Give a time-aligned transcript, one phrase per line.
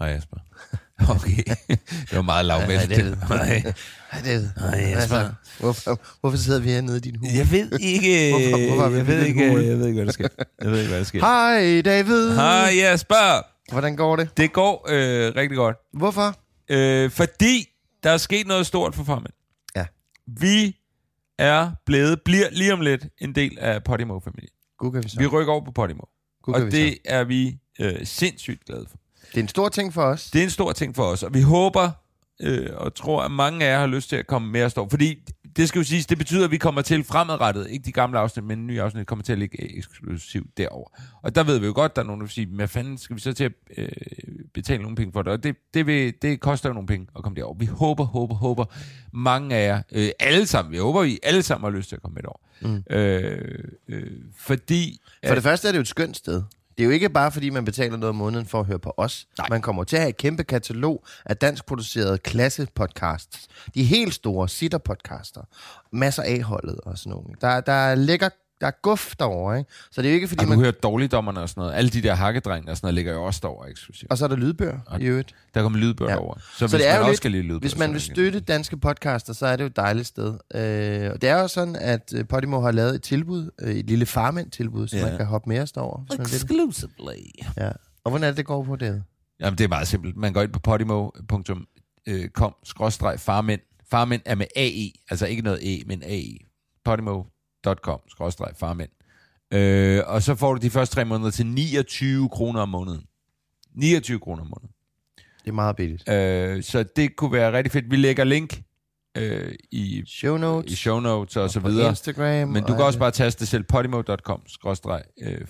[0.00, 0.36] Hej Jesper.
[1.10, 1.42] Okay,
[1.80, 2.80] det var meget lavmældt.
[2.82, 3.16] Hej, David.
[3.28, 3.72] Hej.
[4.24, 4.48] David.
[4.58, 5.16] Hej, Jesper.
[5.16, 7.28] Altså, hvorfor, hvorfor sidder vi hernede i din hus?
[7.34, 10.28] Jeg ved ikke, Hvorfor- hvorfor vi jeg ved ikke, jeg ved ikke, hvad der sker.
[10.62, 11.20] Jeg ved ikke, hvad der sker.
[11.20, 12.34] Hej, David.
[12.34, 13.46] Hej Jesper.
[13.72, 14.36] Hvordan går det?
[14.36, 15.76] Det går øh, rigtig godt.
[15.92, 16.36] Hvorfor?
[16.70, 17.68] Øh, fordi
[18.02, 19.32] der er sket noget stort for farmand.
[19.76, 19.86] Ja.
[20.26, 20.76] Vi
[21.38, 24.50] er blevet, bliver lige om lidt en del af Podimo-familien.
[25.02, 25.18] Vi så.
[25.18, 26.02] Vi rykker over på Podimo.
[26.42, 26.98] Gud, Og kan vi det så.
[27.04, 28.96] er vi øh, sindssygt glade for.
[29.30, 30.30] Det er en stor ting for os.
[30.30, 31.90] Det er en stor ting for os, og vi håber
[32.40, 34.88] øh, og tror, at mange af jer har lyst til at komme med og stå.
[34.90, 35.18] Fordi
[35.56, 38.44] det skal jo siges, det betyder, at vi kommer til fremadrettet, ikke de gamle afsnit,
[38.44, 40.88] men nye afsnit kommer til at ligge eksklusivt derover.
[41.22, 43.16] Og der ved vi jo godt, der er nogen, der vil sige, hvad fanden skal
[43.16, 43.88] vi så til at øh,
[44.54, 45.32] betale nogle penge for det?
[45.32, 47.54] Og det, det, vil, det koster jo nogle penge at komme derover.
[47.58, 48.64] Vi håber, håber, håber,
[49.12, 52.02] mange af jer, øh, alle sammen, vi håber, I alle sammen har lyst til at
[52.02, 52.40] komme med derover.
[52.60, 52.96] Mm.
[52.96, 55.00] Øh, øh, fordi...
[55.26, 56.42] For det første er det jo et skønt sted.
[56.78, 58.94] Det er jo ikke bare, fordi man betaler noget om måneden for at høre på
[58.96, 59.26] os.
[59.38, 59.46] Nej.
[59.50, 63.48] Man kommer til at have et kæmpe katalog af danskproducerede klassepodcasts.
[63.74, 65.40] De helt store sitter-podcaster.
[65.92, 67.34] Masser af holdet og sådan nogle.
[67.40, 68.28] Der, der er lækker
[68.60, 69.70] der er guf derovre, ikke?
[69.90, 70.58] Så det er jo ikke, fordi Og du man...
[70.58, 71.74] hører dårligdommerne og sådan noget.
[71.74, 74.10] Alle de der hakkedrenge og sådan noget ligger jo også derovre eksklusivt.
[74.12, 75.34] Og så er der lydbøger i øvrigt.
[75.54, 76.18] Der kommer lydbøger Ja.
[76.18, 76.34] over.
[76.38, 78.00] Så, Så hvis det er man jo også lidt, skal lide lydbøger, hvis man vil
[78.00, 80.26] støtte danske podcaster, så er det jo et dejligt sted.
[80.54, 83.86] Øh, og det er jo sådan, at øh, Podimo har lavet et tilbud, øh, et
[83.86, 85.06] lille farmand-tilbud, så Ja.
[85.06, 86.06] man kan hoppe med os vil.
[86.20, 87.22] Exclusively.
[87.56, 87.70] Ja.
[88.04, 89.02] Og hvordan er det, det går på det?
[89.40, 90.16] Jamen, det er meget simpelt.
[90.16, 93.60] Man går ind på podimo.com skråstreg farmænd.
[93.90, 96.36] Farmænd er med AE, altså ikke noget E, men AE.
[96.84, 97.29] podimo.com
[98.08, 98.90] skråstreg farmænd.
[99.52, 103.02] Øh, og så får du de første tre måneder til 29 kroner om måneden.
[103.74, 104.70] 29 kroner om måneden.
[105.44, 106.08] Det er meget billigt.
[106.08, 107.90] Øh, så det kunne være rigtig fedt.
[107.90, 108.62] Vi lægger link
[109.16, 110.72] øh, i, Show notes.
[110.72, 111.88] i show notes og, så på videre.
[111.88, 112.48] Instagram.
[112.48, 115.46] Men og du kan også bare taste selv podimo.com skråstreg øh.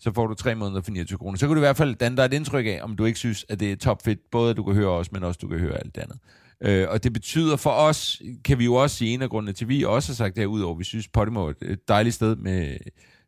[0.00, 1.38] Så får du tre måneder for 29 kroner.
[1.38, 3.46] Så kan du i hvert fald danne dig et indtryk af, om du ikke synes,
[3.48, 5.78] at det er topfedt, både at du kan høre os, men også du kan høre
[5.78, 6.18] alt det andet.
[6.60, 9.64] Øh, og det betyder for os, kan vi jo også sige, en af grundene til,
[9.64, 12.76] at vi også har sagt derudover, vi synes, Podimo er et dejligt sted, med,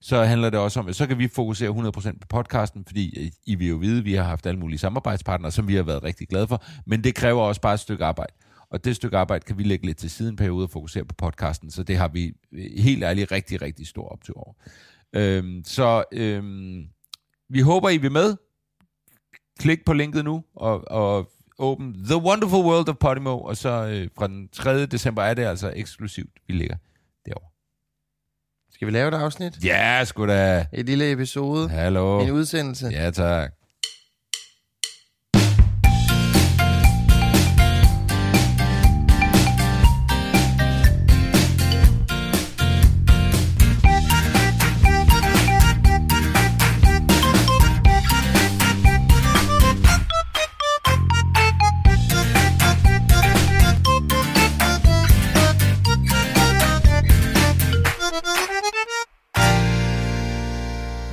[0.00, 3.30] så handler det også om, at så kan vi fokusere 100% på podcasten, fordi øh,
[3.46, 6.02] I vil jo vide, at vi har haft alle mulige samarbejdspartnere, som vi har været
[6.02, 8.32] rigtig glade for, men det kræver også bare et stykke arbejde.
[8.70, 11.70] Og det stykke arbejde kan vi lægge lidt til siden periode og fokusere på podcasten,
[11.70, 14.54] så det har vi øh, helt ærligt rigtig, rigtig stor optur over.
[15.12, 16.84] Øhm, så øhm,
[17.48, 18.36] vi håber, I vil med.
[19.58, 24.08] Klik på linket nu, og, og åbn The Wonderful World of Podimo, og så øh,
[24.18, 24.86] fra den 3.
[24.86, 26.76] december er det altså eksklusivt, vi ligger
[27.26, 27.48] derovre.
[28.72, 29.64] Skal vi lave et afsnit?
[29.64, 30.66] Ja, sgu da.
[30.72, 31.68] Et lille episode?
[31.68, 32.20] Hallo.
[32.20, 32.88] En udsendelse?
[32.92, 33.52] Ja, tak.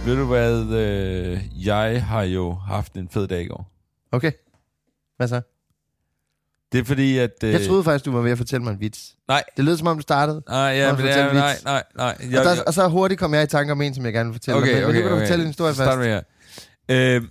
[0.08, 3.72] Ved du hvad, øh, jeg har jo haft en fed dag i går.
[4.12, 4.32] Okay.
[5.18, 5.42] Hvad så?
[6.72, 7.32] Det er fordi, at...
[7.44, 9.16] Øh, Jeg troede faktisk, du var ved at fortælle mig en vits.
[9.28, 10.44] Nej, Det lød som om, du startede.
[10.50, 12.18] nej, ja, men, ja, nej, nej, nej.
[12.32, 14.14] Jeg, og, der, jeg, og så hurtigt kom jeg i tanke om en, som jeg
[14.14, 14.76] gerne vil fortælle okay, dig.
[14.76, 15.20] Men, okay, men nu kan okay.
[15.22, 16.00] du fortælle en historie først.
[16.00, 16.22] vi her.
[17.16, 17.22] Øh,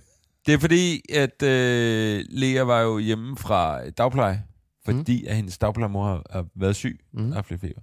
[0.45, 4.43] det er fordi, at øh, Lea var jo hjemme fra dagpleje,
[4.85, 5.29] fordi mm.
[5.29, 7.33] at hendes dagplejemor har, har været syg Mm.
[7.33, 7.81] af feber.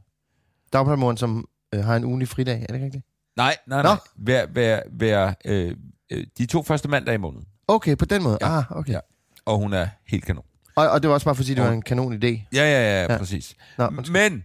[0.73, 2.55] Dagplejemoderen, som øh, har en ugenlig fridag.
[2.63, 3.05] Er det ikke rigtigt?
[3.37, 3.89] Nej, nej, Nå.
[3.89, 3.97] nej.
[4.17, 5.77] Hver, hver, hver, øh,
[6.13, 7.47] øh, de to første mandag i måneden.
[7.69, 8.39] Okay, på den måde.
[8.41, 8.59] Ja.
[8.59, 8.93] Ah, okay.
[8.93, 8.99] Ja.
[9.45, 10.45] Og hun er helt kanon.
[10.77, 12.27] Og, og det var også bare for at det var en kanon idé.
[12.27, 13.13] Ja, ja, ja, Ja.
[13.13, 13.19] ja.
[13.19, 13.55] præcis.
[13.79, 14.13] Nå, undskyld.
[14.31, 14.45] Men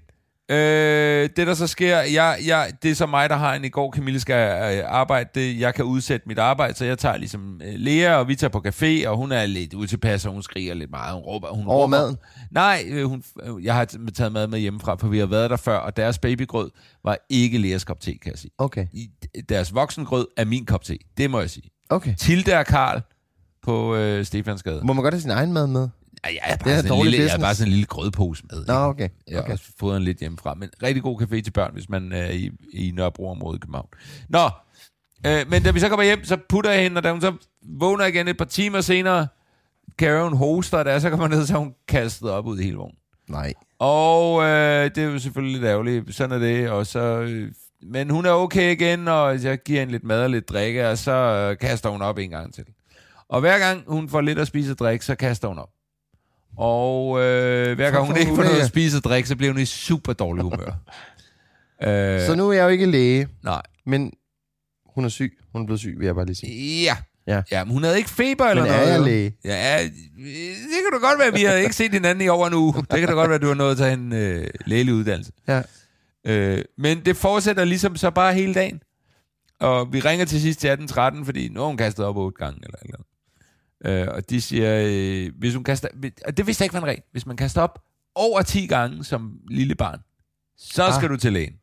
[0.51, 3.69] Øh, det der så sker, jeg, jeg, det er så mig, der har en i
[3.69, 7.61] går, Camille skal øh, arbejde, det, jeg kan udsætte mit arbejde, så jeg tager ligesom
[7.65, 10.73] øh, Lea, og vi tager på café, og hun er lidt utilpas, og hun skriger
[10.73, 11.47] lidt meget, hun råber.
[11.49, 11.87] Hun Over råber.
[11.87, 12.17] maden?
[12.51, 15.57] Nej, øh, hun, øh, jeg har taget mad med hjemmefra, for vi har været der
[15.57, 16.71] før, og deres babygrød
[17.03, 18.51] var ikke Leas kop te, kan jeg sige.
[18.57, 18.85] Okay.
[18.93, 19.09] I,
[19.49, 21.69] deres voksengrød er min kop te, det må jeg sige.
[21.89, 22.15] Okay.
[22.15, 23.01] Tilde og Karl
[23.63, 24.81] på øh, Stefansgade.
[24.83, 25.89] Må man godt have sin egen mad med?
[26.25, 27.71] Ja, jeg er Det bare, er sådan en dårlig lille, jeg er bare sådan en
[27.71, 28.65] lille grødpose med.
[28.65, 28.75] Nå, ikke?
[28.75, 29.09] okay.
[29.27, 29.51] Jeg har okay.
[29.53, 30.53] også fået en lidt hjemmefra.
[30.53, 33.87] Men rigtig god café til børn, hvis man er i, i Nørrebro-området i København.
[34.29, 34.49] Nå,
[35.25, 37.33] øh, men da vi så kommer hjem, så putter jeg hende, og da hun så
[37.79, 39.27] vågner igen et par timer senere,
[40.01, 42.97] hun hoster, jeg så kommer ned, så er hun kastet op ud i hele vognen.
[43.29, 43.53] Nej.
[43.79, 46.15] Og øh, det er jo selvfølgelig lidt ærgerligt.
[46.15, 46.69] Sådan er det.
[46.69, 47.51] Og så, øh,
[47.83, 50.97] men hun er okay igen, og jeg giver hende lidt mad og lidt drikke, og
[50.97, 52.65] så øh, kaster hun op en gang til.
[53.29, 55.69] Og hver gang hun får lidt at spise og drikke, så kaster hun op.
[56.59, 59.61] Og øh, hver gang hun ikke får noget at spise og drikke, så bliver hun
[59.61, 60.71] i super dårlig humør.
[61.83, 63.61] øh, Så nu er jeg jo ikke læge, Nej.
[63.85, 64.11] men
[64.95, 65.37] hun er syg.
[65.51, 66.83] Hun er blevet syg, vil jeg bare lige sige.
[66.83, 66.97] Ja.
[67.27, 67.41] Ja.
[67.51, 67.63] ja.
[67.63, 68.89] men hun havde ikke feber eller Men er noget.
[68.91, 69.03] jeg jo.
[69.05, 69.33] læge?
[69.45, 71.33] Ja, det kan du godt være.
[71.33, 72.73] Vi har ikke set hinanden i over en uge.
[72.73, 75.31] Det kan da godt være, at du har nået at tage en øh, lægelig uddannelse.
[75.47, 75.61] Ja.
[76.27, 78.79] Øh, men det fortsætter ligesom så bare hele dagen.
[79.59, 82.59] Og vi ringer til sidst til 18.13, fordi nu har hun kastet op otte gange.
[82.63, 82.97] Eller, eller.
[83.85, 85.87] Øh, og de siger, øh, hvis hun kaster...
[86.25, 87.01] Og det vidste jeg ikke var en regel.
[87.11, 87.79] Hvis man kaster op
[88.15, 89.99] over 10 gange som lille barn,
[90.57, 90.93] så Ah.
[90.93, 91.53] skal du til lægen.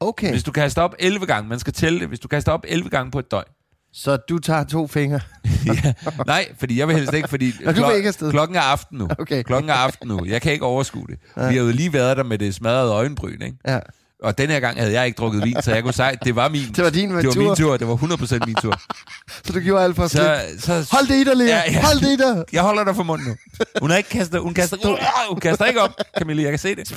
[0.00, 2.64] Okay, Hvis du kaster op 11 gange, man skal tælle det, hvis du kaster op
[2.68, 3.44] 11 gange på et døgn.
[3.92, 5.20] så du tager to fingre.
[5.66, 5.92] ja,
[6.26, 8.30] nej, fordi jeg vil helst ikke, fordi Nå, vil ikke afsted.
[8.30, 9.08] klokken er aften nu.
[9.18, 9.42] Okay.
[9.42, 10.24] Klokken er aften nu.
[10.24, 11.18] Jeg kan ikke overskue det.
[11.36, 11.48] Ja.
[11.48, 13.56] Vi har jo lige været der med det smadrede øjenbryn, ikke?
[13.66, 13.78] Ja.
[14.22, 16.48] Og den her gang havde jeg ikke drukket vin, så jeg kunne sige, det var
[16.48, 16.72] min.
[16.76, 17.76] Det var din det var min tur.
[17.76, 18.80] Det var 100% min tur.
[19.44, 21.46] Så du gjorde alt for at Så, så, Hold det i dig, Lea.
[21.46, 21.82] Ja, ja.
[21.82, 22.44] Hold det i dig.
[22.52, 23.36] Jeg holder dig for munden nu.
[23.80, 24.98] Hun har ikke kastet, hun kaster, uh,
[25.30, 26.88] hun kaster ikke op, Camille, jeg kan se det.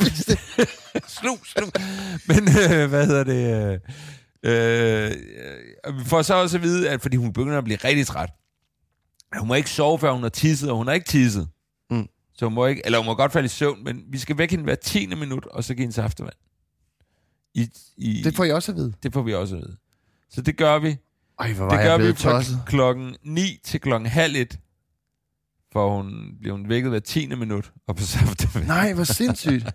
[1.07, 1.69] slug, slug.
[2.27, 3.81] Men øh, hvad hedder det?
[4.45, 5.16] Øh, øh,
[5.83, 8.30] og vi får så også at vide, at fordi hun begynder at blive rigtig træt.
[9.38, 11.48] Hun må ikke sove, før hun har tisset, og hun har ikke tisset.
[11.92, 12.07] Mm.
[12.36, 14.51] Så hun må ikke, eller hun må godt falde i søvn, men vi skal vække
[14.51, 15.06] hende hver 10.
[15.06, 16.33] minut, og så give hende saftevand.
[17.56, 18.94] I, i, Det får jeg også at vide.
[19.04, 19.78] det får vi også at vide.
[20.31, 20.98] Så det gør vi.
[21.40, 22.60] Ej, hvor var Det jeg gør vi fra tosset.
[22.66, 24.60] klokken 9 til klokken halv et.
[25.74, 27.28] For hun bliver hun vækket hver 10.
[27.36, 28.68] minut og på saftevand.
[28.68, 29.66] Nej, hvor sindssygt.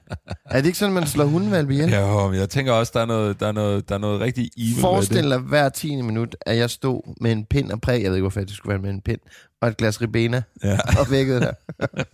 [0.44, 1.88] er det ikke sådan, man slår hundevalpe ihjel?
[1.90, 4.50] Ja, men jeg tænker også, der er noget, der er noget, der er noget rigtig
[4.56, 6.02] evil Forestil dig hver 10.
[6.02, 8.72] minut, at jeg stod med en pind og præg, jeg ved ikke, hvorfor det skulle
[8.72, 9.20] være med en pind,
[9.60, 10.42] og et glas ribena.
[10.64, 11.52] Ja, og vækkede der.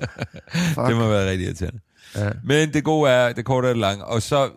[0.89, 1.81] Det må være rigtig irriterende.
[2.17, 2.31] Ja.
[2.45, 4.05] Men det gode er, det korte er det lange.
[4.05, 4.51] Og så,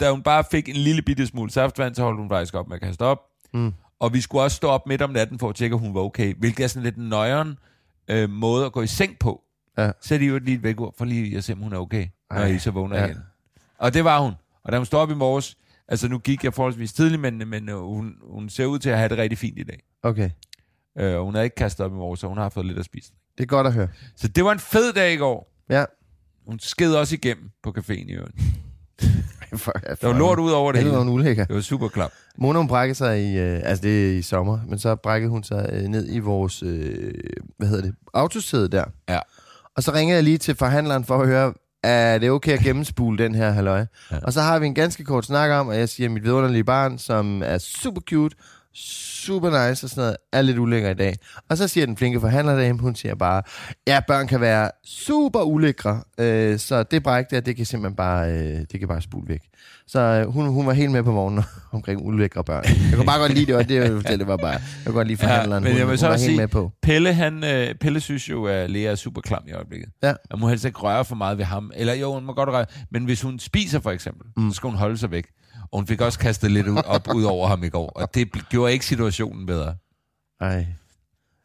[0.00, 2.76] da hun bare fik en lille bitte smule saftvand, så holdt hun faktisk op med
[2.76, 3.18] at kaste op.
[3.54, 3.72] Mm.
[4.00, 6.00] Og vi skulle også stå op midt om natten for at tjekke, at hun var
[6.00, 6.34] okay.
[6.38, 7.58] Hvilket er sådan lidt en nøjeren
[8.08, 9.42] øh, måde at gå i seng på.
[9.78, 9.90] Ja.
[10.00, 12.36] Så er de jo lige væk for lige at se, om hun er okay, når
[12.38, 12.46] Ej.
[12.46, 13.04] I så vågner Ja.
[13.06, 13.18] igen.
[13.78, 14.32] Og det var hun.
[14.64, 15.56] Og da hun stod op i morges,
[15.88, 18.98] altså nu gik jeg forholdsvis tidligt, men, men øh, hun, hun ser ud til at
[18.98, 19.82] have det rigtig fint i dag.
[20.02, 20.30] Okay,
[20.98, 22.84] Øh, og hun havde ikke kastet op i morges, så hun har fået lidt at
[22.84, 23.12] spise.
[23.38, 23.88] det er godt at høre.
[24.16, 25.52] Så det var en fed dag i går.
[25.70, 25.84] Ja.
[26.46, 28.34] Hun sked også igennem på caféen i øvrigt.
[29.56, 31.10] For, Der var lort ud over det Det var hele.
[31.10, 31.44] en ulækker.
[31.44, 32.10] Det var super klap.
[32.38, 35.44] Mona, hun brækkede sig i, øh, altså det er i sommer, men så brækkede hun
[35.44, 37.14] sig øh, ned i vores, øh,
[37.58, 38.84] hvad hedder det, autosæde der.
[39.08, 39.18] Ja.
[39.76, 41.52] Og så ringede jeg lige til forhandleren for at høre,
[41.82, 43.78] er det okay at gennemspule den her halløj?
[44.10, 44.18] Ja.
[44.22, 46.64] Og så har vi en ganske kort snak om, at jeg siger, at mit vidunderlige
[46.64, 48.36] barn, som er super cute,
[48.76, 51.14] super nice og sådan noget, er lidt ulækker i dag.
[51.48, 53.42] Og så siger den flinke forhandler derhjemme, hun siger bare,
[53.86, 58.30] ja, børn kan være super ulækre, øh, så det bræk der, det kan simpelthen bare,
[58.32, 59.40] øh, det kan bare spule væk.
[59.86, 62.64] Så øh, hun, hun var helt med på vognen omkring ulækre børn.
[62.64, 64.94] Jeg kunne bare godt lide det, og det, jeg fortælle, det var bare, jeg kunne
[64.94, 66.72] godt lide forhandleren, men jeg hun, vil så hun var helt sige- med på.
[66.82, 69.88] Pelle, han, øh, Pelle synes jo, at Lea er super klam i øjeblikket.
[70.02, 70.14] Ja.
[70.30, 71.70] Man må helst ikke røre for meget ved ham.
[71.74, 72.66] Eller jo, hun må godt røre.
[72.90, 74.50] Men hvis hun spiser for eksempel, mm.
[74.50, 75.24] så skal hun holde sig væk.
[75.72, 77.88] Og hun fik også kastet lidt op ud over ham i går.
[77.88, 79.74] Og det gjorde ikke situationen bedre.
[80.40, 80.66] Ej.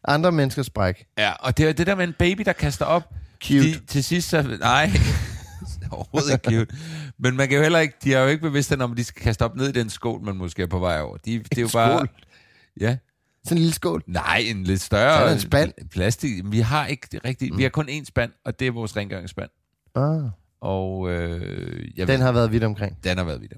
[0.08, 1.06] Andre menneskers bræk.
[1.18, 3.04] Ja, og det er det der med en baby, der kaster op.
[3.44, 3.64] Cute.
[3.74, 4.42] De, til sidst så...
[4.60, 4.92] Nej,
[5.92, 6.76] overhovedet ikke cute.
[7.20, 7.96] Men man kan jo heller ikke...
[8.04, 10.22] De er jo ikke bevidste om, at de skal kaste op ned i den skål,
[10.22, 11.18] man måske er på vej over.
[11.18, 11.98] De, det er jo bare...
[11.98, 12.10] skål?
[12.80, 12.98] Ja.
[13.44, 14.04] Sådan en lille skål.
[14.08, 15.28] Nej, en lidt større...
[15.28, 15.74] Så en spand.
[15.92, 16.44] Plastik.
[16.46, 17.52] Vi har ikke det rigtige...
[17.52, 17.58] Mm.
[17.58, 19.50] Vi har kun én spand, og det er vores rengøringsspand.
[19.96, 20.24] Ah,
[20.62, 22.98] Og øh, jeg den ved, har været vidt omkring.
[23.04, 23.54] den har været vidt.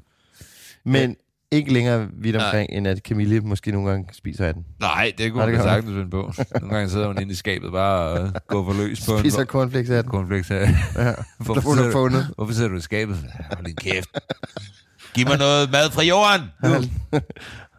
[0.85, 1.15] Men
[1.51, 2.45] ikke længere vidt Nej.
[2.45, 4.65] omkring, end at Camille måske nogle gange spiser af den.
[4.79, 6.33] Nej, det kunne Nej, det kan sagtens finde på.
[6.61, 9.45] Nogle gange sidder hun inde i skabet bare og går for løs på Spiser en
[9.47, 10.11] cornflakes af den.
[10.11, 10.47] cornflakes.
[10.47, 10.59] her.
[10.59, 10.67] Ja.
[11.45, 12.27] Hvorfor, sidder du, fundet.
[12.35, 13.17] hvorfor sidder du i skabet?
[13.53, 14.09] Hold din kæft.
[15.13, 16.41] Giv mig noget mad fra jorden.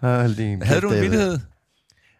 [0.00, 1.38] Hold din Havde du en kæft, vildhed?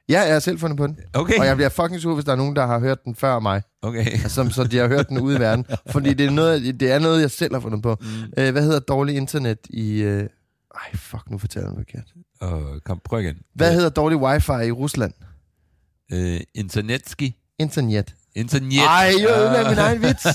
[0.09, 0.99] Ja, jeg har selv fundet på den.
[1.15, 1.39] Okay.
[1.39, 3.63] Og jeg bliver fucking sur, hvis der er nogen, der har hørt den før mig.
[3.83, 4.07] Okay.
[4.11, 5.67] Altså, som så de har hørt den ude i verden.
[5.93, 7.97] Fordi det er noget, det er noget jeg selv har fundet på.
[8.01, 8.07] Mm.
[8.43, 10.03] Øh, hvad hedder dårlig internet i...
[10.03, 10.29] Øh...
[10.75, 12.13] Ej, fuck, nu fortæller jeg noget forkert.
[12.41, 13.37] Og kom, prøv igen.
[13.55, 15.13] Hvad hedder dårlig wifi i Rusland?
[16.13, 17.37] Øh, internetski.
[17.59, 18.15] Internet.
[18.35, 18.79] Internet.
[18.79, 20.27] Ej, jeg ødelagde min egen vits.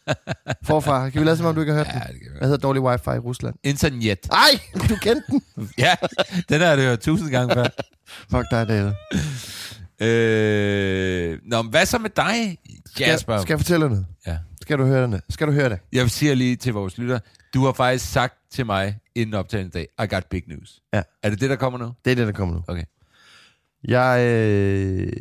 [0.68, 2.02] Forfra, kan vi lade som om, du ikke har hørt den?
[2.06, 3.54] Ja, det kan Hvad hedder dårlig wifi i Rusland?
[3.64, 4.18] Internet.
[4.32, 5.42] Ej, du kendte den.
[5.78, 5.94] Ja,
[6.48, 7.66] den har du hørt tusind gange før.
[8.30, 8.92] Fuck dig, David.
[10.00, 12.58] Øh, nå, men hvad så med dig,
[13.00, 13.36] Jasper?
[13.36, 14.06] Skal, skal jeg fortælle noget?
[14.26, 14.38] Ja.
[14.62, 15.20] Skal du høre det?
[15.30, 15.78] Skal du høre det?
[15.92, 17.18] Jeg siger lige til vores lytter,
[17.54, 20.82] du har faktisk sagt til mig inden optagende dag, I got big news.
[20.94, 21.02] Ja.
[21.22, 21.92] Er det det, der kommer nu?
[22.04, 22.62] Det er det, der kommer nu.
[22.68, 22.84] Okay.
[23.84, 25.12] Jeg, øh,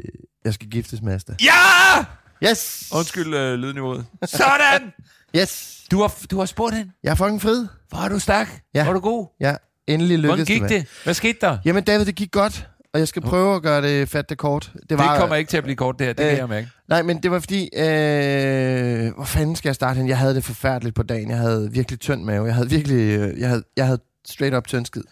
[0.45, 1.35] jeg skal giftes med Asta.
[1.41, 2.05] Ja!
[2.49, 2.91] Yes!
[2.95, 4.05] Undskyld øh, lydniveauet.
[4.25, 4.93] Sådan!
[5.35, 5.83] Yes!
[5.91, 6.91] Du har, du har spurgt hende.
[7.03, 7.67] Jeg er fucking fed.
[7.89, 8.61] Hvor er du stærk?
[8.73, 8.83] Ja.
[8.83, 9.27] Hvor er du god?
[9.39, 9.55] Ja,
[9.87, 10.87] endelig lykkedes Hvordan gik det?
[11.03, 11.57] Hvad skete der?
[11.65, 14.71] Jamen David, det gik godt, og jeg skal prøve at gøre det fat det kort.
[14.73, 16.13] Det, Det kommer ikke til at blive kort, det her.
[16.13, 16.67] Det Øh, kan jeg mærke.
[16.87, 20.07] Nej, men det var fordi, øh, hvor fanden skal jeg starte hen?
[20.07, 21.29] Jeg havde det forfærdeligt på dagen.
[21.29, 22.45] Jeg havde virkelig tynd mave.
[22.45, 25.03] Jeg havde virkelig, øh, jeg havde, jeg havde straight up tyndskid.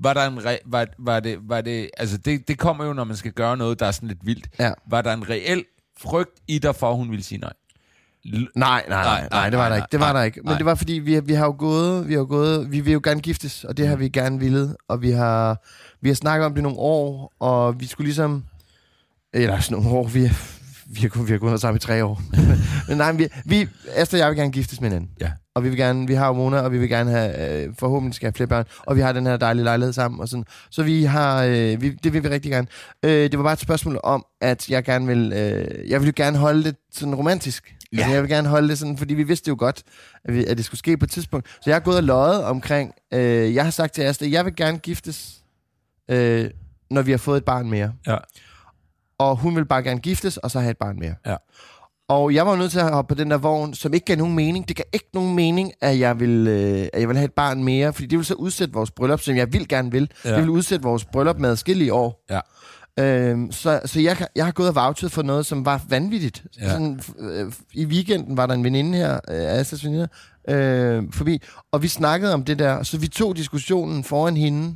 [0.00, 3.04] Var der en re- var, var det, var det, altså det, det kommer jo, når
[3.04, 4.48] man skal gøre noget, der er sådan lidt vildt.
[4.58, 4.72] Ja.
[4.90, 5.64] Var der en reel
[5.98, 7.52] frygt i dig for, at hun ville sige nej?
[8.24, 9.88] Nej, nej, nej, Nej, det var der ikke.
[9.92, 10.40] Det var der ikke.
[10.44, 13.00] Men det var fordi, vi, vi har jo gået, vi har gået, vi vil jo
[13.04, 15.62] gerne giftes, og det har vi gerne ville, og vi har,
[16.00, 18.44] vi har snakket om det nogle år, og vi skulle ligesom,
[19.34, 20.30] eller sådan nogle år, vi,
[20.86, 22.22] vi har, kun- vi har gået sammen i tre år.
[22.88, 25.10] men nej, vi, vi, Astrid og jeg vil gerne giftes med hinanden.
[25.20, 25.30] Ja.
[25.54, 28.14] Og vi vil gerne, vi har jo Mona, og vi vil gerne have, øh, forhåbentlig
[28.14, 30.44] skal have flere børn, og vi har den her dejlige lejlighed sammen, og sådan.
[30.70, 32.66] Så vi har, øh, vi, det vil vi rigtig gerne.
[33.02, 36.12] Øh, det var bare et spørgsmål om, at jeg gerne vil, øh, jeg vil jo
[36.16, 37.74] gerne holde det sådan romantisk.
[37.94, 37.98] Ja.
[37.98, 39.82] Altså, jeg vil gerne holde det sådan, fordi vi vidste jo godt,
[40.24, 41.48] at, vi, at det skulle ske på et tidspunkt.
[41.48, 44.56] Så jeg har gået og løjet omkring, øh, jeg har sagt til Astrid, jeg vil
[44.56, 45.34] gerne giftes,
[46.10, 46.50] øh,
[46.90, 47.92] når vi har fået et barn mere.
[48.06, 48.16] Ja.
[49.18, 51.14] Og hun vil bare gerne giftes, og så have et barn mere.
[51.26, 51.36] Ja.
[52.08, 54.34] Og jeg var nødt til at hoppe på den der vogn, som ikke gav nogen
[54.34, 54.68] mening.
[54.68, 57.64] Det gav ikke nogen mening, at jeg vil, øh, at jeg vil have et barn
[57.64, 60.10] mere, fordi det vil så udsætte vores bryllup, som jeg vil gerne vil.
[60.24, 60.30] Ja.
[60.30, 62.24] Det vil udsætte vores bryllup med adskillige år.
[62.30, 62.40] Ja.
[63.00, 66.44] Øhm, så så jeg, jeg har gået og vouchet for noget, som var vanvittigt.
[66.60, 66.70] Ja.
[66.70, 69.20] Sådan, øh, I weekenden var der en veninde her, øh,
[69.58, 70.08] Astas veninde,
[70.48, 74.74] øh, forbi, og vi snakkede om det der, så vi tog diskussionen foran hende.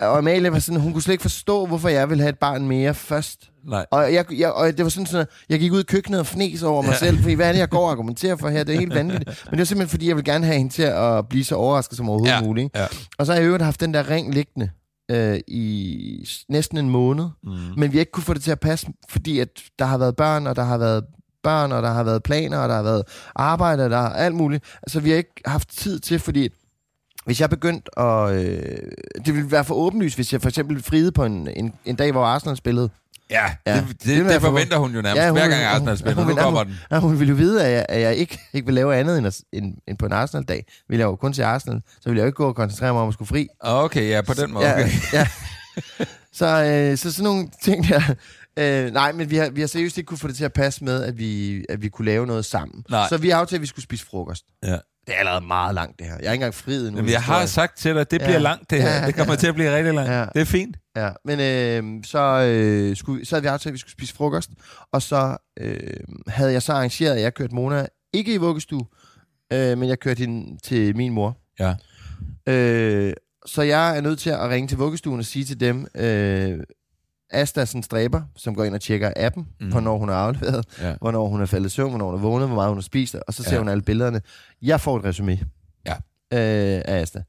[0.00, 2.68] Og Amalie var sådan, hun kunne slet ikke forstå, hvorfor jeg ville have et barn
[2.68, 3.50] mere først.
[3.68, 3.86] Nej.
[3.90, 6.26] Og, jeg, jeg, og det var sådan, sådan, at jeg gik ud i køkkenet og
[6.26, 6.96] fnes over mig ja.
[6.96, 8.64] selv, fordi hvad er det, jeg går og argumenterer for her?
[8.64, 9.28] Det er helt vanvittigt.
[9.44, 11.96] Men det var simpelthen, fordi jeg vil gerne have hende til at blive så overrasket
[11.96, 12.40] som overhovedet Ja.
[12.40, 12.70] muligt.
[12.76, 12.86] Ja.
[13.18, 14.70] Og så har jeg i øvrigt haft den der ring liggende
[15.10, 17.50] øh, i næsten en måned, Mm.
[17.76, 19.48] men vi har ikke kunne få det til at passe, fordi at
[19.78, 21.04] der har været børn, og der har været
[21.42, 23.02] børn, og der har været planer, og der har været
[23.34, 24.64] arbejde, og der er alt muligt.
[24.82, 26.48] Altså, vi har ikke haft tid til, fordi
[27.24, 28.32] hvis jeg begyndte at...
[28.32, 28.78] Øh,
[29.26, 32.12] det ville være for åbenlyst, hvis jeg for eksempel friede på en, en, en dag,
[32.12, 32.90] hvor Arsenal spillede.
[33.30, 35.88] Ja, Ja, det, det, det det, forventer hun jo nærmest, Ja, hun hver gang Arsenal
[35.88, 36.14] hun- spiller.
[36.14, 36.76] hun Nu vil- kommer hun- den.
[36.90, 39.26] Nej, hun ville jo vide, at jeg, at jeg ikke, ikke vil lave andet end,
[39.26, 40.66] at, end, end på en Arsenal-dag.
[40.88, 43.02] Vil jeg jo kun se Arsenal, så vil jeg jo ikke gå og koncentrere mig
[43.02, 43.48] om at skulle fri.
[43.60, 44.72] Okay, ja, på den måde.
[44.74, 44.88] Okay.
[45.12, 45.26] Ja, ja.
[46.32, 48.00] Så, øh, så sådan nogle ting der...
[48.58, 50.84] Øh, nej, men vi har, vi har seriøst ikke kunne få det til at passe
[50.84, 52.84] med, at vi, at vi kunne lave noget sammen.
[52.90, 53.06] Nej.
[53.08, 54.44] Så vi har aftalt, at vi skulle spise frokost.
[54.64, 54.76] Ja.
[55.08, 56.12] Det er allerede meget langt, det her.
[56.14, 56.96] Jeg er ikke engang friet nu.
[56.98, 58.26] Jamen, jeg har sagt til dig, at det Ja.
[58.26, 58.88] bliver langt, det her.
[59.00, 59.36] Ja, Det kommer ja.
[59.38, 60.10] til at blive rigtig langt.
[60.10, 60.24] Ja.
[60.34, 60.76] Det er fint.
[60.96, 64.50] Ja, men øh, så, øh, skulle, så havde vi aftalt, at vi skulle spise frokost,
[64.92, 65.80] og så øh,
[66.26, 68.84] havde jeg så arrangeret, at jeg kørte Mona ikke i vuggestue,
[69.52, 71.36] øh, men jeg kørte hende til min mor.
[71.60, 71.74] Ja.
[72.46, 73.12] Øh,
[73.46, 76.58] så jeg er nødt til at ringe til vuggestuen og sige til dem, øh,
[77.30, 79.70] Asta er sådan en stræber, som går ind og tjekker appen, mm.
[79.70, 80.94] hvornår hun er afleveret, Ja.
[81.00, 83.14] hvornår hun er faldet i søvn, hvornår hun er vågnet, hvor meget hun har spist,
[83.14, 83.58] og så ser Ja.
[83.58, 84.20] hun alle billederne.
[84.62, 85.38] Jeg får et resume
[85.86, 85.92] Ja.
[86.32, 87.22] øh, af Asta,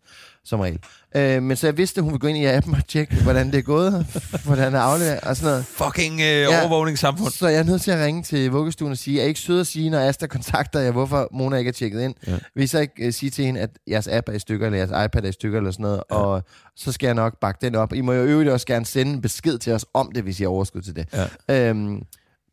[0.46, 0.80] som regel.
[1.16, 3.48] Øh, men så jeg vidste, at hun ville gå ind i appen og tjekke, hvordan
[3.52, 4.06] det er gået,
[4.46, 5.66] hvordan det er afleveret, og sådan noget.
[5.66, 7.32] Fucking øh, overvågningssamfund.
[7.32, 9.60] Så jeg er nødt til at ringe til vuggestuen og sige, er I ikke søde
[9.60, 12.16] at sige, når Asta kontakter jer, hvorfor Mona ikke er tjekket ind?
[12.28, 12.38] Ja.
[12.56, 14.78] Vil I så ikke uh, sige til hende, at jeres app er i stykker, eller
[14.78, 16.16] jeres iPad er i stykker, eller sådan noget, ja.
[16.16, 16.44] og
[16.76, 17.94] så skal jeg nok bakke den op.
[17.94, 20.44] I må jo øvrigt også gerne sende en besked til os om det, hvis I
[20.44, 21.06] har overskud til det.
[21.50, 21.70] Ja.
[21.70, 22.02] Øhm,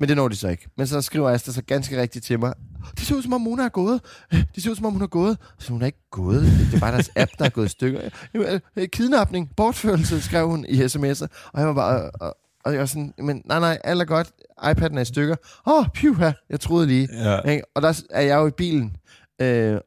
[0.00, 0.68] men det når de så ikke.
[0.76, 2.54] Men så skriver Asta så ganske rigtigt til mig,
[2.98, 4.00] det ser ud som om Mona er gået.
[4.30, 5.38] Det ser ud som om hun er gået.
[5.58, 6.42] Så hun er ikke gået.
[6.42, 8.00] Det er bare deres app, der er gået i stykker.
[8.34, 11.26] Øh, Kidnapning, bortførelse, skrev hun i sms'er.
[11.52, 12.10] Og jeg var bare...
[12.10, 14.32] Og, og jeg var sådan, men nej, nej, alt er godt.
[14.62, 15.36] iPad'en er i stykker.
[15.66, 17.08] Åh, oh, pyha, jeg troede lige.
[17.12, 17.60] Ja.
[17.74, 18.96] Og der er jeg jo i bilen.
[19.40, 19.80] Øh,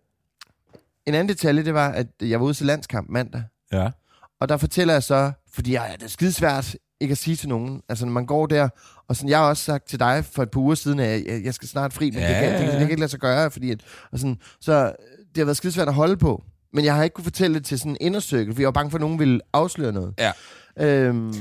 [1.06, 3.44] en anden detalje, det var, at jeg var ude til landskamp mandag.
[3.72, 3.90] Ja.
[4.40, 7.82] Og der fortæller jeg så, fordi jeg, det er skidesvært ikke at sige til nogen.
[7.90, 8.70] Altså, når man går der,
[9.08, 11.42] og sådan, jeg har også sagt til dig for et par uger siden, at jeg,
[11.44, 12.28] jeg skal snart fri, men ja.
[12.28, 14.84] det, kan, det, det kan ikke lade sig gøre, fordi at, og sådan, så
[15.20, 16.44] det har været skidesvært at holde på.
[16.74, 18.92] Men jeg har ikke kunne fortælle det til sådan en indercirkel, fordi jeg var bange
[18.92, 20.14] for, at nogen ville afsløre noget.
[20.20, 20.32] Ja.
[20.86, 21.34] Øhm,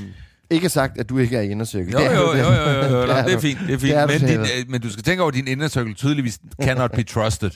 [0.51, 1.91] Ikke sagt, at du ikke er i indercirkel.
[1.93, 2.31] Jo, Det er jo, du.
[2.31, 3.93] jo, jo, jo, jo, Det er det er fint, det er Det fint.
[3.93, 6.39] er du men, din, øh, men du skal tænke over, at din inner circle tydeligvis
[6.63, 7.51] cannot be trusted,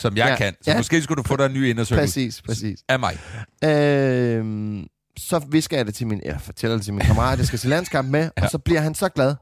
[0.00, 0.54] som jeg Ja, kan.
[0.62, 0.76] Så ja.
[0.76, 2.78] måske skulle du få dig en ny inner circle Præcis, præcis.
[2.88, 3.18] af mig.
[3.64, 4.86] Øhm,
[5.18, 7.58] så visker jeg det til min, eller fortæller det til min kammerat, at jeg skal
[7.58, 8.44] til landskamp med, ja.
[8.44, 9.34] og så bliver han så glad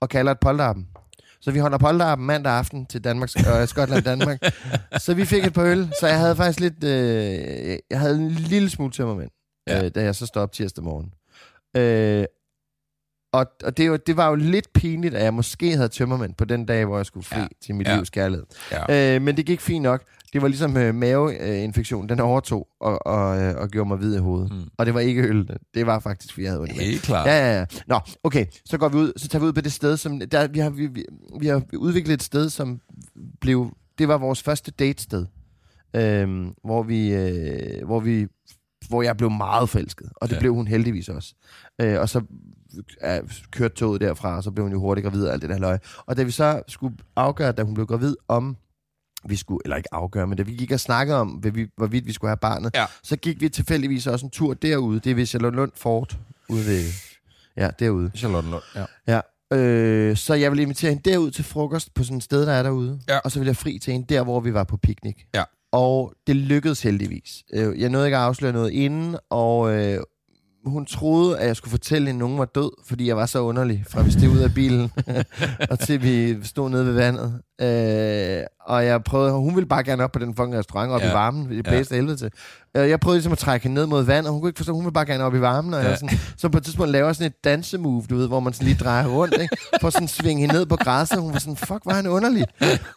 [0.00, 0.86] og kalder et polterappen.
[1.40, 4.38] Så vi holder polterappen mandag aften til Danmarks, øh, Skotland Danmark.
[4.98, 8.30] så vi fik et par øl, så jeg havde faktisk lidt, øh, jeg havde en
[8.30, 9.30] lille smule tømmermænd,
[9.66, 9.84] ja.
[9.84, 11.12] øh, da jeg så stod op tirsdag morgen.
[11.76, 12.24] Øh,
[13.40, 16.44] og og det, var, det var jo lidt pinligt, at jeg måske havde tømmermænd på
[16.44, 17.46] den dag, hvor jeg skulle fri Ja.
[17.64, 17.96] til mit Ja.
[17.96, 18.46] livs kærlighed.
[18.88, 19.14] Ja.
[19.16, 20.02] Øh, men det gik fint nok.
[20.32, 24.18] Det var ligesom øh, maveinfektion, den overtog og, og, øh, og gjorde mig hvid i
[24.18, 24.52] hovedet.
[24.52, 24.62] Mm.
[24.78, 25.48] Og det var ikke øl.
[25.74, 26.72] Det var faktisk, fordi jeg havde ondt.
[26.72, 27.26] Helt klart.
[27.26, 27.64] Ja, ja, ja.
[27.86, 28.46] Nå, okay.
[28.64, 30.20] Så går vi ud, så tager vi ud på det sted, som...
[30.20, 31.04] Der, vi, har, vi, vi,
[31.40, 32.80] vi har udviklet et sted, som
[33.40, 33.70] blev...
[33.98, 35.26] Det var vores første datested.
[35.96, 37.14] Øhm, hvor vi...
[37.14, 38.26] Øh, hvor vi
[38.88, 40.40] hvor jeg blev meget forelsket, og det Ja.
[40.40, 41.34] blev hun heldigvis også.
[41.80, 42.20] Øh, og så
[43.50, 45.78] kørte toget derfra, og så blev hun jo hurtigt gravid og alt det der løg.
[46.06, 48.56] Og da vi så skulle afgøre, da hun blev gravid, om
[49.28, 52.06] vi skulle, eller ikke afgøre, men da vi gik og snakkede om, hvad vi, hvorvidt
[52.06, 52.84] vi skulle have barnet, Ja.
[53.02, 55.00] så gik vi tilfældigvis også en tur derude.
[55.00, 56.84] Det er ved Charlottenlund Fort, ude ved,
[57.56, 58.10] ja, derude.
[58.14, 58.84] Charlottenlund, ja.
[59.06, 59.20] Ja.
[59.58, 62.62] Øh, så jeg vil invitere hende derud til frokost på sådan et sted, der er
[62.62, 63.00] derude.
[63.08, 63.18] Ja.
[63.18, 65.26] Og så vil jeg fri til hende der, hvor vi var på piknik.
[65.34, 65.42] Ja.
[65.72, 67.42] Og det lykkedes heldigvis.
[67.52, 70.00] Øh, Jeg nåede ikke at afsløre noget inden, og øh,
[70.66, 73.40] hun troede, at jeg skulle fortælle hende, at nogen var død, fordi jeg var så
[73.40, 74.92] underlig, fra vi steg ud af bilen,
[75.70, 77.40] og til vi stod nede ved vandet.
[77.60, 81.10] Øh, og jeg prøvede, hun ville bare gerne op på den fucking restaurant, op Ja.
[81.10, 82.00] i varmen, det blæste ja.
[82.00, 82.30] helvede til.
[82.76, 84.72] Øh, Jeg prøvede ligesom at trække hende ned mod vandet, og hun kunne ikke forstå,
[84.74, 85.88] hun ville bare gerne op i varmen, og ja.
[85.88, 88.66] Jeg sådan, så på et tidspunkt laver sådan et dansemove, du ved, hvor man sådan
[88.68, 89.56] lige drejer rundt, ikke?
[89.80, 92.44] for sådan at svinge hende ned på græsset, hun var sådan, fuck, var han underlig.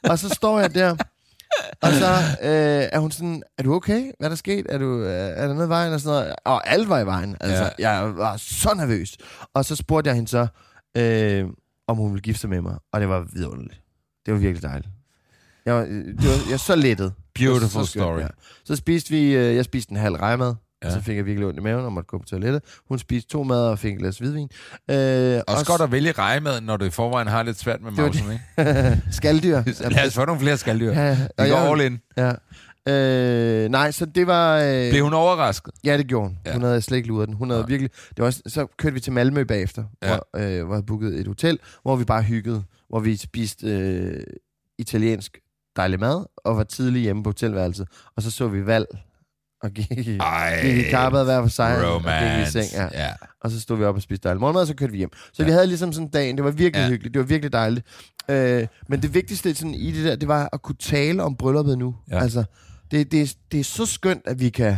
[0.04, 0.96] Og så står jeg der,
[1.82, 2.06] og så
[2.42, 4.12] øh, er hun sådan, er du okay?
[4.20, 4.66] Hvad er der sket?
[4.70, 5.94] Er, du, øh, er der noget i vejen?
[5.94, 6.36] Og sådan noget.
[6.46, 7.38] Og alt var i vejen.
[7.40, 7.92] Altså, Ja.
[7.92, 9.18] jeg var så nervøs.
[9.54, 10.48] Og så spurgte jeg hende så,
[10.98, 11.46] øh,
[11.88, 12.76] om hun ville gifte sig med mig.
[12.94, 13.82] Og det var vidunderligt.
[14.26, 14.90] Det var virkelig dejligt.
[15.66, 17.14] Jeg var, øh, det var, jeg var så lettet.
[17.36, 18.20] Beautiful var så skønt, story.
[18.20, 18.28] Ja.
[18.66, 20.88] Så spiste vi, øh, jeg spiste en halv rejmad, ja.
[20.88, 20.96] Ja.
[20.96, 22.62] og så fik jeg virkelig ondt i maven og måtte gå på toilettet.
[22.90, 24.50] Hun spiste to mad og fik et glas hvidvin.
[24.92, 28.26] Øh, Også godt at vælge rejemaden, når du i forvejen har lidt svært med mausen,
[28.32, 29.02] ikke?
[29.12, 29.62] skalddyr.
[29.90, 30.92] Lad os få nogle flere skalddyr.
[30.92, 32.00] Ja, Vi og går all in.
[32.18, 32.32] Ja.
[32.90, 34.58] Øh, nej, så det var...
[34.60, 35.74] Øh, Blev hun overrasket?
[35.84, 36.38] Ja, det gjorde hun.
[36.46, 36.50] Ja.
[36.50, 36.54] Ja.
[36.56, 37.36] Hun havde slet ikke luret den.
[37.36, 37.68] Hun havde Nej.
[37.70, 37.92] virkelig...
[38.10, 40.12] Det var også, så kørte vi til Malmø bagefter, Ja.
[40.12, 40.18] ja.
[40.34, 44.24] hvor, øh, hvor jeg booket et hotel, hvor vi bare hyggede, hvor vi spiste øh,
[44.80, 45.38] italiensk
[45.76, 47.88] dejlig mad, og var tidlig hjemme på hotelværelset.
[48.16, 48.86] Og så så vi valg,
[49.64, 50.60] og gik, i- Ej.
[50.62, 52.52] gik i kappet hver for sig, og gik i Romance.
[52.64, 52.66] seng.
[52.94, 53.04] Ja.
[53.04, 53.10] ja.
[53.42, 55.10] Og så stod vi op og spiste dejlig morgenmad, og så kørte vi hjem.
[55.34, 55.46] Så ja.
[55.46, 56.90] vi havde ligesom sådan dagen, det var virkelig ja.
[56.90, 57.86] hyggeligt, det var virkelig dejligt.
[58.30, 61.78] Øh, men det vigtigste sådan, i det der, det var at kunne tale om brylluppet
[61.78, 61.96] nu.
[62.12, 62.20] Ja.
[62.22, 62.44] Altså,
[62.92, 64.78] det, det, det er så skønt, at vi kan...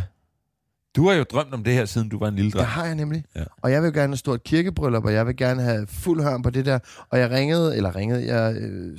[0.96, 2.68] Du har jo drømt om det her, siden du var en lille Det dreng.
[2.68, 3.24] har jeg nemlig.
[3.36, 3.44] Ja.
[3.62, 6.50] Og jeg vil gerne have stort kirkebryllup, og jeg vil gerne have fuld hørm på
[6.50, 6.78] det der.
[7.10, 8.98] Og jeg ringede, eller ringede, jeg øh,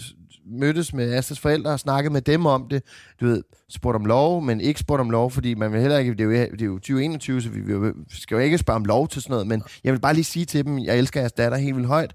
[0.60, 2.84] mødtes med Astras forældre og snakkede med dem om det.
[3.22, 6.12] Du ved, spurgte om lov, men ikke spurgte om lov, fordi man vil heller ikke,
[6.12, 8.86] det er jo, det er jo 2021, så vi, vi skal jo ikke spørge om
[8.86, 11.32] lov til sådan noget, men jeg vil bare lige sige til dem, jeg elsker jeres
[11.32, 12.14] datter helt vildt højt.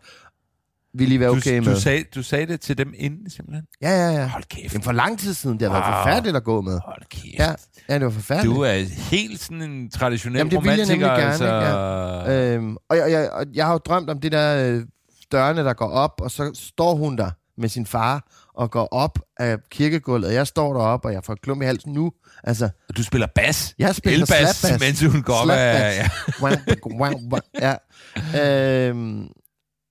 [0.99, 1.75] Vil I være okay du, med?
[1.75, 3.65] du, sagde, du sagde det til dem inden, simpelthen?
[3.83, 4.27] Ja, ja, ja.
[4.29, 4.73] Hold kæft.
[4.75, 5.83] Jamen for lang tid siden, det har Wow.
[5.91, 6.81] været forfærdeligt at gå med.
[6.85, 7.39] Hold kæft.
[7.39, 7.55] Ja,
[7.89, 8.57] ja det var forfærdeligt.
[8.57, 8.75] Du er
[9.11, 11.09] helt sådan en traditionel Jamen, det vil jeg romantiker.
[11.09, 14.71] nemlig altså, gerne, Øhm, og, jeg, jeg, og jeg har jo drømt om det der
[14.75, 14.83] øh,
[15.33, 19.19] dørene, der går op, og så står hun der med sin far og går op
[19.37, 22.13] af kirkegulvet, og jeg står deroppe, og jeg får klump i halsen nu.
[22.45, 23.75] Altså, Du spiller bas.
[23.79, 24.85] jeg spiller Elbas, slapbass.
[24.85, 25.95] mens hun går op af...
[25.95, 26.09] Ja.
[28.35, 28.89] Ja.
[28.89, 29.29] Øhm,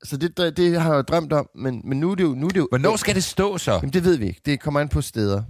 [0.03, 2.29] så det, det har jeg jo drømt om, men, men nu er det jo...
[2.35, 3.71] Nu er det jo Hvornår skal det stå så?
[3.73, 4.41] Jamen, det ved vi ikke.
[4.45, 5.43] Det kommer an på steder.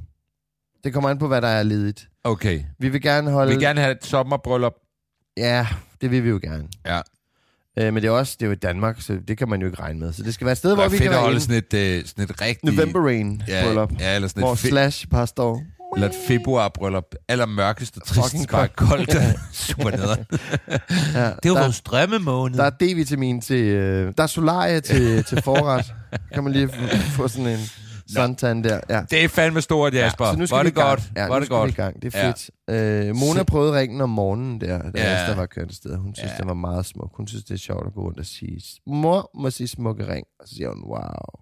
[0.83, 2.09] Det kommer an på, hvad der er ledigt.
[2.23, 2.63] Okay.
[2.79, 3.49] Vi vil gerne holde...
[3.49, 4.73] Vi vil gerne have et sommerbryllup.
[5.37, 5.67] Ja,
[6.01, 6.67] det vil vi jo gerne.
[6.85, 7.01] Ja.
[7.77, 9.67] Øh, men det er også det er jo i Danmark, så det kan man jo
[9.67, 10.13] ikke regne med.
[10.13, 11.73] Så det skal være et sted, Det hvor er vi kan være holde sådan et,
[11.73, 12.75] øh, sådan et rigtigt...
[12.75, 15.61] November Rain ja, bryllup, ja, eller sådan hvor et, fe- Slash bare står.
[15.95, 17.15] eller et februarbryllup.
[17.27, 18.49] Aller mørkest og trist.
[18.51, 19.15] Bare koldt.
[19.53, 20.25] Super nederen.
[21.13, 22.57] Ja, Det var der, vores drømmemåned.
[22.57, 23.63] der er D-vitamin til...
[23.63, 25.93] Øh, der er solarie til, til forret.
[26.33, 26.69] kan man lige
[27.15, 27.59] få sådan en
[28.13, 28.79] suntan der.
[28.89, 29.01] Ja.
[29.11, 30.25] Det er fandme stort, Jasper.
[30.25, 30.89] så nu skal var vi det i gang.
[30.89, 31.11] godt.
[31.15, 31.67] Ja, var nu det skal godt.
[31.67, 32.01] vi i gang.
[32.01, 32.27] Det er Ja.
[32.27, 33.09] fedt.
[33.09, 35.21] Øh, Mona prøvede ringen om morgenen der, da Ja.
[35.21, 35.27] ja.
[35.29, 35.95] der var kørt afsted.
[35.97, 36.33] Hun synes, Ja.
[36.33, 36.37] ja.
[36.37, 37.11] det var meget smuk.
[37.17, 40.27] Hun synes, det er sjovt at gå rundt og sige, mor må sige smukke ring.
[40.39, 41.41] Og så siger hun, wow.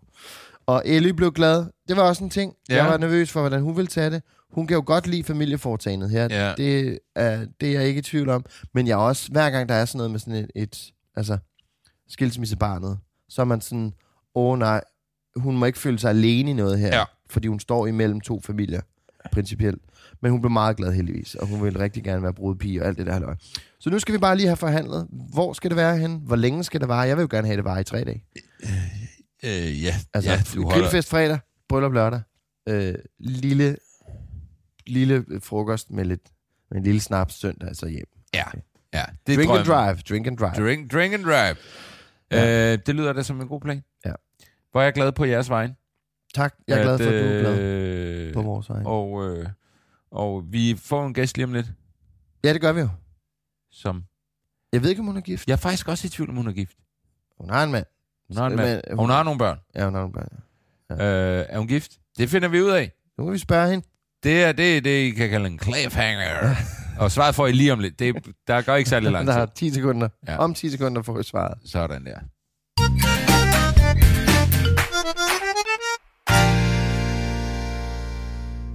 [0.66, 1.66] Og Ellie blev glad.
[1.88, 2.54] Det var også en ting.
[2.70, 2.76] Ja.
[2.76, 4.22] Jeg var nervøs for, hvordan hun ville tage det.
[4.52, 6.28] Hun kan jo godt lide familieforetagendet her.
[6.32, 6.54] Ja.
[6.58, 8.46] Det, er, det er jeg ikke i tvivl om.
[8.74, 11.38] Men jeg også, hver gang der er sådan noget med sådan et, et altså,
[12.10, 12.98] skilsmissebarnet,
[13.30, 13.94] så er man sådan,
[14.36, 14.82] åh oh, nej,
[15.36, 17.04] hun må ikke føle sig alene i noget her, Ja.
[17.30, 18.82] fordi hun står imellem to familier.
[19.32, 19.82] principielt.
[20.22, 22.98] Men hun blev meget glad heldigvis, og hun ville rigtig gerne være brudepige og alt
[22.98, 23.36] det der halløj.
[23.80, 26.22] Så nu skal vi bare lige have forhandlet, hvor skal det være hen?
[26.26, 27.00] Hvor længe skal det vare?
[27.08, 28.24] Jeg vil jo gerne have, det varer i tre dage.
[29.44, 32.22] Øh, ja, Altså, ja, ja, grillfest fredag, bryllup lørdag,
[32.70, 33.78] øh, lille,
[34.88, 36.22] lille frokost med, lidt,
[36.72, 38.08] med en lille snaps søndag, altså hjem.
[38.34, 38.44] Ja,
[38.94, 39.04] ja.
[39.28, 40.68] Det Drink and drive, drink and drive.
[40.68, 41.56] Drink, drink and drive.
[42.32, 42.74] Ja.
[42.74, 43.84] Øh, det lyder da som en god plan.
[44.74, 44.78] Ja.
[44.78, 45.76] Hvor er jeg glad på jeres vejen.
[46.36, 48.82] Tak, jeg er glad for, at du er glad øh, på vores vej.
[48.86, 49.46] Og, øh,
[50.12, 51.66] og vi får en gæst lige om lidt,
[52.44, 52.90] Ja, det gør vi jo.
[53.72, 54.04] som...
[54.74, 55.48] Jeg ved ikke, om hun er gift.
[55.48, 56.78] Jeg er faktisk også i tvivl, om hun er gift.
[57.40, 57.86] Hun har en mand.
[58.28, 59.58] Hun har en mand, og hun har nogle børn.
[59.76, 60.28] Ja, hun har en børn.
[60.92, 61.92] Øh, er hun gift?
[62.18, 62.92] Det finder vi ud af.
[63.18, 63.86] Nu kan vi spørge hende.
[64.24, 66.56] Det er det, det I kan kalde en cliffhanger.
[67.00, 68.00] og svaret får I lige om lidt.
[68.00, 68.16] Det,
[68.48, 69.70] der går ikke særlig lang Der har tid.
[69.70, 70.10] 10 sekunder.
[70.28, 70.32] Ja.
[70.32, 70.38] Ja.
[70.38, 71.58] Om 10 sekunder får vi svaret.
[71.66, 72.20] Sådan der.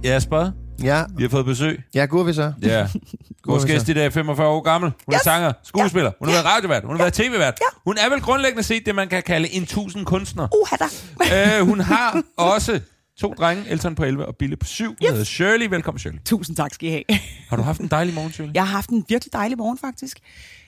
[0.03, 0.51] Jasper,
[0.83, 1.81] Ja, vi har fået besøg.
[1.93, 2.53] ja god vi så.
[2.61, 2.87] Ja.
[3.47, 4.91] Vores gæst i dag er 45 år gammel.
[5.05, 6.11] Hun er sanger, skuespiller.
[6.19, 6.83] Hun har været radiovært.
[6.83, 7.59] Hun har været tv-vært.
[7.85, 10.47] Hun er vel grundlæggende set det, man kan kalde en tusind kunstner.
[10.61, 11.59] Uha da.
[11.59, 12.79] øh, hun har også
[13.19, 14.85] to drenge, Elton på 11 og Bille på 7.
[14.85, 15.67] Hun hedder Shirley.
[15.69, 16.19] Velkommen, Shirley.
[16.25, 17.19] Tusind tak skal I have.
[17.49, 18.53] Har du haft en dejlig morgen, Shirley?
[18.53, 20.19] Jeg har haft en virkelig dejlig morgen, faktisk.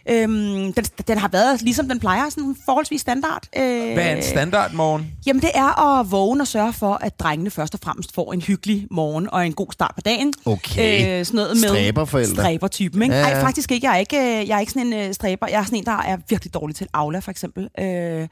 [0.10, 3.44] Øhm, den, den har været, ligesom den plejer, sådan forholdsvis standard.
[3.58, 5.12] Øh, Hvad er en standardmorgen?
[5.26, 8.42] Jamen, det er at vågne og sørge for, at drengene først og fremmest får en
[8.42, 10.34] hyggelig morgen og en god start på dagen.
[10.46, 11.20] Okay.
[11.20, 12.36] Øh, sådan noget med Stræberforældre.
[12.36, 13.16] Stræbertypen, ikke?
[13.16, 13.34] Ja, Ja, ja.
[13.36, 13.88] Ej, faktisk ikke.
[13.88, 15.48] Jeg er ikke, øh, jeg er ikke sådan en uh, stræber.
[15.48, 17.68] Jeg er sådan en, der er virkelig dårlig til Aula, for eksempel.
[17.80, 18.28] Øh, der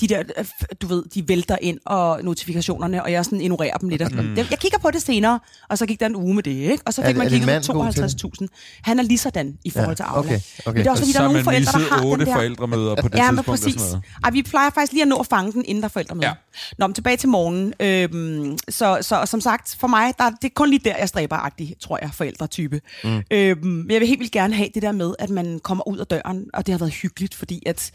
[0.00, 0.44] de der, øh,
[0.82, 4.02] du ved, de vælter ind og notifikationerne, og jeg sådan ignorerer dem lidt.
[4.02, 4.24] Og sådan.
[4.24, 4.36] Mm.
[4.36, 6.82] Jeg kigger på det senere, og så gik der en uge med det, ikke?
[6.86, 8.48] Og så Er fik det- man er kigget på mand god til 52.000.
[8.82, 10.18] Han er lige sådan i forhold til Aula.
[10.18, 10.40] okay, okay.
[10.66, 12.34] Men det er også, fordi der er nogle forældre, der har otte den der...
[12.38, 13.38] forældremøder på det Ja, tidspunkt.
[13.38, 13.74] og præcis.
[13.74, 14.04] sådan noget.
[14.24, 16.26] Ej, vi plejer faktisk lige at nå at fange den, inden der er forældremøde.
[16.26, 16.30] Ja.
[16.30, 16.74] Ja.
[16.78, 17.74] Nå, men tilbage til morgenen.
[17.80, 21.48] Øhm, så, så som sagt, for mig, der, det er kun lige der, jeg stræber
[21.80, 22.80] tror jeg, forældretype.
[23.04, 23.22] Mm.
[23.30, 25.98] Øhm, men jeg vil helt vildt gerne have det der med, at man kommer ud
[25.98, 27.90] af døren, og det har været hyggeligt, fordi at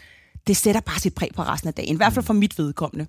[0.48, 1.94] det sætter bare sit præg på resten af dagen.
[1.96, 3.06] I hvert fald for mit vedkommende.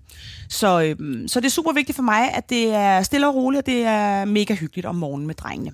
[0.48, 3.58] Så, øhm, så det er super vigtigt for mig, at det er stille og roligt,
[3.58, 5.72] og det er mega hyggeligt om morgenen med drengene.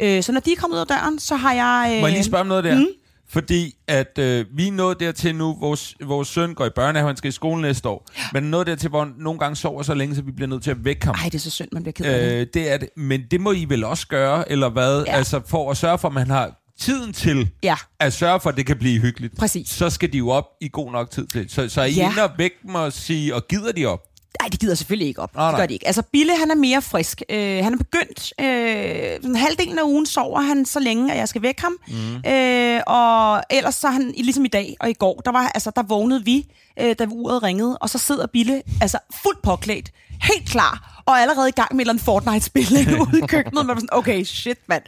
[0.00, 1.92] Øh, så når de er kommet ud af døren, så har jeg...
[1.94, 2.78] Øh, Må jeg lige spørge om noget der?
[2.78, 2.86] Mm.
[3.28, 7.16] Fordi at øh, vi er nået dertil nu, vores, vores søn går i børnehave, han
[7.16, 8.06] skal i skole næste år.
[8.32, 10.62] Men er nået dertil, hvor han nogle gange sover så længe, så vi bliver nødt
[10.62, 11.14] til at vække ham.
[11.14, 12.32] Ej, det er så synd, man bliver ked af det.
[12.40, 12.88] Øh, det er det.
[12.96, 15.02] Men det må I vel også gøre, eller hvad?
[15.02, 15.12] Ja.
[15.12, 15.16] Ja.
[15.18, 17.76] Altså for at sørge for, at man har tiden til Ja.
[18.00, 19.36] at sørge for, at det kan blive hyggeligt.
[19.38, 19.68] Præcis.
[19.68, 21.50] Så skal de jo op i god nok tid til.
[21.50, 22.10] Så, så er I Ja.
[22.10, 24.00] inde og vække dem og sige, og gider de op?
[24.40, 25.34] Nej, det gider selvfølgelig ikke op.
[25.34, 25.86] Nej, det gør de ikke.
[25.86, 27.22] Altså, Bille, han er mere frisk.
[27.30, 28.32] Øh, han er begyndt...
[28.40, 31.76] Øh, sådan halvdelen af ugen sover han så længe, at jeg skal vække ham.
[31.88, 32.30] Mm.
[32.30, 35.82] Øh, og ellers så han, ligesom i dag og i går, der, var, altså, der
[35.82, 36.46] vågnede vi,
[36.80, 39.90] øh, da uret ringede, og så sidder Bille altså, fuldt påklædt,
[40.22, 42.66] helt klar, og er allerede i gang med et eller andet Fortnite-spil
[43.02, 43.66] ude i køkkenet.
[43.66, 44.82] Man var sådan, okay, shit, mand.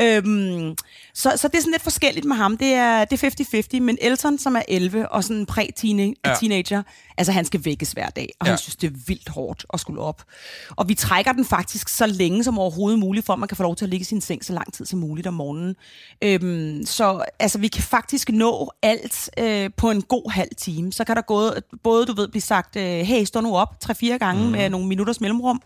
[0.00, 0.76] Øhm,
[1.18, 2.56] så, så det er sådan lidt forskelligt med ham.
[2.56, 3.30] Det er, det er
[3.76, 6.82] 50-50, men Elton, som er 11 og sådan en præ-teenager,
[7.16, 8.50] altså han skal vækkes hver dag, og ja.
[8.50, 8.52] Ja.
[8.52, 10.22] han synes, det er vildt hårdt at skulle op.
[10.70, 13.62] Og vi trækker den faktisk så længe som overhovedet muligt, for at man kan få
[13.62, 15.76] lov til at ligge i sin seng så lang tid som muligt om morgenen.
[16.22, 20.92] Øhm, så altså, vi kan faktisk nå alt øh, på en god halv time.
[20.92, 21.50] Så kan der gå,
[21.82, 24.50] både, du ved, blive sagt, øh, hey, stå nu op, tre-fire gange mm.
[24.50, 25.62] med nogle minutters mellemrum.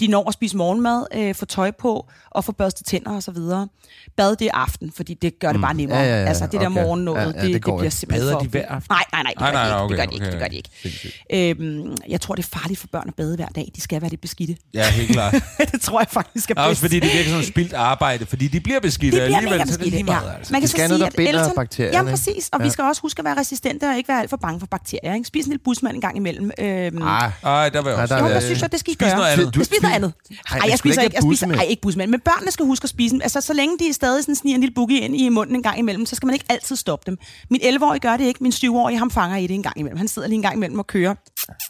[0.00, 3.30] De når at spise morgenmad, øh, få tøj på og få børstet tænder og så
[3.30, 3.68] videre.
[4.16, 5.98] Bad det aften, fordi det gør det bare nemmere.
[5.98, 6.82] Ja, ja, ja, altså det der okay.
[6.82, 7.94] morgennået, Ja, ja, det, det det, bliver ikke.
[7.96, 8.40] simpelthen Bader for...
[8.44, 8.86] de hver aften?
[8.90, 10.26] Nej, nej, nej, det Nej, gør nej, de ikke.
[10.26, 10.70] okay, det gør de ikke.
[10.84, 10.90] okay.
[10.92, 11.00] Det
[11.32, 11.60] gør de ikke.
[11.60, 13.70] Øhm, jeg tror, det er farligt for børn at bade hver dag.
[13.76, 14.56] De skal være lidt beskidte.
[14.74, 15.34] Ja, helt klart.
[15.72, 16.80] det tror jeg faktisk er Også bedst.
[16.80, 19.76] fordi det virker som spildt arbejde, fordi de bliver beskidte det bliver alligevel, mega så
[19.78, 20.12] det er lige beskidte.
[20.12, 20.26] meget.
[20.26, 20.36] Ja.
[20.36, 20.52] Altså.
[20.52, 22.48] Man kan Det så skal sige, der at Elton, bakterierne, Ja, præcis.
[22.52, 24.66] Og vi skal også huske at være resistente og ikke være alt for bange for
[24.66, 25.14] bakterier.
[25.14, 25.24] Ikke?
[25.26, 26.50] Spis en lille busmand en gang imellem.
[26.58, 28.14] Øhm, Ah, der vil jeg Nej, også.
[28.14, 29.16] der Jo, er- der synes jeg, det skal I Spis gøre.
[29.16, 29.54] noget andet.
[29.82, 30.12] Jeg spiser noget andet.
[30.50, 32.10] Ej, Nej, jeg skulle spiser ikke jeg spiser, ej, ikke busmænd.
[32.10, 33.20] Men børnene skal huske at spise dem.
[33.22, 35.78] Altså, så længe de stadig sådan sniger en lille boogie ind i munden en gang
[35.78, 37.18] imellem, så skal man ikke altid stoppe dem.
[37.50, 38.42] Min 11-årige gør det ikke.
[38.42, 39.98] Min 7-årige, ham fanger i det en gang imellem.
[39.98, 41.14] Han sidder lige en gang imellem og kører.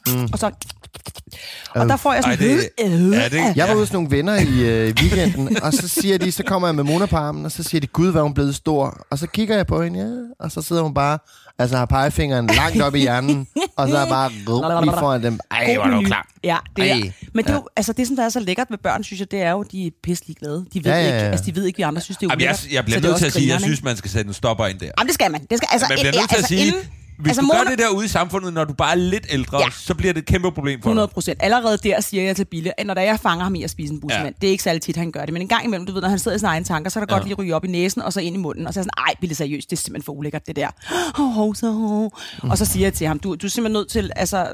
[0.06, 0.28] Mm.
[0.32, 0.50] Og så...
[1.74, 2.38] Og der får jeg sådan...
[2.38, 5.56] Ej, det- øh, øh, Ja, det- Jeg var ude hos nogle venner i øh, weekenden,
[5.64, 7.86] og så siger de, så kommer jeg med Mona på armen, og så siger de,
[7.86, 9.06] gud, hvad er hun blevet stor.
[9.10, 11.18] Og så kigger jeg på hende, ja, og så sidder hun bare,
[11.58, 15.38] altså har pegefingeren langt op i hjernen, og så er bare rup, lige foran dem.
[15.50, 16.28] Ej, hvor er du klar.
[16.44, 16.94] Ja, det er.
[16.94, 17.12] Ej.
[17.34, 19.30] Men det, er jo, altså, det, som der er så lækkert ved børn, synes jeg,
[19.30, 20.64] det er jo, de er pisselig glade.
[20.74, 21.14] De ved, Ja, ja, ja.
[21.16, 22.72] Ikke, altså, de ved ikke, vi andre synes, det er Jamen, jeg, ulækkert.
[22.74, 24.66] jeg bliver er nødt til at sige, at jeg synes, man skal sætte en stopper
[24.66, 24.86] ind der.
[24.98, 25.40] Jamen, det skal man.
[25.50, 26.74] Det skal, altså, Man bliver nødt til at altså, sige,
[27.18, 29.58] hvis altså, du gør det der ude i samfundet, når du bare er lidt ældre,
[29.58, 29.64] Ja.
[29.70, 31.12] så bliver det et kæmpe problem for 100 dig.
[31.14, 31.38] procent.
[31.42, 33.92] Allerede der siger jeg til Bille, at når der jeg fanger ham i at spise
[33.94, 34.24] en busmand, Ja.
[34.26, 34.32] ja.
[34.40, 36.08] det er ikke særlig tit, han gør det, men en gang imellem, du ved, når
[36.08, 37.18] han sidder i sine egne tanker, så er der Ja.
[37.18, 38.90] godt lige ryge op i næsen, og så ind i munden, og så er sådan,
[39.08, 40.68] ej, Bille, seriøst, det er simpelthen for ulækkert, det der.
[41.20, 42.50] Oh, oh, så, oh.
[42.50, 44.46] Og så siger jeg til ham, du, du er simpelthen nødt til, altså,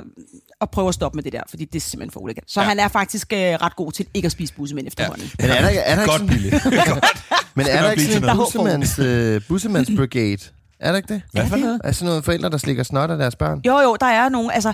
[0.61, 2.44] at prøve at stoppe med det der, fordi det er simpelthen for ulækkert.
[2.47, 2.66] Så ja.
[2.66, 5.31] han er faktisk øh, ret god til ikke at spise bussemænd efterhånden.
[5.40, 6.51] Men er der, er der ikke Godt, sådan, Billy.
[7.57, 10.38] men er der ikke sådan en bussemands, øh, bussemands brigade?
[10.80, 11.22] Er der ikke det?
[11.32, 11.80] Hvad for noget?
[11.84, 13.60] Altså nogle forældre, der slikker snot af deres børn?
[13.66, 14.72] Jo, jo, der er nogle, altså...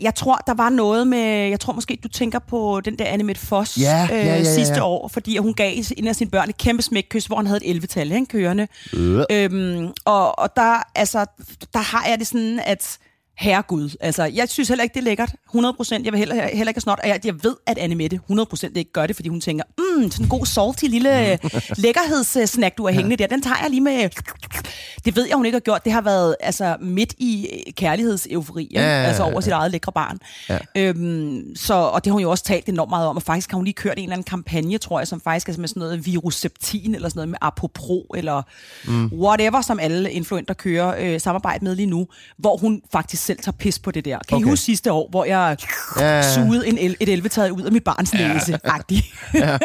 [0.00, 1.48] Jeg tror, der var noget med...
[1.48, 4.54] Jeg tror måske, du tænker på den der Anne Mette Foss Ja, ja, ja, ja,
[4.54, 4.84] sidste ja.
[4.84, 7.82] år, fordi hun gav en af sine børn et kæmpe smækkys, hvor han havde et
[7.82, 8.68] 11-tal ikke, kørende.
[8.92, 9.24] Øh.
[9.30, 11.26] Øhm, og, og der, altså,
[11.72, 12.98] der har jeg det sådan, at
[13.36, 16.76] herregud, altså, jeg synes heller ikke, det er lækkert, 100% Jeg vil heller, heller ikke
[16.76, 19.40] have snot, og jeg, jeg ved, at Anne Mette 100% ikke gør det, fordi hun
[19.40, 21.38] tænker, mm, sådan en god salty lille
[21.84, 24.08] lækkerhedssnack, du har hængende der, den tager jeg lige med...
[25.04, 25.84] Det ved jeg, hun ikke har gjort.
[25.84, 29.40] Det har været altså, midt i kærlighedseufori, ja, Ja, ja, ja, altså over ja.
[29.40, 30.18] sit eget lækre barn.
[30.48, 30.58] Ja.
[30.76, 33.56] Øhm, så, og det har hun jo også talt enormt meget om, og faktisk har
[33.56, 36.06] hun lige kørt en eller anden kampagne, tror jeg, som faktisk er med sådan noget
[36.06, 38.42] viruseptin, eller sådan noget med apopro, eller
[38.86, 39.06] mm.
[39.12, 42.06] whatever, som alle influenter kører øh, samarbejde med lige nu,
[42.38, 44.18] hvor hun faktisk selv tager pis på det der.
[44.28, 44.46] Kan okay.
[44.46, 45.56] I huske sidste år, hvor jeg
[46.00, 46.34] Ja, ja, ja.
[46.34, 48.58] sugede en el- et elvetag ud af mit barns næse?
[48.64, 49.58] agtigt Ah,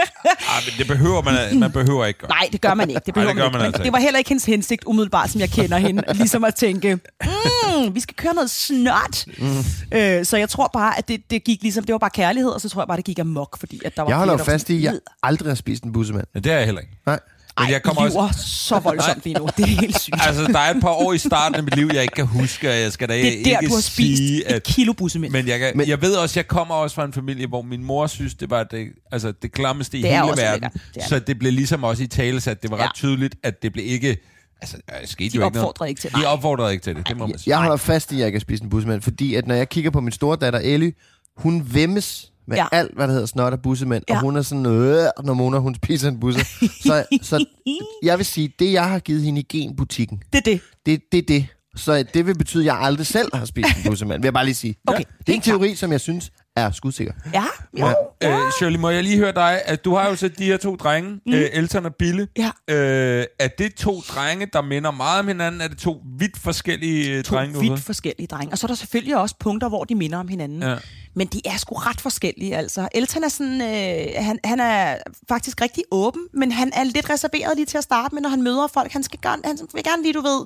[0.65, 2.30] men det behøver man, man behøver ikke gøre.
[2.30, 3.02] Nej, det gør man ikke.
[3.06, 3.65] Det, behøver det gør man man ikke.
[3.67, 6.04] altså det var heller ikke hendes hensigt, umiddelbart, som jeg kender hende.
[6.13, 9.26] Ligesom at tænke, mm, vi skal køre noget snot.
[9.38, 9.98] Mm.
[9.98, 12.62] Øh, så jeg tror bare, at det, det gik ligesom, det var bare kærlighed, og
[12.62, 14.69] så tror jeg bare, det gik amok, fordi at der var Jeg holder flere, fast
[14.69, 16.26] i, at jeg aldrig har spist en bussemand.
[16.34, 16.93] Men det er jeg heller ikke.
[17.06, 17.19] Nej.
[17.60, 18.43] Men Ej, jeg kommer også...
[18.48, 19.48] så voldsomt lige nu.
[19.58, 20.15] Det er helt sygt.
[20.28, 22.69] Altså, der er et par år i starten af mit liv, jeg ikke kan huske,
[22.69, 24.63] og jeg skal da det er ikke der, du har spist sige, et at...
[24.63, 25.32] kilo bussemænd.
[25.34, 27.84] Men jeg, kan, Men- jeg ved også, jeg kommer også fra en familie, hvor min
[27.84, 30.69] mor synes, det var det, altså det klammeste i Det hele verden.
[30.95, 32.89] Det Så det blev ligesom også i tale at det var ret Ja.
[32.95, 34.17] tydeligt, at det blev ikke...
[34.62, 35.58] Altså, der skete De jo ikke noget.
[35.69, 36.19] opfordrede ikke til det.
[36.22, 37.50] De opfordrede ikke til det, det må man sige.
[37.50, 39.91] Jeg holder fast i, at jeg kan spise en bussemand, fordi at når jeg kigger
[39.91, 40.93] på min store datter Ellie,
[41.38, 42.66] hun vemmes med Ja.
[42.72, 44.16] alt, hvad der hedder snot og bussemænd, ja.
[44.16, 46.46] Og hun er sådan, øh, når Mona, hun spiser en busse.
[46.82, 47.46] så, så
[48.04, 50.62] jeg vil sige, det jeg har givet hende i genbutikken, Det er det.
[50.86, 51.48] det, det er det.
[51.76, 54.46] Så det vil betyde, at jeg aldrig selv har spist en bussemand, vil jeg bare
[54.46, 54.76] lige sige.
[54.88, 57.13] Okay, Det er en teori, som jeg synes er skudsikker.
[57.34, 57.45] Ja,
[57.80, 57.88] jo.
[58.24, 60.76] Øh, Shirley, må jeg lige høre dig, at du har jo set de her to
[60.76, 61.34] drenge, mm.
[61.34, 62.28] øh, Elton og Bille.
[62.38, 62.52] Ja.
[62.67, 65.62] Øh, er det to drenge, der minder meget om hinanden?
[65.62, 67.54] Er det to vidt forskellige øh, to drenge?
[67.56, 68.52] du vidt forskellige drenge.
[68.52, 70.63] Og så er der selvfølgelig også punkter, hvor de minder om hinanden.
[70.63, 70.76] Ja.
[71.15, 72.88] Men de er sgu ret forskellige, altså.
[72.95, 74.95] Elton er sådan, øh, han, han er
[75.30, 78.41] faktisk rigtig åben, men han er lidt reserveret lige til at starte med, når han
[78.41, 78.91] møder folk.
[78.91, 80.45] Han, skal gerne, han vil gerne lige, du ved,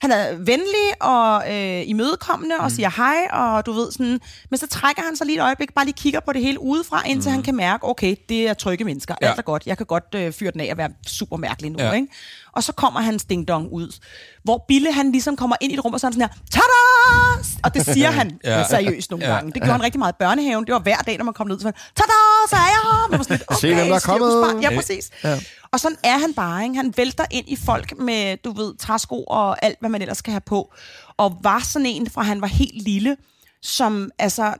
[0.00, 4.66] han er venlig og øh, imødekommende og siger hej, og du ved sådan, men så
[4.66, 7.34] trækker han sig lige et øjeblik, bare lige kigger på det hele udefra, indtil mm.
[7.34, 9.28] han kan mærke, okay, det er trygge mennesker, Ja.
[9.28, 11.78] alt er godt, jeg kan godt øh, fyre den af og være super mærkelig nu,
[11.78, 11.92] Ja.
[11.92, 12.06] ikke?
[12.52, 13.98] Og så kommer hans ding dong ud,
[14.44, 17.60] hvor Bille han ligesom kommer ind i et rum, og så han sådan her, tada!
[17.64, 18.64] Og det siger han Ja.
[18.68, 19.32] seriøst nogle Ja.
[19.34, 19.52] gange.
[19.52, 20.64] Det gjorde han rigtig meget i børnehaven.
[20.66, 22.12] Det var hver dag, når man kom ned, så han, tada,
[22.48, 23.08] så er jeg her.
[23.10, 24.62] Man var sådan lidt, okay, Se, hvem der er kommet.
[24.62, 25.10] Ja, præcis.
[25.24, 25.40] Ja.
[25.72, 26.76] Og sådan er han bare, ikke?
[26.76, 30.30] Han vælter ind i folk med, du ved, træsko og alt, hvad man ellers skal
[30.30, 30.72] have på.
[31.16, 33.16] Og var sådan en, fra han var helt lille,
[33.62, 34.54] som, altså,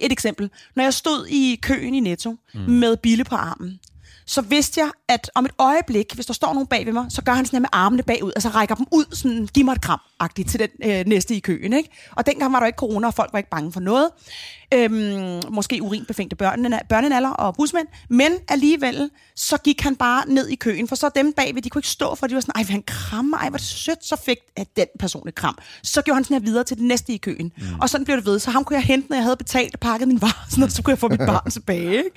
[0.00, 0.50] et eksempel.
[0.76, 2.60] Når jeg stod i køen i Netto mm.
[2.60, 3.80] med Bille på armen,
[4.26, 7.22] så vidste jeg, at om et øjeblik, hvis der står nogen bag ved mig, så
[7.22, 9.80] gør han sådan her med armene bagud, altså rækker dem ud, sådan, giv mig et
[9.82, 11.72] kram agtigt til den øh, næste i køen.
[11.72, 11.90] Ikke?
[12.16, 14.10] Og dengang var der ikke corona, og folk var ikke bange for noget.
[14.72, 20.54] Øhm, måske urinbefængte børnene, børnenaller og busmænd, men alligevel, så gik han bare ned i
[20.54, 22.82] køen, for så dem bagved, de kunne ikke stå for, de var sådan, ej, han
[22.86, 25.58] kramme, ej, hvor det sødt, så fik at den person et kram.
[25.82, 27.80] Så gjorde han sådan her videre til den næste i køen, mm.
[27.80, 29.80] og sådan blev det ved, så ham kunne jeg hente, når jeg havde betalt og
[29.80, 32.04] pakket min varer, sådan, noget, så kunne jeg få mit barn tilbage.
[32.04, 32.10] Ikke?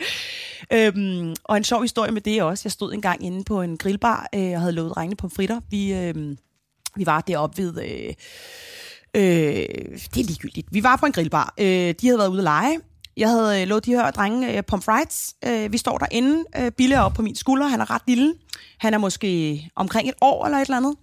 [0.73, 4.27] Øhm, og en sjov historie med det også, jeg stod engang inde på en grillbar,
[4.35, 5.61] øh, og havde lovet drengene på fritter.
[5.69, 6.15] Vi, øh,
[6.95, 7.83] vi var deroppe ved...
[7.83, 8.13] Øh,
[9.15, 9.21] Øh,
[10.13, 10.67] det er ligegyldigt.
[10.71, 11.53] Vi var på en grillbar.
[11.57, 11.65] Øh,
[12.01, 12.79] de havde været ude at lege.
[13.17, 15.33] Jeg havde øh, lovet de her drenge øh, pomfrites.
[15.45, 16.43] Øh, vi står derinde.
[16.57, 17.67] Øh, Bille er oppe på min skulder.
[17.67, 18.33] Han er ret lille.
[18.79, 20.95] Han er måske omkring et år eller et eller andet.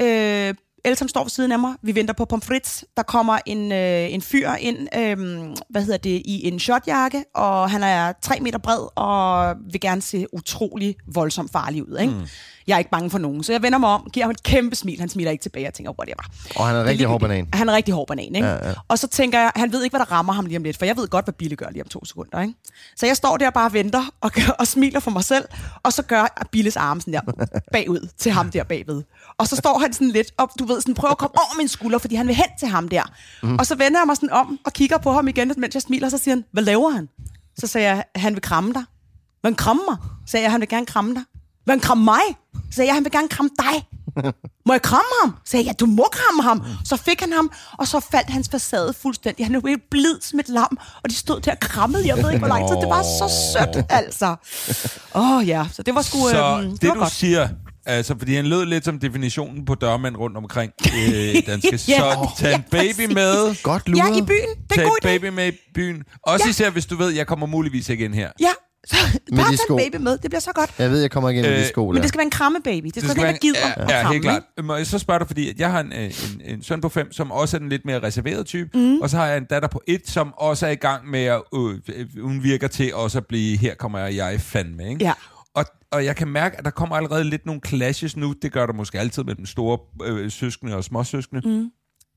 [0.00, 1.74] Øh, Elton står ved siden af mig.
[1.82, 2.84] Vi venter på pomfrits.
[2.96, 5.16] Der kommer en, øh, en fyr ind, øh,
[5.70, 10.02] hvad hedder det, i en shotjakke, og han er tre meter bred og vil gerne
[10.02, 11.98] se utrolig voldsomt farlig ud.
[12.00, 12.12] Ikke?
[12.12, 12.26] Mm.
[12.66, 14.76] Jeg er ikke bange for nogen, så jeg vender mig om, giver ham et kæmpe
[14.76, 15.00] smil.
[15.00, 16.22] Han smiler ikke tilbage, og tænker, whatever.
[16.56, 17.48] Og han er en rigtig hård banan.
[17.52, 18.48] Han er en rigtig hård banan, ikke?
[18.48, 18.74] Ja, ja.
[18.88, 20.84] Og så tænker jeg, han ved ikke, hvad der rammer ham lige om lidt, for
[20.84, 22.54] jeg ved godt, hvad Bille gør lige om to sekunder, ikke?
[22.96, 25.44] Så jeg står der og bare og venter og, og smiler for mig selv,
[25.82, 27.20] og så gør Billes arme sådan der
[27.72, 29.02] bagud til ham der bagved.
[29.38, 31.68] Og så står han sådan lidt og du ved, sådan prøver at komme over min
[31.68, 33.02] skulder, fordi han vil hen til ham der.
[33.42, 33.56] Mm.
[33.56, 36.06] Og så vender jeg mig sådan om og kigger på ham igen, mens jeg smiler,
[36.06, 37.08] og så siger han, hvad laver han?
[37.58, 38.84] Så sagde jeg, han vil kramme dig.
[39.44, 39.96] Han kramme mig?
[40.26, 41.22] Sagde jeg, han vil gerne kramme dig.
[41.66, 42.20] Vil han kramme mig?
[42.54, 43.86] Så sagde jeg, han vil gerne kramme dig.
[44.66, 45.34] Må jeg kramme ham?
[45.44, 46.62] Så sagde jeg, ja, du må kramme ham.
[46.84, 49.46] Så fik han ham, og så faldt hans facade fuldstændig.
[49.46, 52.06] Han er jo helt blid som et lam, og de stod der og krammede.
[52.06, 52.76] Jeg ved ikke, hvor lang tid.
[52.76, 54.36] Det var så sødt, altså.
[55.14, 56.18] Åh oh, ja, så det var sgu...
[56.28, 57.12] Så øhm, det, det, var du godt.
[57.12, 57.48] siger,
[57.86, 61.70] Altså, fordi han lød lidt som definitionen på dørmænd rundt omkring øh, danske.
[61.88, 63.14] Ja, Så tag en ja, baby præcis.
[63.14, 63.62] med.
[63.62, 64.10] Godt luret.
[64.10, 64.38] Ja, i byen.
[64.70, 66.02] Det er Tag en baby med i byen.
[66.26, 66.50] Også Ja.
[66.50, 68.30] især, hvis du ved, jeg kommer muligvis ikke ind her.
[68.40, 68.50] Ja,
[68.86, 68.96] så
[69.30, 69.76] Med bare tag sko.
[69.76, 70.18] baby med.
[70.18, 70.74] Det bliver så godt.
[70.78, 72.86] Jeg ved, jeg kommer igen med de Øh, sko Men det skal være en krammebaby.
[72.86, 74.42] Det skal, skal være en, der gider ja, at ja, kramme, helt klart.
[74.64, 76.12] Må jeg så spørge dig, fordi at jeg har en, øh, en,
[76.44, 79.00] en søn på fem, som også er den lidt mere reserverede type, mm.
[79.00, 81.42] og så har jeg en datter på et, som også er i gang med at,
[81.56, 85.04] øh, øh, hun virker til også at blive, her kommer jeg, jeg fandme, ikke?
[85.04, 85.12] Ja.
[85.54, 88.34] Og, og jeg kan mærke, at der kommer allerede lidt nogle clashes nu.
[88.42, 91.42] Det gør der måske altid med den store øh, søskende og småsøskende.
[91.48, 91.70] Mm.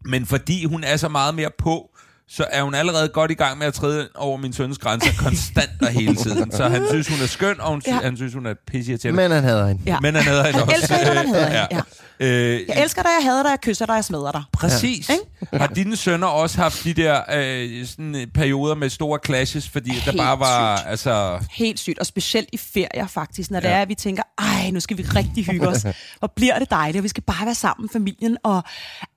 [0.06, 1.98] Men fordi hun er så meget mere på,
[2.30, 5.70] så er hun allerede godt i gang med at træde over min søns grænser konstant
[5.82, 6.52] og hele tiden.
[6.52, 7.94] Så han synes, hun er skøn, og hun, Ja.
[7.94, 8.00] ja.
[8.02, 9.82] han synes, hun er pisse Men han hader hende.
[9.86, 10.00] Ja.
[10.00, 10.76] Men han havde hende Han også.
[10.78, 11.82] elsker han hader hende, ja.
[12.20, 14.44] Øh, Jeg elsker dig, jeg hader dig, jeg kysser dig, jeg smadrer dig.
[14.54, 15.10] Præcis.
[15.10, 15.58] Ja.
[15.58, 19.90] Har dine sønner også haft de der øh, sådan, øh, perioder med store clashes, fordi
[19.90, 20.78] der Helt bare var...
[20.78, 20.90] sygt.
[20.90, 23.74] Altså, Helt sygt, og specielt i ferier faktisk, når det Ja.
[23.74, 25.86] er, at vi tænker, ej, nu skal vi rigtig hygge os.
[26.20, 28.64] Hvor bliver det dejligt, og vi skal bare være sammen, familien, og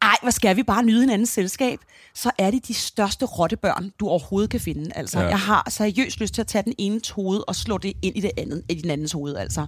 [0.02, 1.78] ej, hvor skal vi bare nyde hinandens selskab.
[2.14, 4.90] Så er det de største rottebørn, du overhovedet kan finde.
[4.94, 5.26] Altså, Ja.
[5.26, 8.20] jeg har seriøst lyst til at tage den ene hoved og slå det ind i
[8.20, 9.66] det andet, i den andens hoved, altså.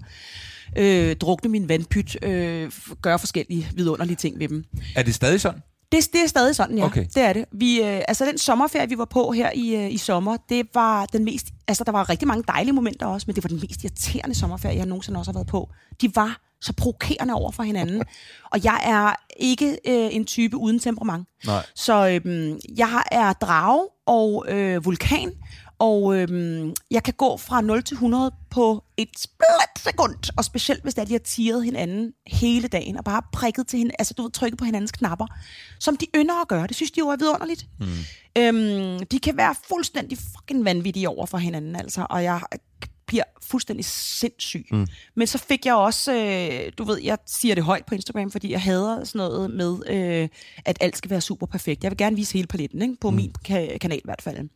[0.79, 4.65] Øh, drukne min vandpyt, øh, gøre forskellige vidunderlige ting ved dem.
[4.97, 5.61] er det stadig sådan?
[5.93, 6.85] Det, det er stadig sådan, ja.
[6.85, 7.07] Okay.
[7.15, 7.45] Det er det.
[7.53, 11.07] Vi, øh, altså den sommerferie, vi var på her i, øh, i sommer, det var
[11.07, 11.47] den mest...
[11.69, 14.77] Altså der var rigtig mange dejlige momenter også, men det var den mest irriterende sommerferie,
[14.77, 15.71] jeg nogensinde også har været på.
[16.01, 18.03] De var så provokerende over for hinanden.
[18.53, 21.29] Og jeg er ikke øh, en type uden temperament.
[21.47, 21.67] Nej.
[21.75, 25.33] Så øh, jeg er drage og øh, vulkan,
[25.79, 26.29] og øh,
[26.91, 31.03] jeg kan gå fra 0 til 100 på et split sekund, og specielt hvis det
[31.03, 34.31] er, de har tiret hinanden hele dagen, og bare prikket til hende, altså du ved,
[34.31, 35.27] trykket på hinandens knapper,
[35.81, 36.67] som de ynder at gøre.
[36.67, 37.67] Det synes de jo er vidunderligt.
[37.81, 37.87] Mm.
[38.39, 42.41] Øhm, de kan være fuldstændig fucking vanvittige over for hinanden, altså, og jeg
[43.13, 44.67] bliver fuldstændig sindssyg.
[44.71, 44.87] Mm.
[45.15, 48.51] Men så fik jeg også, øh, du ved, jeg siger det højt på Instagram, fordi
[48.51, 50.29] jeg hader sådan noget med, øh,
[50.65, 51.83] at alt skal være super perfekt.
[51.83, 52.97] Jeg vil gerne vise hele paletten, ikke?
[53.01, 53.17] på mm.
[53.17, 54.49] min ka- kanal i hvert fald.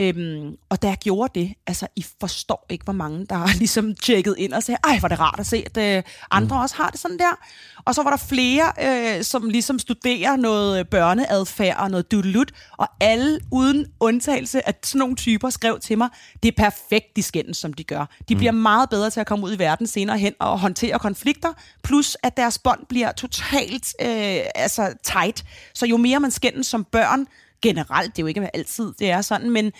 [0.00, 3.94] Øhm, og da jeg gjorde det, altså I forstår ikke, hvor mange, der har ligesom
[3.94, 6.62] tjekket ind og sagde, ej, hvor er det rart at se, at øh, andre mm.
[6.62, 7.38] også har det sådan der.
[7.84, 12.88] Og så var der flere, øh, som ligesom studerer noget børneadfærd og noget dudelut, og
[13.00, 16.08] alle uden undtagelse af sådan nogle typer skrev til mig,
[16.42, 18.06] det er perfekt, de skændes, som de gør.
[18.28, 18.38] De mm.
[18.38, 21.52] bliver meget bedre til at komme ud i verden senere hen og håndtere konflikter,
[21.84, 25.44] plus at deres bånd bliver totalt øh, altså tight.
[25.74, 27.26] Så jo mere man skændes som børn,
[27.62, 29.72] generelt, det er jo ikke altid, det er sådan, men,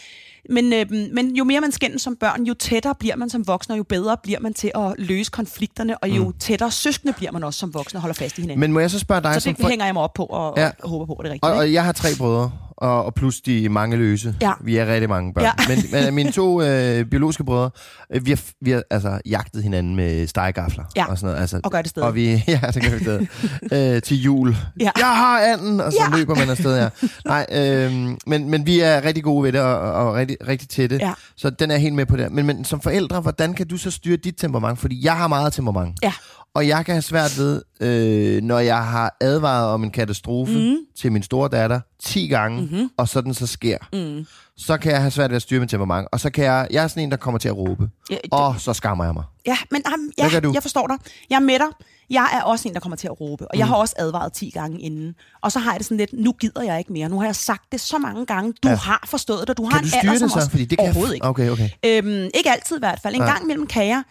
[0.50, 3.72] men, øh, men jo mere man skændes som børn, jo tættere bliver man som voksne,
[3.74, 6.34] og jo bedre bliver man til at løse konflikterne, og jo mm.
[6.38, 8.60] tættere søskende bliver man også som voksne og holder fast i hinanden.
[8.60, 10.54] Men må jeg så spørge dig så som det hænger jeg mig op på, og,
[10.56, 10.70] Ja.
[10.82, 11.52] og håber på, at det er rigtigt.
[11.52, 14.34] Og, og jeg har tre brødre, og, og plus de mange løse.
[14.42, 14.52] Ja.
[14.60, 15.44] Vi er rigtig mange børn.
[15.44, 15.52] Ja.
[15.68, 17.70] Men, men mine to øh, biologiske brødre,
[18.14, 21.04] øh, vi har, vi har altså jagtet hinanden med stegegafler Ja.
[21.10, 21.40] og sådan noget.
[21.40, 22.08] Altså, Og gør det stadig.
[22.08, 23.96] Og vi, ja, det gør vi stadig.
[23.96, 24.56] øh, til jul.
[24.80, 24.90] Ja.
[24.98, 26.16] Jeg har anden, og så Ja.
[26.18, 26.88] løber man afsted, ja.
[27.24, 27.92] Nej, øh,
[28.26, 30.96] men, men vi er rigtig gode ved det, og, og, rigtig, rigtig tætte.
[31.00, 31.12] Ja.
[31.36, 32.28] Så den er helt med på der.
[32.28, 34.78] Men, men som forældre, hvordan kan du så styre dit temperament?
[34.78, 35.98] Fordi jeg har meget temperament.
[36.02, 36.12] Ja.
[36.54, 40.62] Og jeg kan have svært ved, øh, når jeg har advaret om en katastrofe Mhm.
[40.62, 40.76] mm.
[41.00, 42.90] til min store datter 10 gange, mm-hmm.
[42.96, 44.26] og så den så sker, mm.
[44.56, 46.08] så kan jeg have svært ved at styre mit temperament.
[46.12, 47.88] Og så kan jeg, jeg er sådan en, der kommer til at råbe.
[48.10, 49.24] Ja, det- Og så skammer jeg mig.
[49.46, 50.50] Ja, men um, ja, du?
[50.54, 50.96] jeg forstår dig.
[51.30, 51.66] Jeg er med dig.
[52.10, 54.50] Jeg er også en, der kommer til at råbe, og jeg har også advaret 10
[54.50, 55.14] gange inden.
[55.42, 57.08] Og så har jeg det sådan lidt, nu gider jeg ikke mere.
[57.08, 58.52] Nu har jeg sagt det så mange gange.
[58.62, 58.70] Du Ja.
[58.72, 58.76] ja.
[58.78, 60.38] har forstået det, du har Kan en du styre alder, det så?
[60.38, 60.50] også...
[60.50, 61.26] Fordi det kan jeg Overhovedet ikke.
[61.26, 61.68] Okay, okay.
[61.86, 63.14] Øhm, ikke altid i hvert fald.
[63.14, 63.30] En Nej.
[63.32, 64.02] gang imellem kan jeg.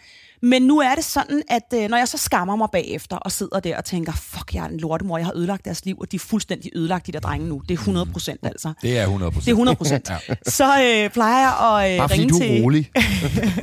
[0.42, 3.60] Men nu er det sådan, at øh, når jeg så skammer mig bagefter og sidder
[3.60, 6.16] der og tænker, fuck, jeg er en lortemor, jeg har ødelagt deres liv, og de
[6.16, 7.62] er fuldstændig ødelagt, de der drenge nu.
[7.68, 8.72] Det er 100 procent altså.
[8.82, 10.10] Det er 100% Det er 100 procent.
[10.10, 10.34] ja.
[10.46, 12.62] Så øh, plejer jeg at øh, Bare ringe du er til...
[12.62, 12.90] rolig.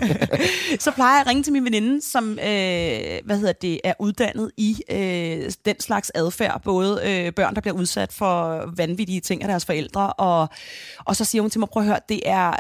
[0.85, 2.37] så plejer jeg at ringe til min veninde, som øh,
[3.25, 6.61] hvad hedder det, er uddannet i øh, den slags adfærd.
[6.63, 10.47] Både øh, børn, der bliver udsat for vanvittige ting af deres forældre, og,
[11.05, 12.53] og så siger hun til mig, prøv at høre, det er,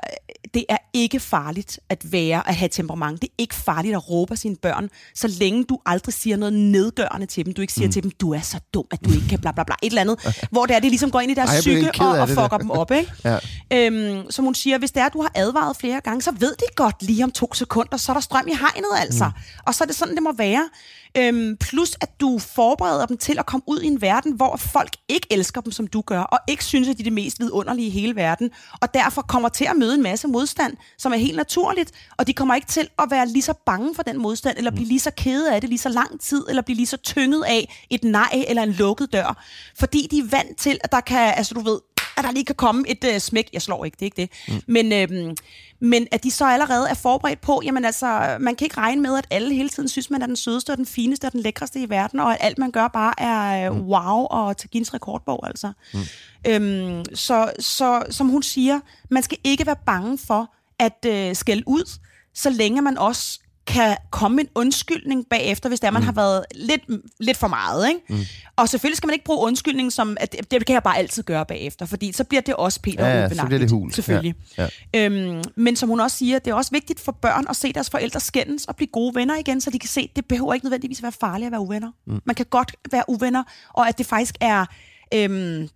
[0.53, 3.21] det er ikke farligt at være, at have temperament.
[3.21, 6.53] Det er ikke farligt at råbe af sine børn, så længe du aldrig siger noget
[6.53, 7.53] nedgørende til dem.
[7.53, 7.91] Du ikke siger mm.
[7.91, 9.75] til dem, du er så dum, at du ikke kan bla bla bla.
[9.83, 12.07] Et eller andet, hvor det er, det ligesom går ind i deres Ej, psyke og,
[12.07, 12.57] og fucker der.
[12.57, 12.91] dem op.
[12.91, 13.11] Ikke?
[13.27, 13.37] Ja.
[13.73, 16.51] Øhm, som hun siger, hvis det er, at du har advaret flere gange, så ved
[16.51, 19.25] de godt lige om to sekunder, så er der strøm i hegnet altså.
[19.25, 19.61] Mm.
[19.65, 20.69] Og så er det sådan, det må være.
[21.19, 24.95] Øhm, plus, at du forbereder dem til at komme ud i en verden, hvor folk
[25.09, 27.87] ikke elsker dem, som du gør, og ikke synes, at de er det mest vidunderlige
[27.87, 28.51] i hele verden,
[28.81, 32.33] og derfor kommer til at møde en masse modstand, som er helt naturligt, og de
[32.33, 35.11] kommer ikke til at være lige så bange for den modstand, eller blive lige så
[35.17, 38.45] kede af det lige så lang tid, eller blive lige så tynget af et nej
[38.47, 39.43] eller en lukket dør,
[39.79, 41.79] fordi de er vant til, at der kan, altså du ved,
[42.17, 43.49] at der lige kan komme et øh, smæk.
[43.53, 44.53] Jeg slår ikke, det er ikke det.
[44.55, 44.73] Mm.
[44.73, 45.35] Men, øh,
[45.79, 49.17] men at de så allerede er forberedt på, jamen altså, man kan ikke regne med,
[49.17, 51.79] at alle hele tiden synes, man er den sødeste og den fineste og den lækreste
[51.79, 55.47] i verden, og at alt man gør bare er øh, wow og til Guinness rekordbog,
[55.47, 55.71] altså.
[55.93, 55.99] Mm.
[56.47, 61.63] Øhm, så, så som hun siger, man skal ikke være bange for at øh, skælde
[61.67, 61.99] ud,
[62.33, 66.05] så længe man også kan komme en undskyldning bagefter, hvis det er, man mm.
[66.05, 66.81] har været lidt,
[67.19, 67.87] lidt for meget.
[67.87, 68.01] Ikke?
[68.09, 68.19] Mm.
[68.55, 71.23] Og selvfølgelig skal man ikke bruge undskyldning som, at det, det kan jeg bare altid
[71.23, 73.93] gøre bagefter, fordi så bliver det også Peter Ja, ja, så bliver det hul.
[73.93, 74.35] Selvfølgelig.
[74.57, 77.73] Ja, Øhm, men som hun også siger, det er også vigtigt for børn at se
[77.73, 80.53] deres forældre skændes og blive gode venner igen, så de kan se, at det behøver
[80.53, 81.91] ikke nødvendigvis at være farligt at være uvenner.
[82.07, 82.21] Mm.
[82.25, 83.43] Man kan godt være uvenner,
[83.73, 84.65] og at det faktisk er...
[85.13, 85.69] Øhm,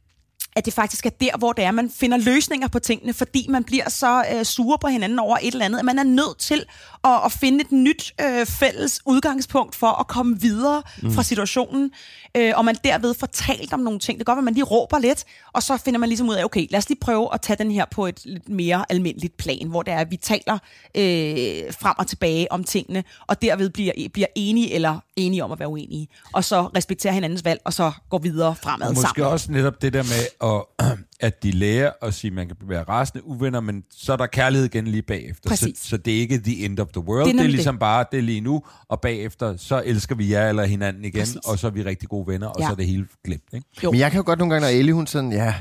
[0.55, 3.63] at det faktisk er der, hvor det er, man finder løsninger på tingene, fordi man
[3.63, 6.65] bliver så øh, sure på hinanden over et eller andet, at man er nødt til
[7.03, 11.13] at, at finde et nyt øh, fælles udgangspunkt for at komme videre mm.
[11.13, 11.91] fra situationen,
[12.37, 14.19] øh, og man derved får talt om nogle ting.
[14.19, 16.43] Det kan godt at man lige råber lidt, og så finder man ligesom ud af,
[16.43, 19.67] okay, lad os lige prøve at tage den her på et lidt mere almindeligt plan,
[19.67, 20.53] hvor det er, at vi taler
[20.97, 25.59] øh, frem og tilbage om tingene, og derved bliver, bliver enige eller enige om at
[25.59, 29.25] være uenige, og så respektere hinandens valg, og så gå videre fremad måske sammen.
[29.25, 30.63] også netop det der med, at,
[31.27, 34.25] at de lærer at sige, at man kan være rasende uvenner, men så er der
[34.27, 35.49] kærlighed igen lige bagefter.
[35.49, 35.77] Præcis.
[35.79, 37.23] Så, så det er ikke the end of the world.
[37.25, 40.15] Det er Det er, det ligesom bare, det er lige nu, og bagefter, så elsker
[40.15, 41.35] vi jer eller hinanden igen, Præcis.
[41.35, 42.65] og så er vi rigtig gode venner, og Ja.
[42.65, 43.43] så er det hele glemt.
[43.53, 43.67] Ikke?
[43.83, 43.91] Jo.
[43.91, 45.55] Men jeg kan jo godt nogle gange, når Ellie, hun sådan, ja,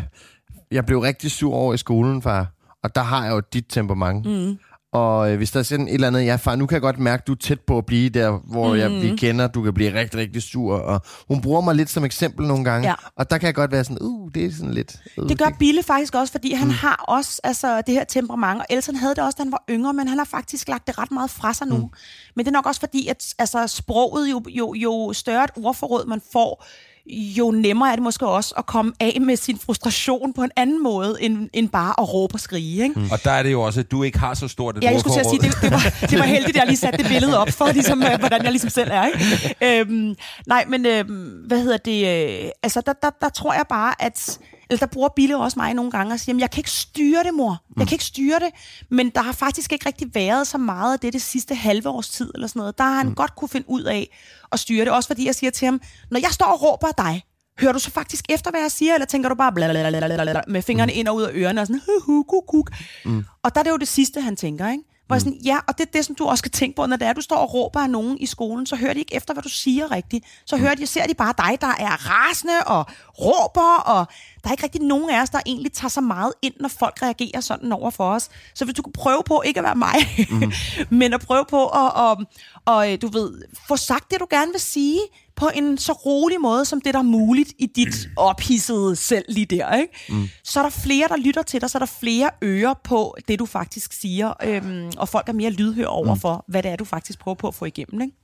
[0.70, 2.53] jeg blev rigtig sur over i skolen, far.
[2.83, 4.26] Og der har jeg jo dit temperament.
[4.26, 4.59] Mm.
[4.93, 6.99] Og øh, hvis der er sådan et eller andet, ja far, nu kan jeg godt
[6.99, 8.78] mærke, du er tæt på at blive der, hvor mm.
[8.78, 10.74] jeg, vi kender, du kan blive rigtig, rigtig sur.
[10.74, 12.88] Og hun bruger mig lidt som eksempel nogle gange.
[12.88, 12.95] Ja.
[13.16, 14.97] Og der kan jeg godt være sådan, uh, det er sådan lidt...
[15.18, 16.74] Uh, Det gør Bille faktisk også, fordi han mm.
[16.74, 19.93] har også altså, det her temperament, og Elton havde det også, da han var yngre,
[19.93, 21.76] men han har faktisk lagt det ret meget fra sig nu.
[21.76, 21.88] Mm.
[22.36, 26.07] Men det er nok også fordi, at altså, sproget, jo, jo, jo større et ordforråd
[26.07, 26.64] man får,
[27.07, 30.82] jo nemmere er det måske også at komme af med sin frustration på en anden
[30.82, 32.82] måde, end, end bare at råbe og skrige.
[32.82, 33.01] Ikke?
[33.01, 33.11] Mm.
[33.12, 35.01] Og der er det jo også, at du ikke har så stort et Ja, jeg
[35.01, 37.07] skulle til at sige, det, det, var, det var heldigt, at jeg lige satte det
[37.07, 39.07] billede op for, ligesom, øh, hvordan jeg ligesom selv er.
[39.07, 39.80] Ikke?
[39.80, 40.14] Øhm,
[40.46, 42.30] nej, men øhm, hvad hedder det?
[42.44, 44.38] Øh, altså, der, der, der tror jeg bare, at...
[44.70, 47.24] Eller der bruger Bille også mig nogle gange og siger, "Jamen, jeg kan ikke styre
[47.24, 47.62] det, mor.
[47.78, 48.48] Jeg kan ikke styre det.
[48.88, 52.08] Men der har faktisk ikke rigtig været så meget af det det sidste halve års
[52.08, 52.78] tid, eller sådan noget.
[52.78, 53.14] Der har han mm.
[53.14, 54.18] godt kunne finde ud af
[54.52, 54.92] at styre det.
[54.92, 57.24] Også fordi jeg siger til ham, når jeg står og råber af dig,
[57.60, 60.92] Hører du så faktisk efter, hvad jeg siger, eller tænker du bare blablabla med fingrene
[60.92, 62.70] ind og ud af ørerne og sådan, hu, hu, kuk, kuk.
[63.04, 63.24] Mm.
[63.42, 64.84] Og der er det jo det sidste, han tænker, ikke?
[65.11, 66.96] Hvor jeg sådan, ja, og det er det, som du også skal tænke på, når
[66.96, 69.34] det er, du står og råber af nogen i skolen, så hører de ikke efter,
[69.34, 70.24] hvad du siger rigtigt.
[70.46, 72.86] Så hører de, ser de bare dig, der er rasende og
[73.20, 74.06] råber, og
[74.42, 77.02] der er ikke rigtig nogen af os, der egentlig tager så meget ind, når folk
[77.02, 78.28] reagerer sådan over for os.
[78.54, 79.96] Så hvis du kunne prøve på ikke at være mig,
[80.30, 80.52] mm.
[80.98, 82.24] men at prøve på at, og,
[82.64, 85.00] og, du ved, få sagt det, du gerne vil sige,
[85.41, 89.47] på en så rolig måde, som det der er muligt i dit ophidsede selv lige
[89.47, 89.74] der.
[89.76, 89.93] Ikke?
[90.09, 90.28] Mm.
[90.45, 93.38] Så er der flere, der lytter til dig, så er der flere ører på det,
[93.38, 96.20] du faktisk siger, øhm, og folk er mere lydhør over mm.
[96.20, 98.01] for, hvad det er, du faktisk prøver på at få igennem.
[98.01, 98.14] Ikke?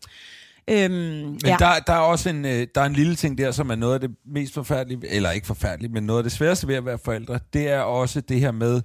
[0.84, 1.56] Øhm, Men ja.
[1.58, 3.94] der, der er også en, øh, der er en lille ting der, som er noget
[3.94, 6.98] af det mest forfærdelige, eller ikke forfærdelige, men noget af det sværeste ved at være
[7.04, 8.82] forældre, det er også det her med,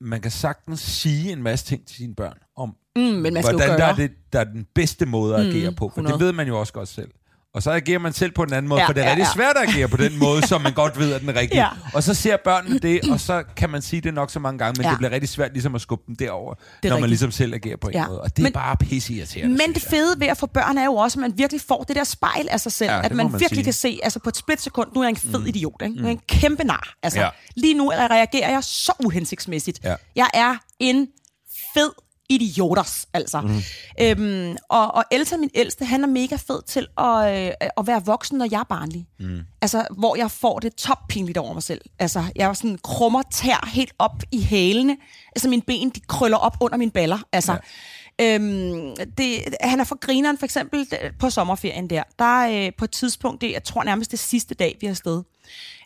[0.00, 3.56] man kan sagtens sige en masse ting til sine børn om, mm, men man skal
[3.56, 3.90] hvordan jo der gøre.
[3.90, 5.88] er, det, der er den bedste måde at agere på.
[5.88, 6.12] For 100.
[6.12, 7.10] det ved man jo også godt selv.
[7.54, 9.24] Og så agerer man selv på en anden måde, Ja, for det er ja, rigtig
[9.26, 9.32] ja.
[9.34, 11.60] svært at agere på den måde, som man godt ved er den rigtige.
[11.60, 11.68] Ja.
[11.94, 14.78] Og så ser børnene det, og så kan man sige det nok så mange gange,
[14.78, 14.90] men Ja.
[14.90, 17.08] det bliver rigtig svært ligesom at skubbe dem derover, når man rigtigt.
[17.08, 18.06] ligesom selv agerer på en Ja.
[18.06, 18.20] måde.
[18.20, 19.56] Og det er Men- bare pisse irriterende.
[19.66, 21.96] Men det fede ved at få børn er jo også, at man virkelig får det
[21.96, 22.90] der spejl af sig selv.
[22.90, 23.64] Ja, at man, man virkelig sige.
[23.64, 25.46] kan se, altså på et splitsekund, nu er jeg en fed mm.
[25.46, 25.82] idiot.
[25.82, 25.94] Ikke?
[25.96, 26.94] Nu er jeg en kæmpe nar.
[27.02, 27.28] Altså, ja.
[27.56, 29.80] Lige nu reagerer jeg så uhensigtsmæssigt.
[29.84, 29.94] Ja.
[30.16, 31.08] Jeg er en
[31.74, 31.90] fed
[32.30, 33.40] idioters, altså.
[33.40, 33.62] Mm.
[34.00, 38.04] Øhm, og, og Elton, min ældste, han er mega fed til at, øh, at være
[38.04, 39.06] voksen, når jeg er barnlig.
[39.20, 39.40] Mm.
[39.62, 41.80] Altså, hvor jeg får det toppinligt over mig selv.
[41.98, 44.96] Altså, jeg er sådan krummer tær helt op i hælene.
[45.36, 47.18] Altså, mine ben, de krøller op under mine baller.
[47.32, 47.58] Altså, ja.
[48.20, 52.02] Øhm, det, han er for grineren for eksempel øh, på sommerferien der.
[52.18, 54.90] Der er øh, på et tidspunkt, det, jeg tror nærmest det sidste dag, vi er
[54.90, 55.22] afsted.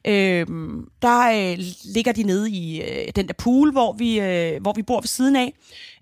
[0.06, 4.72] Øhm, der øh, ligger de nede i øh, den der pool, hvor vi, øh, hvor
[4.72, 5.54] vi bor ved siden af,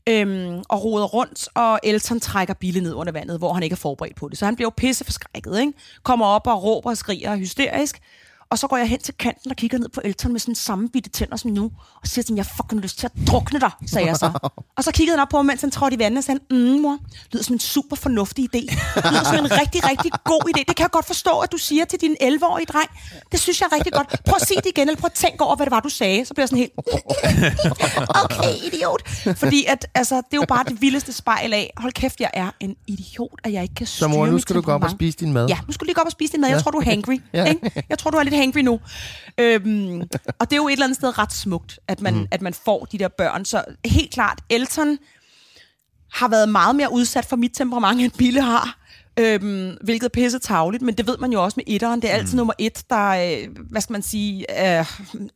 [0.08, 3.76] øhm, og roder rundt, og Elton trækker Bille ned under vandet, hvor han ikke er
[3.76, 4.38] forberedt på det.
[4.38, 5.72] Så han bliver jo pisse forskrækket, ikke?
[6.02, 8.00] Kommer op og råber og skriger hysterisk.
[8.52, 10.88] Og så går jeg hen til kanten og kigger ned på Elton med sådan samme
[10.88, 11.70] bitte tænder som nu,
[12.02, 14.30] og siger sådan, jeg fucking lyst til at drukne dig, sagde jeg så.
[14.76, 16.56] og så kiggede han op på mig, mens han trådte i vandet, og sagde, mm,
[16.56, 16.98] mor,
[17.32, 18.60] lyder som en super fornuftig idé.
[19.10, 20.58] Lyder som en rigtig, rigtig god idé.
[20.68, 22.90] Det kan jeg godt forstå, at du siger til din 11-årige dreng.
[23.32, 24.08] Det synes jeg er rigtig godt.
[24.24, 26.24] Prøv at sige det igen, eller prøv at tænke over, hvad det var, du sagde.
[26.24, 26.72] Så bliver jeg sådan helt,
[28.24, 29.08] okay, idiot.
[29.36, 32.50] Fordi at, altså, det er jo bare det vildeste spejl af, hold kæft, jeg er
[32.60, 34.90] en idiot, at jeg ikke kan styre Så mor, nu skal du gå op og
[34.90, 35.48] spise din mad.
[35.48, 36.50] Ja, nu skal du lige gå op og spise din mad.
[36.50, 37.20] Jeg tror, du er hangry.
[37.32, 37.44] Ja.
[37.44, 37.84] Ikke?
[37.88, 38.80] Jeg tror, du er lidt hangry nu.
[39.38, 40.00] Øhm,
[40.38, 42.26] og det er jo et eller andet sted ret smukt, at man, mm.
[42.30, 43.44] at man får de der børn.
[43.44, 44.98] Så helt klart, Elton
[46.12, 48.78] har været meget mere udsat for mit temperament, end Bille har.
[49.18, 52.02] Øhm, hvilket er pisse tavligt, men det ved man jo også med etteren.
[52.02, 52.36] Det er altid mm.
[52.36, 54.38] nummer et, der, øh, hvad skal man sige...
[54.78, 54.86] Øh,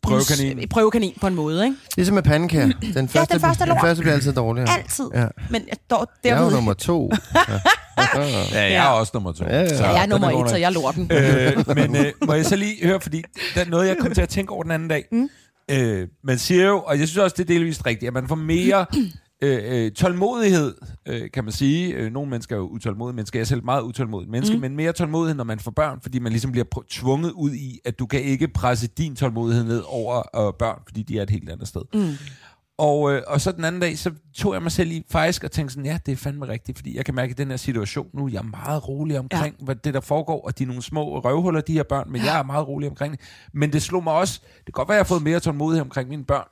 [0.02, 0.58] Prøvekanin.
[0.58, 1.76] us- Prøvekanin på en måde, ikke?
[1.96, 2.66] Ligesom med pandekager.
[2.94, 4.78] Den første, den første den første bliver altid dårligere.
[4.78, 5.04] Altid.
[5.14, 5.26] Ja.
[5.50, 7.10] Men dog, Jeg er jo nummer to.
[7.34, 7.60] Ja,
[8.52, 9.44] jeg er også nummer to.
[9.44, 9.68] Ja, ja.
[9.68, 11.10] Så ja, jeg er den nummer et, så jeg er lorten.
[11.16, 13.22] øh, men øh, må jeg så lige høre, fordi
[13.54, 15.04] der er noget, jeg kom til at tænke over den anden dag.
[15.12, 15.28] Mm.
[15.70, 18.34] Øh, man siger jo, og jeg synes også, det er delvist rigtigt, at man får
[18.34, 18.86] mere
[19.42, 20.74] øh, øh, tålmodighed,
[21.08, 21.94] øh, kan man sige.
[21.94, 23.38] Øh, nogle mennesker er jo utålmodige mennesker.
[23.38, 24.60] Jeg er selv et meget utålmodig menneske, mm.
[24.60, 27.98] men mere tålmodighed, når man får børn, fordi man ligesom bliver tvunget ud i, at
[27.98, 31.50] du kan ikke presse din tålmodighed ned over øh, børn, fordi de er et helt
[31.50, 31.82] andet sted.
[31.94, 32.12] Mm.
[32.78, 35.50] Og, øh, og så den anden dag, så tog jeg mig selv i faktisk og
[35.50, 38.06] tænkte sådan, ja, det er fandme rigtigt, fordi jeg kan mærke, at den her situation
[38.14, 39.64] nu, jeg er meget rolig omkring, ja.
[39.64, 42.38] hvad det der foregår, og de er nogle små røvhuller, de her børn, men jeg
[42.38, 43.20] er meget rolig omkring det.
[43.52, 45.80] Men det slog mig også, det kan godt være, at jeg har fået mere tålmodighed
[45.80, 46.46] omkring mine børn,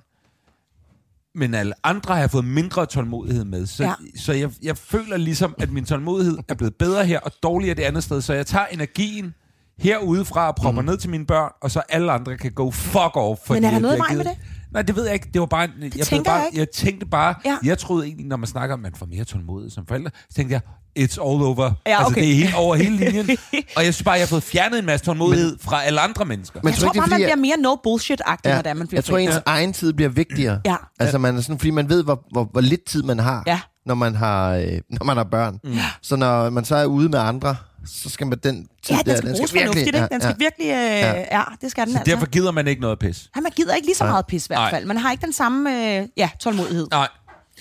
[1.34, 3.66] men alle andre har jeg fået mindre tålmodighed med.
[3.66, 3.88] Så, ja.
[3.88, 3.94] Ja.
[4.20, 7.82] så jeg, jeg føler ligesom, at min tålmodighed er blevet bedre her, og dårligere det
[7.82, 8.20] andet sted.
[8.20, 9.34] Så jeg tager energien
[9.78, 10.86] herudefra og propper mm.
[10.86, 13.50] ned til mine børn, og så alle andre kan go fuck off.
[13.50, 14.36] Men er der noget vejen med det?
[14.74, 15.28] Nej, det ved jeg ikke.
[15.34, 15.60] Det var bare...
[15.80, 16.58] Jeg, blev tænker bare jeg ikke.
[16.58, 17.34] jeg tænkte bare...
[17.44, 17.56] Ja.
[17.64, 20.36] Jeg troede egentlig, når man snakker om, at man får mere tålmodighed som forældre, så
[20.36, 20.60] tænkte jeg,
[20.98, 21.72] it's all over.
[21.86, 22.20] Ja, Altså, okay.
[22.22, 23.26] det er helt over hele linjen.
[23.76, 26.60] og jeg synes bare, jeg har fået fjernet en masse tålmodighed fra alle andre mennesker.
[26.62, 28.70] Men jeg tror tror ikke, det bare, man bliver mere no bullshit-agtig, Ja, når det
[28.70, 29.42] er, man bliver jeg tror, ens forældre.
[29.52, 30.60] egen tid bliver vigtigere.
[30.66, 30.76] Ja.
[31.00, 33.60] Altså, man er sådan, fordi man ved, hvor, hvor, hvor lidt tid man har, Ja.
[33.86, 35.58] når, man har øh, når man har børn.
[35.64, 35.76] Mm.
[36.02, 37.56] Så når man så er ude med andre,
[37.86, 40.08] så skal man den tid Ja, der, den skal bruges fornuftigt, ikke?
[40.12, 40.66] Den skal virkelig...
[40.66, 41.42] Øh, ja.
[41.60, 42.10] det skal den Så altså.
[42.14, 43.30] derfor gider man ikke noget pis.
[43.36, 44.70] Ja, man gider ikke lige så meget pis i hvert Nej.
[44.70, 44.84] fald.
[44.86, 46.86] Man har ikke den samme øh, ja, tålmodighed.
[46.90, 47.08] Nej.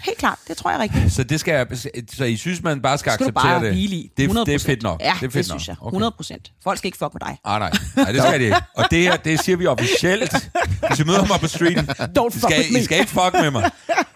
[0.04, 1.14] Helt klart, det tror jeg rigtigt.
[1.14, 1.68] Så det skal jeg,
[2.14, 3.74] så I synes, man bare skal, skal du acceptere bare det?
[3.74, 4.12] hvile i.
[4.18, 4.40] Det, 100%.
[4.46, 5.02] det er fedt nok.
[5.02, 5.76] Ja, det, er fedt det synes jeg.
[5.82, 5.88] nok.
[5.88, 6.52] 100 procent.
[6.64, 7.38] Folk skal ikke fuck med dig.
[7.46, 7.72] Ah, nej.
[7.96, 8.58] nej, det skal de ikke.
[8.78, 10.50] Og det her, det siger vi officielt.
[10.88, 12.80] Hvis I møder mig på streeten, Don't I fuck skal, with me.
[12.80, 13.72] I skal ikke fuck med mig.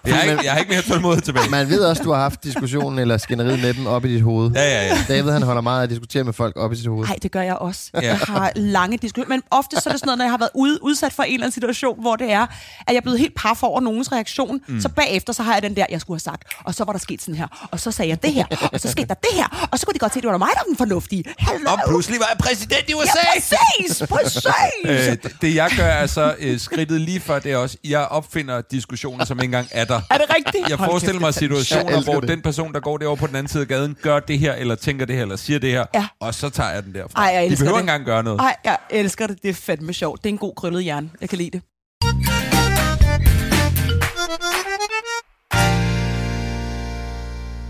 [0.07, 1.49] Jeg har ikke, jeg har ikke mere tålmodighed tilbage.
[1.49, 4.51] Man ved også, du har haft diskussionen eller skænderiet med dem op i dit hoved.
[4.51, 4.97] Ja, ja, ja.
[5.07, 7.07] David, han holder meget af at diskutere med folk op i sit hoved.
[7.07, 7.89] Nej, det gør jeg også.
[7.93, 7.99] Ja.
[8.01, 8.07] Ja.
[8.07, 9.29] Jeg har lange diskussioner.
[9.29, 11.33] Men ofte så er det sådan noget, når jeg har været ude, udsat for en
[11.33, 12.49] eller anden situation, hvor det er, at
[12.87, 14.59] jeg er blevet helt paf over nogens reaktion.
[14.67, 14.81] Mm.
[14.81, 16.43] Så bagefter, så har jeg den der, jeg skulle have sagt.
[16.63, 17.67] Og så var der sket sådan her.
[17.71, 18.45] Og så sagde jeg det her.
[18.73, 19.67] Og så skete der det her.
[19.71, 21.23] Og så kunne de godt se, at det var mig, der var den fornuftige.
[21.39, 21.71] Hallo.
[21.71, 23.19] Og pludselig var jeg præsident i Ja, USA!
[23.33, 24.03] præcis!
[24.09, 24.45] Præcis!
[24.85, 27.99] Øh, det, det jeg gør er så øh, skridtet lige før det er også, jeg
[28.05, 29.96] opfinder diskussioner, som ikke engang er der.
[30.11, 30.69] Er det rigtigt?
[30.69, 32.29] Jeg forestiller mig er situationer, hvor det.
[32.29, 34.75] den person, der går derovre på den anden side af gaden, gør det her, eller
[34.75, 36.07] tænker det her, eller siger det her, Ja.
[36.19, 37.21] og så tager jeg den derfra.
[37.25, 37.81] Ej, jeg De behøver det.
[37.81, 38.39] ikke engang gøre noget.
[38.39, 39.41] Ej, jeg elsker det.
[39.43, 40.23] Det er fandme sjovt.
[40.23, 41.09] Det er en god krøllet hjerne.
[41.21, 41.61] Jeg kan lide det.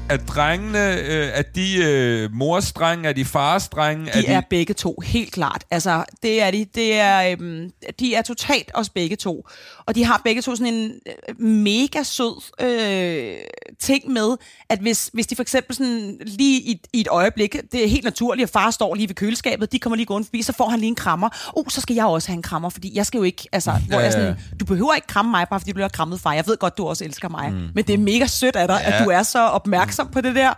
[0.09, 4.05] Er drengene, øh, er de øh, mors drenge, er de fars drenge?
[4.13, 5.63] De er, er begge to, helt klart.
[5.71, 6.65] Altså, det er de.
[6.75, 9.47] Det er, øhm, de er totalt os begge to.
[9.87, 13.37] Og de har begge to sådan en øh, mega sød øh,
[13.79, 14.37] ting med,
[14.69, 18.03] at hvis, hvis de for eksempel sådan lige i, i et øjeblik, det er helt
[18.03, 20.79] naturligt, at far står lige ved køleskabet, de kommer lige gående forbi, så får han
[20.79, 21.29] lige en krammer.
[21.55, 23.97] Oh, så skal jeg også have en krammer, fordi jeg skal jo ikke, altså, hvor
[23.97, 26.33] Ja, jeg ja, sådan, du behøver ikke kramme mig, bare fordi du bliver krammet far.
[26.33, 27.51] Jeg ved godt, du også elsker mig.
[27.51, 27.67] Mm.
[27.75, 28.91] Men det er mega sødt af dig, ja.
[28.91, 30.53] at du er så opmærksom på det der.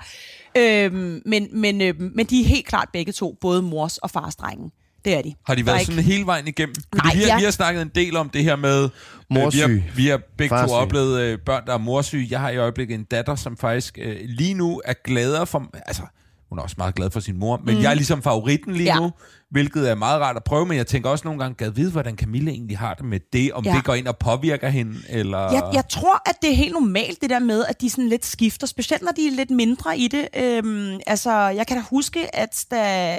[0.57, 4.35] Øhm, men, men, øhm, men de er helt klart begge to, både mors og fars
[4.35, 4.71] drenge.
[5.05, 5.33] Det er de.
[5.45, 6.75] Har de Der været ikke- sådan hele vejen igennem?
[6.75, 7.37] Fordi Nej, vi, har, ja.
[7.37, 8.83] vi har snakket en del om det her med...
[8.83, 8.89] øh,
[9.29, 9.59] vi, Morsyg.
[9.61, 10.69] har, vi har begge Farsyg.
[10.69, 12.27] to oplevet øh, børn, der er morsyge.
[12.31, 15.69] Jeg har i øjeblikket en datter, som faktisk øh, lige nu er gladere for...
[15.85, 16.01] Altså,
[16.49, 17.81] hun er også meget glad for sin mor, men mm.
[17.81, 18.99] jeg er ligesom favoritten lige Ja.
[18.99, 19.11] nu,
[19.51, 22.15] hvilket er meget rart at prøve, men jeg tænker også nogle gange, gad vide, hvordan
[22.17, 23.73] Camilla egentlig har det med det, om Ja.
[23.75, 25.39] det går ind og påvirker hende, eller...
[25.39, 28.25] Jeg, jeg tror, at det er helt normalt, det der med, at de sådan lidt
[28.25, 30.27] skifter, specielt når de er lidt mindre i det.
[30.37, 33.15] Øhm, altså, jeg kan da huske, at da,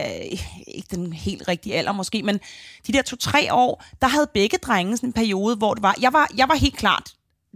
[0.66, 2.40] ikke den helt rigtige alder måske, men
[2.86, 6.12] de der to-tre år, der havde begge drenge sådan en periode, hvor det var, jeg
[6.12, 7.10] var, jeg var helt klart,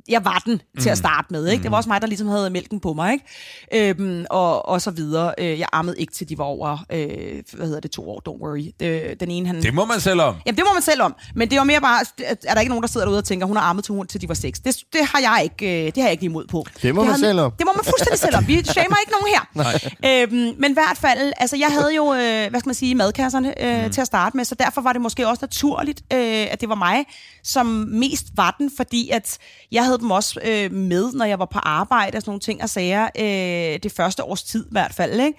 [0.08, 1.48] jeg var den til at starte med.
[1.48, 1.62] Ikke?
[1.62, 3.12] Det var også mig, der ligesom havde mælken på mig.
[3.12, 3.90] Ikke?
[3.98, 5.34] Øhm, og, og så videre.
[5.38, 7.08] Øh, Jeg ammede ikke til de var over, øh,
[7.52, 8.70] hvad hedder det, to år, don't worry.
[8.82, 10.34] Øh, Den ene, han, Det må man selv om.
[10.46, 11.14] Jamen, det må man selv om.
[11.34, 12.04] Men det var mere bare,
[12.44, 14.20] er der ikke nogen, der sidder derude og tænker, hun har armet til, hun, til
[14.20, 14.60] de var seks.
[14.60, 16.66] Det, det, har jeg ikke, øh, det har jeg ikke imod på.
[16.82, 17.52] Det må man havde- selv om.
[17.58, 18.46] Det må man fuldstændig selv om.
[18.48, 20.22] Vi shamer ikke nogen her.
[20.22, 23.64] Øhm, men i hvert fald, altså jeg havde jo, øh, hvad skal man sige, madkasserne
[23.64, 23.90] øh, mm.
[23.92, 26.74] til at starte med, så derfor var det måske også naturligt, øh, at det var
[26.74, 27.04] mig,
[27.44, 29.38] som mest var den, fordi at
[29.72, 32.62] jeg havde dem også øh, med, når jeg var på arbejde og sådan nogle ting
[32.62, 35.38] og sager, øh, det første års tid i hvert fald, ikke?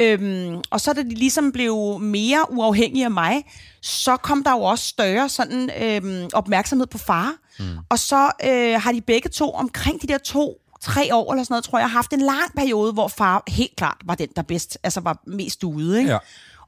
[0.00, 3.44] Øhm, og så da de ligesom blev mere uafhængige af mig,
[3.82, 7.34] så kom der jo også større sådan øhm, opmærksomhed på far.
[7.58, 7.64] Mm.
[7.88, 11.52] Og så øh, har de begge to omkring de der to, tre år eller sådan
[11.52, 14.78] noget, tror jeg, haft en lang periode, hvor far helt klart var den, der bedst,
[14.82, 15.98] altså var mest ude.
[15.98, 16.10] Ikke?
[16.10, 16.18] Ja.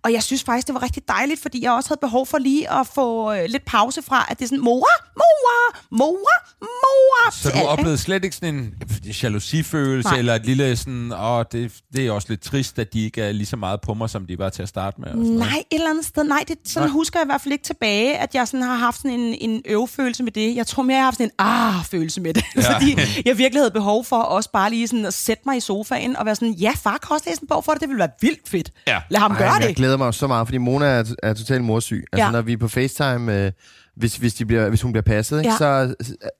[0.04, 2.72] Og jeg synes faktisk, det var rigtig dejligt, fordi jeg også havde behov for lige
[2.72, 6.18] at få øh, lidt pause fra, at det er sådan, mor, mor, mor,
[6.60, 7.30] mor.
[7.32, 8.74] Så du oplevede slet ikke sådan en
[9.22, 10.18] jalousifølelse, Nej.
[10.18, 13.32] eller et lille sådan, åh, det, det er også lidt trist, at de ikke er
[13.32, 15.08] lige så meget på mig, som de var til at starte med.
[15.08, 15.38] Og sådan noget.
[15.38, 16.24] Nej, et eller andet sted.
[16.24, 16.92] Nej, det, sådan Nej.
[16.92, 19.62] Husker jeg i hvert fald ikke tilbage, at jeg sådan har haft sådan en, en
[19.66, 20.56] øvefølelse med det.
[20.56, 22.44] Jeg tror mere, jeg har haft sådan en ah-følelse med det.
[22.56, 22.62] Ja.
[22.72, 26.16] Fordi jeg virkelig havde behov for også bare lige sådan at sætte mig i sofaen
[26.16, 27.80] og være sådan, ja, far også læse en bog for det.
[27.80, 28.72] Det ville være vildt fedt.
[28.86, 29.00] Ja.
[29.08, 29.68] Lad ham gøre Ej, jeg det.
[29.88, 32.04] Glæder mig så meget, fordi Mona er, er totalt morsyg.
[32.12, 32.30] Altså, Ja.
[32.30, 33.52] når vi er på FaceTime, øh,
[33.96, 35.50] hvis, hvis, de bliver, hvis hun bliver passet, ikke?
[35.50, 35.56] Ja.
[35.56, 35.94] så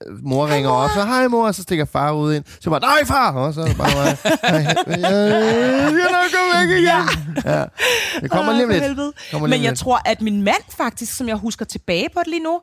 [0.06, 2.44] øh, mor ringer op, så hej mor, og så stikker far ud ind.
[2.60, 3.32] Så bare, nej far!
[3.32, 4.16] Og så bare mig.
[4.42, 6.84] "Hej, jeg, jeg nok væk igen.
[7.44, 7.64] Ja.
[8.20, 8.82] Det kommer lige om lidt.
[8.82, 9.12] helvede.
[9.32, 9.78] Kommer Men jeg lidt.
[9.78, 12.60] tror, at min mand faktisk, som jeg husker tilbage på det lige nu,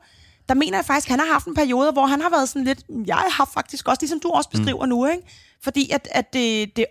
[0.49, 2.63] der mener jeg faktisk, at han har haft en periode, hvor han har været sådan
[2.63, 4.89] lidt, jeg har faktisk også, ligesom du også beskriver mm.
[4.89, 5.23] nu, ikke?
[5.63, 6.85] Fordi at, at det, det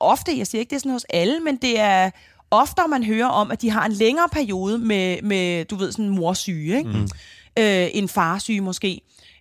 [0.00, 2.10] ofte, jeg siger ikke, det er sådan hos alle, men det er
[2.52, 6.08] oftere, man hører om, at de har en længere periode med, med du ved, sådan
[6.08, 6.90] morsyge, ikke?
[6.90, 7.08] Mm.
[7.58, 9.00] Øh, en farsyge måske.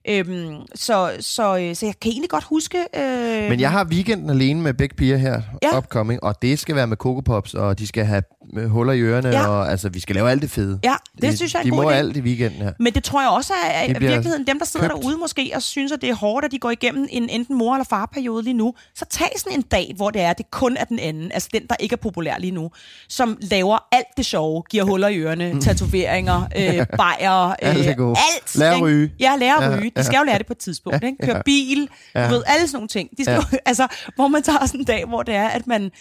[0.10, 2.78] Øhm, så, så, øh, så jeg kan egentlig godt huske...
[2.98, 5.32] Øh, Men jeg har weekenden alene med begge piger her,
[5.64, 5.68] Ja.
[5.72, 5.78] ja.
[5.78, 8.24] upcoming, og det skal være med Coco Pops, og de skal have
[8.58, 9.40] øh, huller i ørerne, Ja.
[9.42, 9.48] ja.
[9.48, 10.80] og altså, vi skal lave alt det fede.
[10.84, 11.94] Ja, det de, synes jeg er De må idé.
[11.94, 12.72] alt i weekenden her.
[12.80, 15.02] Men det tror jeg også er, er i virkeligheden dem, der sidder købt.
[15.02, 17.74] derude måske og synes, at det er hårdt, at de går igennem en enten mor-
[17.76, 18.74] eller farperiode lige nu.
[18.96, 21.62] Så tag sådan en dag, hvor det er, det kun er den anden, altså den,
[21.70, 22.72] der ikke er populær lige nu,
[23.10, 28.56] som laver alt det sjove, giver huller i ørerne, tatoveringer, øh, bajer, øh, Alt alt.
[28.56, 29.12] Lære at ryge.
[29.20, 29.92] Ja, lære at Ja, ryge.
[29.98, 31.04] De skal jo lære det på et tidspunkt.
[31.04, 31.18] Ikke?
[31.24, 32.28] Køre bil, Ja.
[32.28, 33.10] du ved, alle sådan nogle ting.
[33.18, 35.92] De skal jo, altså, hvor man tager sådan en dag, hvor det er, at man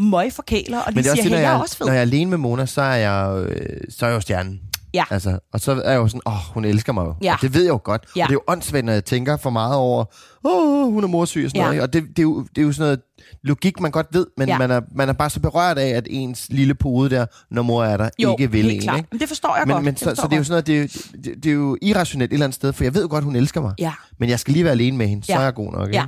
[0.00, 1.86] møg forkæler, og Men lige det siger, hey, jeg jeg, er også fed.
[1.86, 4.60] når jeg er alene med Mona, så er jeg, øh, så er jeg jo stjernen.
[4.94, 5.04] Ja.
[5.10, 7.14] Altså, og så er jeg jo sådan, åh, hun elsker mig jo.
[7.22, 7.32] Ja.
[7.34, 8.04] Og det ved jeg jo godt.
[8.16, 8.22] Ja.
[8.22, 10.04] Og det er jo åndssvagt, når jeg tænker for meget over,
[10.44, 11.66] åh, hun er morsyg og sådan Ja.
[11.66, 11.82] noget.
[11.82, 13.00] Og det, det, er jo, det er jo sådan noget
[13.44, 14.58] logik, man godt ved, men Ja.
[14.58, 17.84] man, er, man er bare så berørt af, at ens lille pode der, når mor
[17.84, 18.80] er der, jo, ikke vil en.
[18.80, 18.96] klart.
[18.98, 19.08] Ikke?
[19.12, 19.84] Men det forstår jeg Men, godt.
[19.84, 21.76] men så, så det er jo sådan noget, det, er jo- det, det er jo
[21.82, 23.74] irrationelt et eller andet sted, for jeg ved jo godt, hun elsker mig.
[23.78, 23.92] Ja.
[24.20, 25.38] Men jeg skal lige være alene med hende, så Ja.
[25.38, 25.86] er jeg god nok.
[25.88, 25.96] Ikke?
[25.98, 26.04] Ja.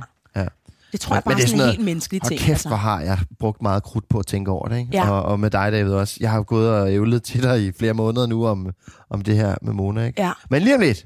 [0.93, 0.97] Ja.
[0.97, 2.39] Det tror jeg bare er sådan en helt menneskelig ting.
[2.39, 2.67] kæft, altså.
[2.67, 4.77] hvor har jeg brugt meget krudt på at tænke over det.
[4.77, 4.89] Ikke?
[4.93, 5.09] Ja.
[5.09, 6.17] Og, og med dig, David, også.
[6.19, 8.71] Jeg har jo gået og ævlet til dig i flere måneder nu om,
[9.09, 10.05] om det her med Mona.
[10.05, 10.21] Ikke?
[10.21, 10.31] Ja.
[10.49, 11.05] Men lige om lidt.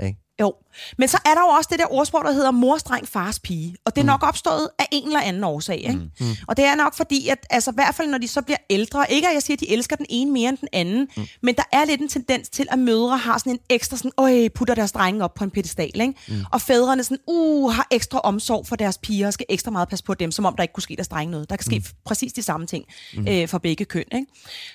[0.00, 0.18] Ikke?
[0.40, 0.52] Jo.
[0.98, 3.76] Men så er der jo også det der ordsprog, der hedder mors dreng, fars pige.
[3.84, 5.76] Og det er nok opstået af en eller anden årsag.
[5.76, 6.00] Ikke?
[6.20, 6.36] Mm.
[6.48, 9.12] Og det er nok fordi, at altså, i hvert fald når de så bliver ældre,
[9.12, 11.26] ikke at jeg siger, at de elsker den ene mere end den anden, mm.
[11.42, 14.48] men der er lidt en tendens til, at mødre har sådan en ekstra sådan, øj,
[14.48, 16.00] putter deres drenge op på en pedestal.
[16.00, 16.14] Ikke?
[16.28, 16.34] Mm.
[16.52, 20.04] Og fædrene sådan, uh, har ekstra omsorg for deres piger, og skal ekstra meget passe
[20.04, 21.50] på dem, som om der ikke kunne ske deres drenge noget.
[21.50, 21.84] Der kan ske mm.
[22.04, 23.28] præcis de samme ting mm.
[23.28, 24.04] øh, for begge køn.
[24.14, 24.26] Ikke?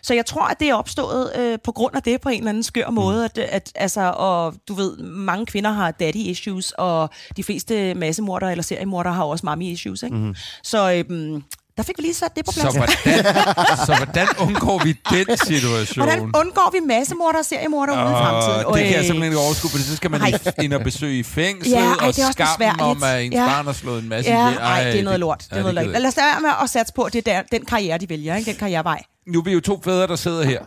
[0.01, 2.49] Så jeg tror, at det er opstået øh, på grund af det på en eller
[2.49, 7.10] anden skør måde, at, at altså, og du ved, mange kvinder har daddy issues, og
[7.38, 10.04] de fleste massemordere eller seriemordere har også mommy issues.
[10.04, 10.16] Ikke?
[10.16, 10.36] Mm.
[10.64, 11.44] Så øhm,
[11.78, 12.76] der fik vi lige sat det på Så plads.
[12.76, 12.98] hvordan,
[13.88, 16.06] så hvordan undgår vi den situation?
[16.08, 18.66] Hvordan undgår vi massemordere og seriemordere ude i fremtiden?
[18.66, 20.32] Åh, det kan jeg simpelthen ikke overskue, for så skal man Ej.
[20.64, 23.46] ind og besøge i fængslet, Ja, ej, og skammen om, at ens Ja.
[23.46, 24.60] barn har slået en masse Ja, ihjel.
[24.60, 25.39] nej, det er noget lort.
[25.39, 26.02] Det er ja, noget det lort.
[26.02, 28.10] Lad os lade være med at satse på, at det er der, den karriere, de
[28.10, 28.36] vælger.
[28.36, 28.52] Ikke?
[28.52, 29.04] Den karriere vej.
[29.28, 30.60] nu er vi jo to fædre, der sidder her.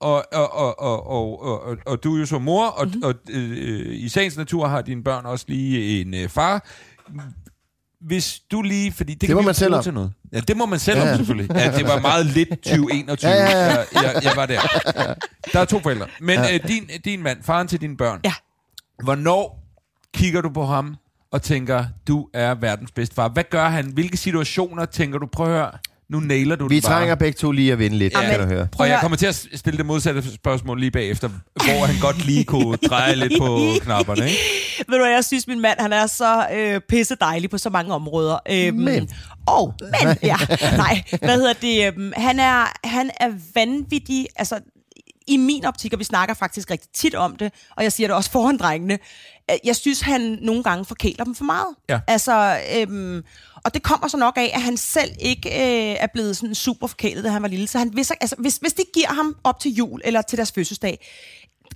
[0.00, 2.94] Og, og, og, og, og, og, og, og du er jo så mor, og, Mhm.
[2.94, 3.08] mm-hmm.
[3.08, 6.64] og øh, i sagens natur har dine børn også lige en øh, far.
[8.00, 9.82] Hvis du lige, fordi det, Det kan må man selv om.
[9.82, 10.12] til noget.
[10.32, 11.16] Ja, det må man selv Ja, om ja.
[11.16, 11.56] selvfølgelig.
[11.56, 13.30] Ja, det var meget lidt 2021.
[13.30, 13.66] Ja, ja, ja.
[13.76, 14.60] Jeg, jeg, jeg var der.
[15.52, 16.06] Der er to forældre.
[16.20, 18.32] Men øh, din, din mand, faren til dine børn, Ja.
[19.02, 19.62] hvornår
[20.14, 20.96] kigger du på ham
[21.32, 23.28] og tænker, du er verdens bedste far?
[23.28, 23.86] Hvad gør han?
[23.92, 25.70] Hvilke situationer tænker du, prøv at høre,
[26.10, 26.92] nu nailer du Vi det bare.
[26.92, 28.30] trænger begge to lige at vinde lidt, Amen.
[28.30, 28.68] kan du høre.
[28.78, 32.44] Og jeg kommer til at stille det modsatte spørgsmål lige bagefter, hvor han godt lige
[32.44, 34.38] kunne dreje lidt på knapperne, ikke?
[34.88, 37.70] Ved du hvad, jeg synes, min mand han er så øh, pisse dejlig på så
[37.70, 38.38] mange områder.
[38.50, 39.08] Øhm, Men.
[39.46, 40.36] Og, men, ja.
[40.76, 41.86] Nej, hvad hedder det?
[41.86, 44.58] Øhm, han, er, han er vanvittig, altså
[45.28, 48.16] i min optik, og vi snakker faktisk rigtig tit om det, og jeg siger det
[48.16, 48.98] også foran drengene,
[49.50, 51.66] øh, jeg synes, han nogle gange forkæler dem for meget.
[51.88, 52.00] Ja.
[52.06, 53.22] Altså, øhm,
[53.64, 56.86] og det kommer så nok af, at han selv ikke øh, er blevet sådan super
[56.86, 57.66] forkælet, da han var lille.
[57.66, 60.52] Så han, hvis, altså, hvis, hvis de giver ham op til jul eller til deres
[60.52, 61.08] fødselsdag,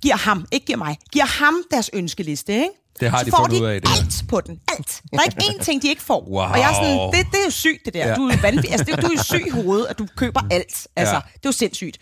[0.01, 2.84] giver ham, ikke giver mig, giver ham deres ønskeliste, ikke?
[2.99, 4.59] Det har så de får de ud af, det alt på den.
[4.77, 5.01] Alt.
[5.11, 6.21] Der er ikke én ting, de ikke får.
[6.29, 6.37] Wow.
[6.43, 8.07] Og jeg er sådan, det, det er jo sygt, det der.
[8.07, 8.15] Ja.
[8.15, 8.71] Du er vanvittig.
[8.71, 10.87] Altså, det, du er jo syg i hovedet, at du køber alt.
[10.95, 11.19] Altså, Ja.
[11.33, 11.97] det er jo sindssygt.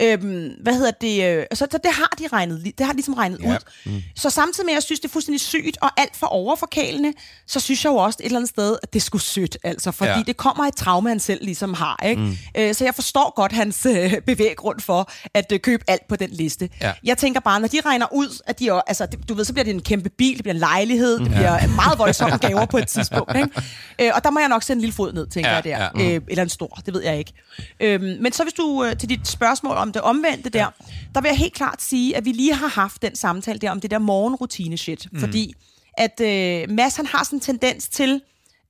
[0.00, 1.24] Øhm, hvad hedder det?
[1.24, 3.50] øh, Så, så det har de regnet, det har de ligesom regnet Ja.
[3.50, 3.56] ud.
[3.86, 4.02] Mm.
[4.16, 7.12] Så samtidig med, at jeg synes, det er fuldstændig sygt og alt for overforkælende,
[7.46, 9.90] så synes jeg jo også et eller andet sted, at det skulle sødt, altså.
[9.90, 10.22] Fordi Ja.
[10.26, 12.22] det kommer et traume, han selv ligesom har, ikke?
[12.22, 12.36] Mm.
[12.56, 16.30] Øh, så jeg forstår godt hans øh, bevæggrund for at øh, købe alt på den
[16.30, 16.68] liste.
[16.80, 16.92] Ja.
[17.04, 19.74] Jeg tænker bare, når de regner ud, at de, altså, du ved, så bliver det
[19.74, 22.86] en kæmpe bil, bil, det bliver en lejlighed, det bliver meget voldsomme gaver på et
[22.88, 23.36] tidspunkt.
[23.36, 23.48] Ikke?
[24.00, 25.88] Øh, og der må jeg nok sende en lille fod ned, tænker Ja, jeg der.
[26.04, 26.14] ja.
[26.14, 27.32] Øh, eller en stor, det ved jeg ikke.
[27.80, 30.66] Øhm, men så hvis du øh, til dit spørgsmål om det omvendte der,
[31.14, 33.80] der vil jeg helt klart sige, at vi lige har haft den samtale der om
[33.80, 35.06] det der morgenrutine-shit.
[35.12, 35.20] Mm.
[35.20, 35.54] Fordi
[35.98, 38.20] at øh, Mads, han har sådan en tendens til,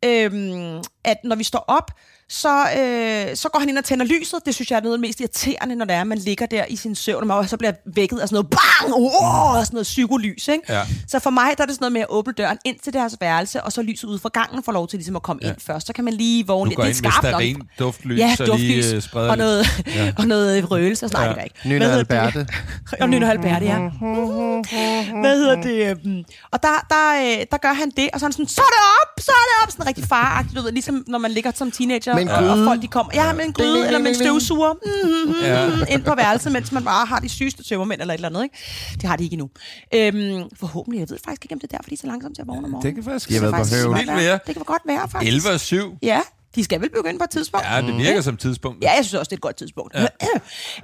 [0.04, 1.90] øhm, at når vi står op,
[2.28, 4.38] så, øh, så går han ind og tænder lyset.
[4.46, 6.46] Det synes jeg er noget af det mest irriterende, når det er, at man ligger
[6.46, 9.74] der i sin søvn, og så bliver vækket af sådan noget bang, oh, og sådan
[9.74, 10.48] noget psykolys.
[10.48, 10.72] Ikke?
[10.72, 10.82] Ja.
[11.08, 13.16] Så for mig der er det sådan noget med at åbne døren ind til deres
[13.20, 15.48] værelse, og så lyset ud fra gangen får lov til ligesom at komme ja.
[15.48, 15.86] ind først.
[15.86, 16.80] Så kan man lige vågne lidt.
[16.80, 17.30] Det er skarpt nok.
[17.30, 20.12] stearin, duftlys, Ja, og duftlys, lige øh, spreder og noget, ja.
[20.18, 21.42] og noget røgelse og sådan ja.
[21.42, 21.56] ikke.
[21.64, 22.38] Nynne Hvad hedder Alberte.
[22.38, 22.50] det?
[23.02, 23.78] og Nynne Alberte, ja.
[25.22, 25.90] Hvad hedder det?
[26.06, 28.60] øhm, Og der, der, øh, der gør han det, og så er han sådan, så
[28.60, 31.30] er det op, så er det op, sådan rigtig faragtigt, du ved, ligesom når man
[31.30, 32.66] ligger som teenager, Og, og gryde.
[32.66, 35.66] folk de kommer, ja, med en gryde, ding, eller med en støvsuger, mm, Ja.
[35.68, 38.42] mm, ind på værelset, mens man bare har de sygeste tømmermænd eller et eller andet,
[38.42, 38.56] ikke?
[38.94, 39.50] Det har de ikke endnu.
[39.94, 42.42] Øhm, forhåbentlig, jeg ved faktisk ikke, om det er derfor, de er så langsomt til
[42.42, 42.82] at vågne om morgenen.
[42.96, 43.86] Det kan faktisk De har været på faktisk høvl.
[43.88, 44.22] godt Vildt være.
[44.22, 44.38] mere.
[44.46, 45.28] Det kan godt være, faktisk.
[45.34, 45.98] 11 og 7.
[46.02, 46.20] Ja,
[46.54, 47.66] de skal vel begynde på et tidspunkt.
[47.70, 48.84] Ja, det virker som tidspunkt.
[48.84, 49.94] Ja, jeg synes også, det er et godt tidspunkt.
[49.94, 50.06] Ja.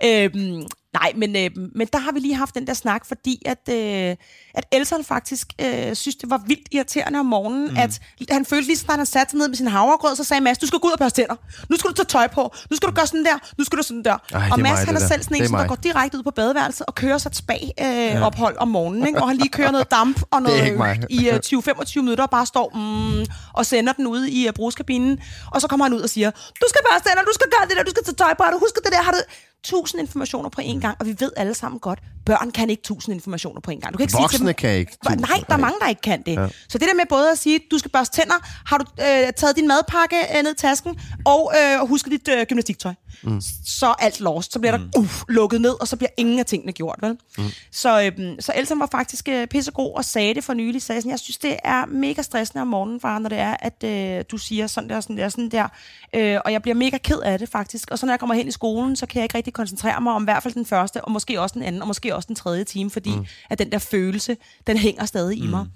[0.34, 0.62] øhm,
[0.92, 4.16] nej, men, øh, men der har vi lige haft den der snak, fordi at, øh,
[4.54, 7.76] at Elson faktisk øh, synes, det var vildt irriterende om morgenen, mm.
[7.76, 10.40] at han følte lige sådan, at han satte sig ned med sin havregrød, så sagde
[10.40, 11.34] Mads, du skal gå ud og børste tænder.
[11.68, 12.54] Nu skal du tage tøj på.
[12.70, 13.38] Nu skal du gøre sådan der.
[13.58, 14.18] Nu skal du sådan der.
[14.32, 16.30] Ej, og Mads, mig, han er selv sådan en, som der går direkte ud på
[16.30, 19.18] badeværelset og kører sig et spag-ophold øh, ophold om morgenen, ikke?
[19.18, 22.66] hvor han lige kører noget damp og noget i øh, 20-25 minutter og bare står
[22.74, 25.18] mm, og sender den ud i uh, brugskabinen.
[25.52, 27.76] Og så kommer han ud og siger, du skal bare stænde, du skal gøre det
[27.76, 29.18] der, du skal tage tøj på, har du husket det der, har du...
[29.62, 33.14] Tusind informationer på én gang, og vi ved alle sammen godt, børn kan ikke tusind
[33.14, 33.92] informationer på én gang.
[33.92, 35.46] Du kan ikke sige til Voksne dem, kan ikke Nej, tusind.
[35.46, 36.34] der er mange, der ikke kan det.
[36.34, 36.48] Ja.
[36.68, 38.34] Så det der med både at sige, du skal børste tænder,
[38.66, 42.46] har du øh, taget din madpakke øh, ned i tasken, og øh, husket dit øh,
[42.46, 42.94] gymnastiktøj.
[43.22, 43.40] Mm.
[43.66, 44.52] Så er alt lost.
[44.52, 46.98] Så bliver der uh, lukket ned, og så bliver ingen af tingene gjort.
[47.02, 47.18] Vel?
[47.38, 47.44] Mm.
[47.72, 50.82] Så, øh, så Elton var faktisk øh, pissegod og sagde det for nylig.
[50.82, 53.84] Sagde sådan, jeg synes, det er mega stressende om morgenen, far, når det er, at
[53.84, 55.68] øh, du siger sådan der, sådan der, sådan der.
[56.14, 57.90] Øh, og jeg bliver mega ked af det faktisk.
[57.90, 60.12] Og så når jeg kommer hen i skolen, så kan jeg ikke rigtig koncentrere mig
[60.12, 62.36] om i hvert fald den første, og måske også den anden, og måske også den
[62.36, 63.26] tredje time, fordi mm.
[63.50, 64.36] at den der følelse,
[64.66, 65.44] den hænger stadig mm.
[65.44, 65.66] i mig.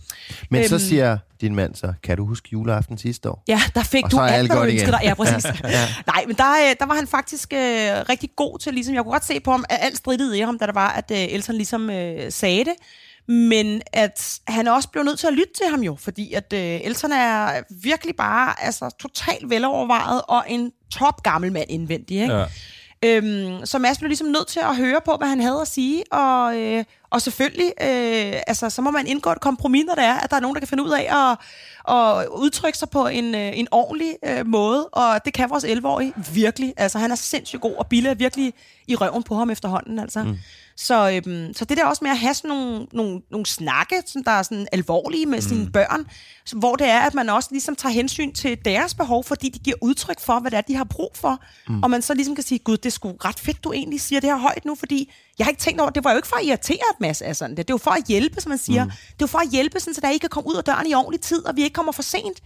[0.50, 0.80] Men så Øhm.
[0.84, 3.42] siger din mand så, kan du huske juleaften sidste år?
[3.48, 5.00] Ja, der fik Og du så alt, hvad du ønskede dig.
[5.02, 5.44] Ja, præcis.
[5.64, 5.88] ja.
[6.06, 7.58] Nej, men der, øh, der var han faktisk øh,
[8.08, 10.58] rigtig god til, ligesom, jeg kunne godt se på ham, at alt strittede i ham,
[10.58, 12.74] da der var, at øh, Elton ligesom øh, sagde det.
[13.28, 16.80] Men at han også blev nødt til at lytte til ham jo, fordi at øh,
[16.84, 22.20] Elton er virkelig bare altså, totalt velovervejet og en top gammel mand indvendig.
[22.22, 22.34] Ikke?
[22.34, 22.44] Ja.
[23.04, 26.12] Øhm, så Mads blev ligesom nødt til at høre på, hvad han havde at sige,
[26.12, 26.84] og, øh,
[27.14, 30.36] og selvfølgelig, øh, altså, så må man indgå et kompromis, når det er, at der
[30.36, 31.38] er nogen, der kan finde ud af at,
[31.94, 36.12] at udtrykke sig på en, øh, en ordentlig øh, måde, og det kan vores 11-årige
[36.34, 36.74] virkelig.
[36.76, 38.54] Altså, han er sindssygt god, og Bille er virkelig
[38.88, 40.22] i røven på ham efterhånden, altså.
[40.22, 40.36] Mm.
[40.76, 44.24] Så, øhm, så det der også med at have sådan nogle, nogle, nogle snakke, som
[44.24, 45.42] der er sådan alvorlige med mm.
[45.42, 46.06] sine børn,
[46.52, 49.76] hvor det er, at man også ligesom tager hensyn til deres behov, fordi de giver
[49.80, 51.40] udtryk for, hvad det er, de har brug for.
[51.68, 51.82] Mm.
[51.82, 54.20] Og man så ligesom kan sige, gud, det er sgu ret fedt, du egentlig siger
[54.20, 56.36] det her højt nu, fordi jeg har ikke tænkt over, det var jo ikke for
[56.36, 57.68] at irritere et masse af sådan det.
[57.68, 58.84] Det jo for at hjælpe, som man siger.
[58.84, 58.90] Mm.
[58.90, 60.94] Det jo for at hjælpe, sådan, så der ikke kan komme ud af døren i
[60.94, 62.42] ordentlig tid, og vi ikke kommer for sent.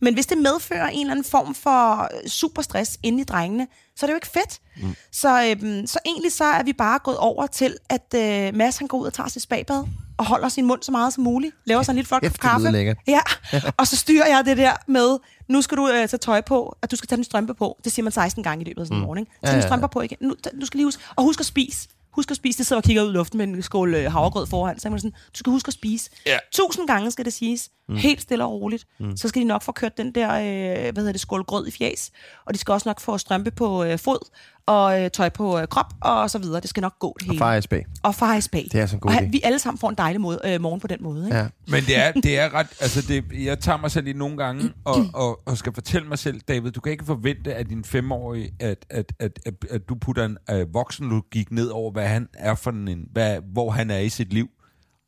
[0.00, 3.66] Men hvis det medfører en eller anden form for øh, superstress inde i drengene,
[3.96, 4.60] så er det jo ikke fedt.
[4.82, 4.94] Mm.
[5.12, 8.88] Så, øhm, så egentlig så er vi bare gået over til, at øh, Mads han
[8.88, 9.84] går ud og tager sit spagbad,
[10.18, 12.66] og holder sin mund så meget som muligt, laver sig en lille flot kop kaffe.
[13.06, 13.20] Ja,
[13.78, 15.18] og så styrer jeg det der med,
[15.48, 17.78] nu skal du øh, tage tøj på, at du skal tage din strømpe på.
[17.84, 19.18] Det siger man 16 gange i løbet af sådan en morgen.
[19.18, 19.32] Ikke?
[19.32, 20.18] Tag Ja, din ja, strømper på igen.
[20.20, 21.88] Nu, du skal lige huske, og husk at spise.
[22.18, 22.58] Husk at spise.
[22.58, 24.78] Det sidder og kigger ud i luften med en skål øh, havregrød foran.
[24.78, 26.10] Så er man sådan, du skal huske at spise.
[26.26, 26.38] Ja.
[26.52, 27.70] Tusind gange skal det siges.
[27.88, 27.96] Mm.
[27.96, 28.86] Helt stille og roligt.
[29.00, 29.16] Mm.
[29.16, 31.70] Så skal de nok få kørt den der, øh, hvad hedder det, skål grød i
[31.70, 32.10] fjæs.
[32.46, 34.28] Og de skal også nok få strømpe på øh, fod,
[34.68, 36.60] og øh, tøj på øh, krop, og så videre.
[36.60, 37.38] Det skal nok gå det hele.
[37.38, 38.68] Far i og far i.
[38.72, 39.30] Det er sådan en god og idé.
[39.30, 41.24] vi alle sammen får en dejlig måde, øh, morgen på den måde.
[41.24, 41.36] Ikke?
[41.36, 41.46] Ja.
[41.68, 42.66] Men det er, det er ret...
[42.80, 46.18] Altså, det, jeg tager mig selv i nogle gange og, og, og skal fortælle mig
[46.18, 49.94] selv, David, du kan ikke forvente af din femårige, at, at, at, at, at du
[49.94, 53.98] putter en uh, voksenlogik ned over, hvad han er for en, hvad, hvor han er
[53.98, 54.48] i sit liv.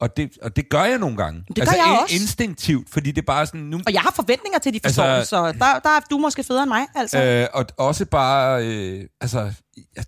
[0.00, 1.44] Og det, og det gør jeg nogle gange.
[1.48, 2.14] Det gør altså, jeg også.
[2.14, 3.60] Instinktivt, fordi det er bare sådan...
[3.60, 6.18] Nu, Og jeg har forventninger til, at de forstår Altså- så der, der er du
[6.18, 6.86] måske federe end mig.
[6.94, 7.22] Altså.
[7.22, 7.46] Øh.
[7.54, 9.52] Og også bare, øh, altså,
[9.96, 10.04] jeg,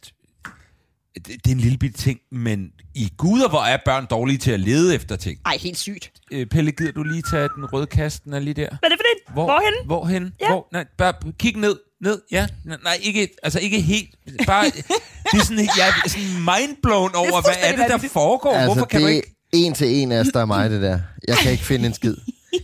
[1.14, 4.51] det, det er en lille bitte ting, men i guder, hvor er børn dårlige til
[4.51, 5.38] at lede efter ting.
[5.47, 6.12] Ej, helt sygt.
[6.32, 8.68] Øh, Pelle, gider du lige tage den røde kasse, den er lige der?
[8.68, 9.34] Hvad er det for det?
[9.34, 9.74] Hvor, Hvorhen?
[9.86, 10.34] Hvorhen?
[10.40, 10.49] Ja.
[10.49, 10.68] Hvor?
[10.72, 11.76] Nej, bare kig ned.
[12.03, 12.47] Ned, ja.
[12.64, 14.14] Nej, ikke, altså ikke helt.
[14.47, 18.53] Bare, det er sådan, jeg er sådan mindblown over, hvad er det, der foregår?
[18.53, 19.41] Altså, Hvorfor kan det du er ikke...
[19.53, 20.98] en til en af der er mig, det der.
[21.28, 22.16] Jeg kan ikke finde en skid.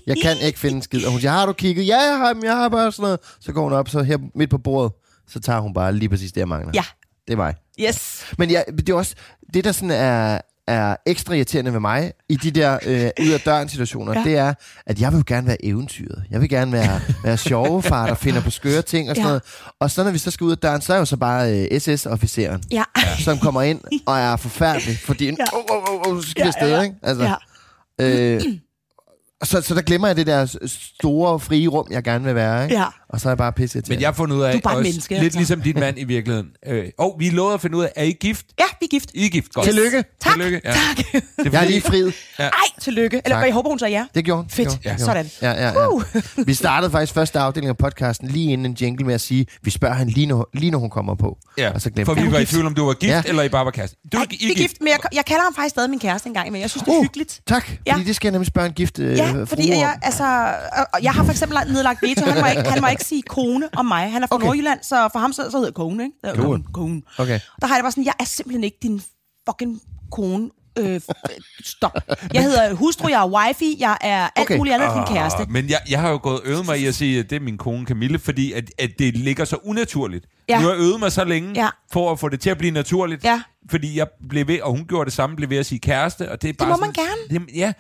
[0.07, 1.05] Jeg kan ikke finde en skid.
[1.05, 1.87] Og hun siger, har du kigget?
[1.87, 3.19] Ja, jeg har, jeg har bare sådan noget.
[3.41, 4.93] Så går hun op, så her midt på bordet,
[5.29, 6.73] så tager hun bare lige præcis det, jeg mangler.
[6.75, 6.85] Ja.
[7.27, 7.55] Det er mig.
[7.81, 8.25] Yes.
[8.39, 9.15] Men ja, det er også,
[9.55, 13.41] det der sådan er, er ekstra irriterende ved mig i de der øh, ud af
[13.41, 14.25] døren situationer, ja.
[14.25, 14.55] Det er,
[14.87, 16.25] at jeg vil jo gerne være eventyret.
[16.31, 19.29] Jeg vil gerne være, være sjove far, der finder på skøre ting og sådan Ja.
[19.29, 19.43] noget.
[19.81, 21.53] Og så når vi så skal ud af døren, så er jeg jo så bare
[21.73, 22.85] øh, SS-officeren, Ja.
[23.25, 25.33] som kommer ind og er forfærdelig, fordi Ja.
[25.53, 26.83] oh, oh, oh, oh, så skal Ja, afsted, ja, ja.
[26.83, 26.97] ikke?
[27.03, 27.35] Altså,
[27.99, 28.35] ja.
[28.35, 28.41] øh,
[29.45, 32.77] så, så der glemmer jeg det der store, frie rum, jeg gerne vil være, ikke?
[32.77, 32.85] Ja.
[33.11, 34.77] Og så er jeg bare pisse Men jeg har fundet ud af, Du er bare
[34.77, 35.39] også, menneske, lidt altså.
[35.39, 36.49] ligesom din mand i virkeligheden.
[36.67, 38.47] Øh, og vi lovede at finde ud af, er I gift?
[38.59, 39.11] Ja, vi er gift.
[39.15, 39.67] I er gift, godt.
[39.67, 40.05] Tillykke.
[40.21, 40.73] Tak, Tillykke, ja.
[40.73, 40.97] tak.
[40.97, 42.15] Det er Jeg er fordi- lige friet.
[42.39, 42.51] Ej,
[42.81, 43.21] tillykke.
[43.25, 43.45] Eller Tak.
[43.47, 44.05] jeg håber, hun sagde ja.
[44.15, 44.51] Det gjorde hun.
[44.51, 44.69] Fedt.
[44.69, 44.97] Gjorde, Ja.
[45.13, 45.31] gjorde.
[45.43, 45.89] Ja, ja, ja.
[45.89, 46.03] Uh.
[46.47, 49.71] Vi startede faktisk første afdeling af podcasten lige inden en jingle med at sige, vi
[49.71, 51.39] spørger hende lige når, lige når hun kommer på.
[51.59, 53.23] Ja, Og så glemte for vi var i tvivl om, du var gift, Ja.
[53.27, 53.97] eller I bare var kæreste.
[54.13, 56.27] Du Ej, I vi er gift, men jeg, jeg kalder ham faktisk stadig min kæreste
[56.29, 57.41] engang, men jeg synes, det er Uh, hyggeligt.
[57.47, 57.95] Tak, fordi Ja.
[58.07, 60.25] det skal jeg nemlig spørge en gift øh, Ja, fordi jeg, altså,
[61.03, 62.25] jeg har for eksempel nedlagt veto.
[62.25, 64.13] Han må ikke, han må ikke sige kone om mig.
[64.13, 64.47] Han er fra Okay.
[64.47, 66.17] Nordjylland, så for ham så, så hedder kone, ikke?
[66.25, 66.65] Det er Kone.
[66.73, 67.03] kone.
[67.19, 67.41] Okay.
[67.61, 69.03] Der har jeg det bare sådan, jeg er simpelthen ikke din
[69.49, 69.81] fucking
[70.13, 70.51] kone.
[70.79, 71.01] Øh,
[71.65, 71.93] stop.
[72.35, 74.57] Jeg hedder hustru, jeg er wifey, jeg er alt Okay.
[74.57, 75.39] muligt andet end din kæreste.
[75.43, 77.37] Ah, Men jeg, jeg har jo gået og øvet mig i at sige, at det
[77.37, 80.27] er min kone Camille, fordi at, at det ligger så unaturligt.
[80.49, 80.61] Ja.
[80.61, 81.69] Nu har jeg øvet mig så længe Ja.
[81.93, 83.25] for at få det til at blive naturligt.
[83.25, 83.43] Ja.
[83.71, 86.31] Fordi jeg blev ved, og hun gjorde det samme, blev ved at sige kæreste.
[86.33, 87.47] Og det, er bare må sådan, man gerne.
[87.47, 87.73] Det, ja,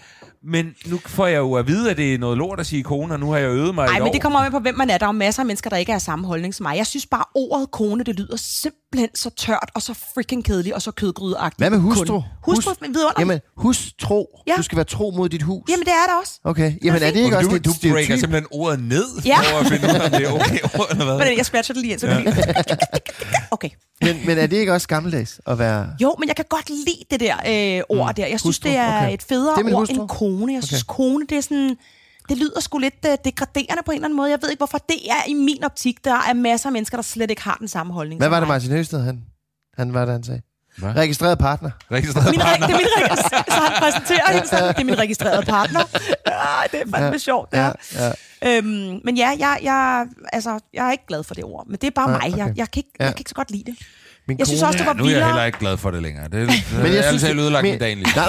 [0.45, 3.14] men nu får jeg jo at vide, at det er noget lort at sige kone,
[3.14, 4.12] og nu har jeg øvet mig i Nej, men år.
[4.12, 4.99] det kommer med på, hvem man er.
[4.99, 6.76] Der er jo masser af mennesker, der ikke er af samme holdning som mig.
[6.76, 10.82] Jeg synes bare, ordet kone, det lyder simpelthen så tørt og så freaking kedeligt og
[10.82, 11.61] så kødgrydeagtigt.
[11.61, 12.05] Hvad med hustru?
[12.05, 12.22] Kun.
[12.43, 13.18] Hustru, Hus- vidunderligt.
[13.18, 14.41] Jamen, hustro.
[14.47, 14.55] Ja.
[14.57, 15.62] Du skal være tro mod dit hus.
[15.70, 16.41] Jamen, det er det også.
[16.45, 18.20] Okay, jamen er det ikke Og også du, lidt du breaker stereotyp?
[18.20, 19.39] simpelthen ordet ned, Ja.
[19.41, 21.18] for at finde ud af, det er okay ord, eller hvad?
[21.18, 22.18] Men jeg scratcher det lige ind, så ja.
[22.20, 22.34] lige...
[23.51, 23.70] Okay.
[24.03, 25.86] Men, men er det ikke også gammeldags at være...
[26.03, 27.34] Jo, men jeg kan godt lide det der
[27.78, 28.26] øh, ord der.
[28.26, 29.14] Jeg synes, Hustru, det er okay.
[29.14, 30.01] et federe Det er ord hustru.
[30.01, 30.55] end kone.
[30.55, 31.76] Jeg synes, kone, det er sådan...
[32.29, 34.31] Det lyder sgu lidt uh, degraderende på en eller anden måde.
[34.31, 36.05] Jeg ved ikke, hvorfor det er i min optik.
[36.05, 38.49] Der er masser af mennesker, der slet ikke har den samme holdning Hvad var det.
[38.49, 39.24] Martin Høsted, han,
[39.79, 40.41] han var det, han sagde?
[40.79, 40.97] Hvad?
[40.97, 41.70] Registreret partner.
[41.93, 44.99] Registreret Min, re- det er min registrerede, så han præsenterer hende sådan, det er min
[44.99, 45.81] registrerede partner.
[46.26, 48.12] Ah, det er fandme ja, sjovt, Ja, ja.
[48.43, 48.57] ja.
[48.59, 51.66] Øhm, men ja, jeg, jeg, altså, jeg er ikke glad for det ord.
[51.66, 52.37] Men det er bare Nej, mig.
[52.39, 52.57] Jeg, okay.
[52.57, 53.05] jeg, kan ikke, Ja.
[53.05, 53.79] jeg kan ikke så godt lide det.
[54.29, 56.03] Min Jeg synes kone- også, det var Nu er jeg heller ikke glad for det
[56.03, 56.24] længere.
[56.24, 58.07] Det, det Men jeg jeg synes, synes, ødelagt min- min dag lige.
[58.16, 58.26] Nej,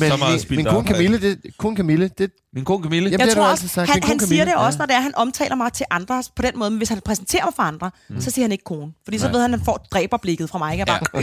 [0.00, 0.86] men Så min, min kone.
[0.88, 3.08] Camille, det, kone Camille, det, Min kone Camille.
[3.10, 3.90] Jamen, Jeg det tror også, sagt.
[3.90, 4.78] han, Min han siger det også, ja.
[4.78, 6.70] når det er, han omtaler mig til andre på den måde.
[6.70, 8.20] Men hvis han præsenterer mig for andre, mm.
[8.20, 8.92] så siger han ikke kone.
[9.04, 9.32] Fordi så Nej.
[9.32, 10.78] ved han, at han får dræberblikket fra mig.
[10.78, 11.22] Jeg er bare,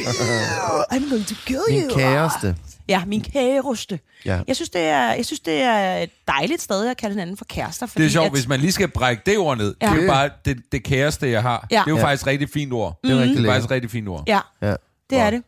[0.93, 1.97] I'm going to kill min you.
[1.97, 2.55] kæreste.
[2.87, 3.99] Ja, min kæreste.
[4.25, 4.39] Ja.
[4.47, 7.45] Jeg, synes, det er, jeg synes, det er et dejligt sted at kalde hinanden for
[7.45, 7.85] kærester.
[7.85, 9.75] Fordi Det er sjovt, at, hvis man lige skal brække det ord ned.
[9.81, 9.89] Ja.
[9.89, 11.67] Det er jo bare det, det kæreste, jeg har.
[11.71, 11.75] Ja.
[11.75, 12.03] Det er jo Ja.
[12.03, 12.99] faktisk rigtig fint ord.
[13.03, 14.23] Det er rigtig Det er faktisk rigtig fint ord.
[14.27, 14.75] Ja, Ja.
[15.09, 15.43] det er det.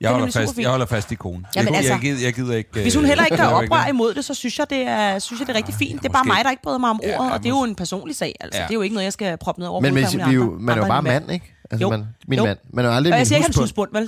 [0.00, 1.46] Jeg holder, fast, jeg holder fast i konen.
[1.56, 2.70] Jamen, jeg, altså, jeg, gider, jeg gider ikke...
[2.82, 5.40] Hvis hun heller ikke øh, gør oprør imod det, så synes jeg, det er, synes
[5.40, 6.02] jeg, det er rigtig fint.
[6.02, 6.36] Det er bare måske.
[6.36, 8.16] mig, der ikke bryder mig om Ja, ordet, ja, og det er jo en personlig
[8.16, 8.34] sag.
[8.40, 8.60] Altså.
[8.60, 8.64] Ja.
[8.66, 10.34] Det er jo ikke noget, jeg skal proppe ned over Men hvis, på vi alle
[10.34, 11.54] jo, andre- man er jo andre bare mand, ikke?
[11.70, 11.90] Altså, Jo.
[11.90, 12.44] man, min Jo.
[12.44, 12.58] mand.
[12.72, 13.90] Man er jo aldrig Og jeg min siger ikke, han husbund.
[13.92, 14.02] vel?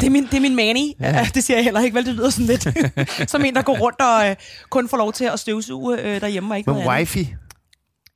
[0.00, 0.96] Det er min, det er min mani.
[1.00, 1.26] Ja.
[1.34, 2.06] Det siger jeg heller ikke, vel?
[2.06, 2.66] Det lyder sådan lidt
[3.30, 4.36] som en, der går rundt og øh,
[4.70, 7.26] kun får lov til at støvsuge øh, derhjemme og ikke Men wifey,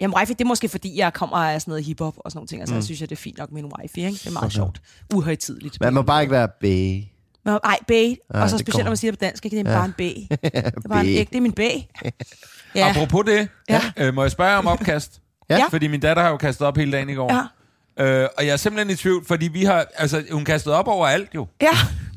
[0.00, 2.48] Jamen, wifey, det er måske, fordi jeg kommer af sådan noget hiphop og sådan nogle
[2.48, 2.60] ting.
[2.60, 2.76] Altså, mm.
[2.76, 4.10] jeg synes, at det er fint nok med en wifey, ikke?
[4.18, 4.80] Det er meget sjovt.
[5.14, 5.80] Uhøjtidligt.
[5.80, 7.08] man må bare ikke være bae.
[7.44, 8.16] Men, ej, bae.
[8.34, 9.56] Ej, og så det specielt, når man siger det på dansk, ikke?
[9.56, 10.26] Det er bare en bae.
[10.42, 10.50] Det
[10.84, 11.28] er bare en æg.
[11.30, 11.82] Det er min bae.
[12.74, 12.90] Ja.
[12.90, 13.80] Apropos det, Ja.
[13.96, 15.20] øh, må jeg spørge om opkast?
[15.50, 15.56] Ja.
[15.58, 15.64] Ja.
[15.70, 17.32] Fordi min datter har jo kastet op hele dagen i går.
[17.98, 18.04] Ja.
[18.04, 19.86] Øh, og jeg er simpelthen i tvivl, fordi vi har...
[19.96, 21.46] Altså, hun kastede op over alt jo.
[21.62, 21.68] Ja.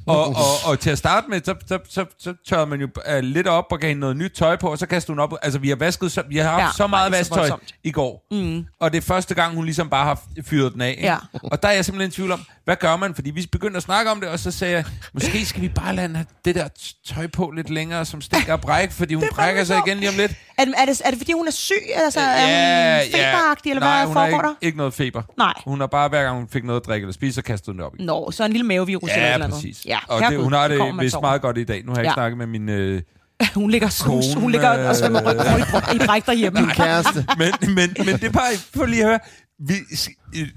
[0.09, 0.33] Og, og,
[0.65, 3.65] og til at starte med, så, så, så, så tørrede man jo uh, lidt op
[3.71, 5.33] og gav hende noget nyt tøj på, og så kastede hun op.
[5.41, 7.75] Altså, vi har vasket så, vi har haft ja, Ja, så meget så voldsomt.
[7.83, 8.27] i går.
[8.31, 8.65] Mm.
[8.81, 10.89] Og det er første gang, hun ligesom bare har fyret den af.
[10.89, 11.03] Ikke?
[11.03, 11.17] Ja.
[11.43, 13.15] Og der er jeg simpelthen i tvivl om, hvad gør man?
[13.15, 15.95] Fordi vi begyndte at snakke om det, og så sagde jeg, måske skal vi bare
[15.95, 16.67] lade have det der
[17.07, 20.09] tøj på lidt længere, som stikker og bræk, fordi hun er brækker sig igen lige
[20.09, 20.31] om lidt.
[20.57, 21.73] Er det, er, det, er det, fordi hun er syg?
[21.95, 24.49] Altså, er hun feberagtig, eller Nej, hvad foregår har der?
[24.49, 25.21] ikke, ikke noget feber.
[25.37, 25.53] Nej.
[25.65, 27.77] Hun har bare, hver gang hun fik noget at drikke eller spise, så kastede hun
[27.77, 28.03] det op i.
[28.03, 29.55] Nå, så en lille mavevirus eller Ja, eller andet.
[29.57, 29.85] præcis.
[29.85, 31.85] Ja, og det, hun har det man vist meget godt i dag.
[31.85, 32.13] Nu har jeg ikke Ja.
[32.13, 32.69] snakket med min...
[32.69, 33.01] Øh,
[33.55, 36.61] Hun ligger, Kone, hun ligger og svømmer øh, i, i bræk derhjemme.
[36.61, 37.25] Min kæreste.
[37.37, 39.19] men, men, men det er bare for lige at høre.
[39.67, 39.73] Vi,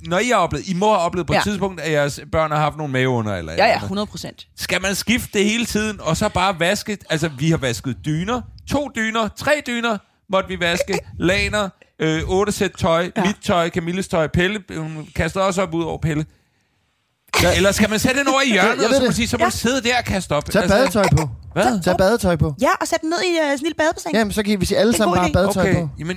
[0.06, 1.40] når I har oplevet, I må have oplevet på et Ja.
[1.42, 3.82] tidspunkt, at jeres børn har haft nogle maveunder eller et Ja, ja, andet.
[3.82, 4.46] 100 procent.
[4.56, 6.98] Skal man skifte det hele tiden, og så bare vaske?
[7.10, 8.40] Altså, vi har vasket dyner,
[8.70, 9.98] to dyner, tre dyner
[10.32, 11.68] måtte vi vaske, laner,
[11.98, 13.20] øh, otte sæt tøj, ja.
[13.22, 13.26] Ja.
[13.26, 16.26] mit tøj, Camilles tøj, Pelle, hun kastede også op ud over Pelle.
[17.42, 17.56] Ja.
[17.56, 19.16] Eller skal man sætte den over i hjørnet, Jeg ved og så, må det.
[19.16, 19.50] sige, så må Ja.
[19.50, 20.50] sidde der og kaste op?
[20.50, 21.28] Tag badetøj på.
[21.52, 21.82] Hvad?
[21.84, 22.54] Tag badetøj på.
[22.60, 24.10] Ja, og sæt den ned i uh, sådan en lille badebassin.
[24.14, 25.88] Jamen, så kan vi alle en sammen god bare badetøj Okay, på.
[25.98, 26.16] jamen,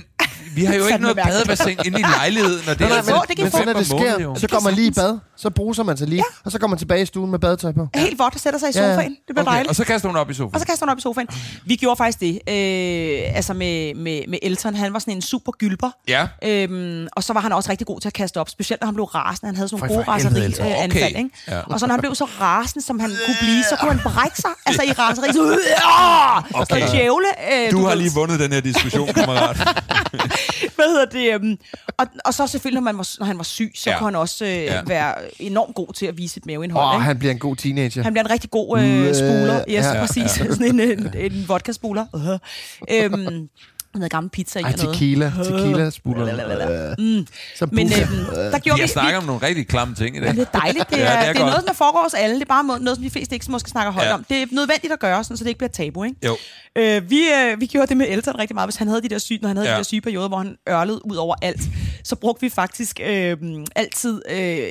[0.56, 3.38] vi har jo ikke noget badebassin inde i lejligheden, og det er men, få, det
[3.38, 5.18] når det Fem om måneden, sker, så går man lige i bad.
[5.36, 6.22] Så bruser man sig lige, ja.
[6.44, 7.88] og så kommer man tilbage i stuen med badetøj på.
[7.94, 8.94] Helt vådt og sætter sig i Ja, ja.
[8.94, 9.10] sofaen.
[9.10, 9.68] Det bliver Okay, dejligt.
[9.68, 10.54] og så kaster hun op i sofaen.
[10.54, 11.28] Og så kaster hun op i sofaen.
[11.64, 12.32] Vi gjorde faktisk det.
[12.48, 15.90] Øh, altså med, med, med Elton, han var sådan en super gylper.
[16.08, 16.28] Ja.
[16.44, 18.94] Øhm, og så var han også rigtig god til at kaste op, specielt når han
[18.94, 19.46] blev rasende.
[19.48, 21.18] Han havde sådan nogle gode raseri-anfald, Okay.
[21.18, 21.30] ikke?
[21.48, 21.60] Ja.
[21.60, 24.36] Og så når han blev så rasende, som han kunne blive, så kunne han brække
[24.36, 24.50] sig.
[24.66, 25.32] Altså i raseri.
[25.32, 25.42] Så,
[26.54, 26.80] øh, Okay.
[26.86, 27.26] så djævle.
[27.52, 27.96] Øh, Du har ved.
[27.96, 29.56] lige vundet den her diskussion, kammerat.
[30.76, 31.34] Hvad hedder det?
[31.34, 31.58] øhm,
[31.98, 33.92] Og, og så selvfølgelig, når, man var, når han var syg, så Ja.
[33.94, 33.98] ja.
[33.98, 34.74] kunne han også øh, Ja.
[34.74, 34.82] ja.
[34.86, 36.84] være enormt god til at vise sit maveindhold.
[36.86, 37.04] Åh, ikke?
[37.04, 38.02] han bliver en god teenager.
[38.02, 39.64] Han bliver en rigtig god øh, Øh, spuler.
[39.68, 39.92] Yes, ja.
[39.94, 40.30] ja, præcis.
[40.30, 42.04] Sådan en, en, en vodka-spuler.
[42.16, 42.94] Uh-huh.
[42.94, 43.48] Øhm,
[43.94, 44.94] noget gammel pizza i Ej, og noget.
[44.94, 45.32] tequila.
[45.44, 46.94] Tequila spuler.
[46.98, 47.26] Mm.
[47.56, 50.26] Så Men øhm, der gjorde Vi snakket om nogle rigtig klamme ting i dag.
[50.26, 50.90] Ja, det er dejligt.
[50.90, 52.34] Det er, Ja, det er det er, noget, som der foregår hos alle.
[52.34, 54.08] Det er bare noget, som de fleste ikke måske snakker højt Ja.
[54.08, 54.14] ja.
[54.14, 54.24] om.
[54.28, 56.04] Det er nødvendigt at gøre, sådan, så det ikke bliver tabu.
[56.04, 56.16] Ikke?
[56.26, 56.36] Jo.
[56.76, 58.66] Øh, vi, øh, vi gjorde det med Elton rigtig meget.
[58.68, 59.72] Hvis han havde de der syge, når han havde Ja.
[59.72, 59.76] ja.
[59.76, 61.60] de der syge perioder, hvor han ørlede ud over alt,
[62.06, 63.36] så brugte vi faktisk øh,
[63.76, 64.68] altid øh,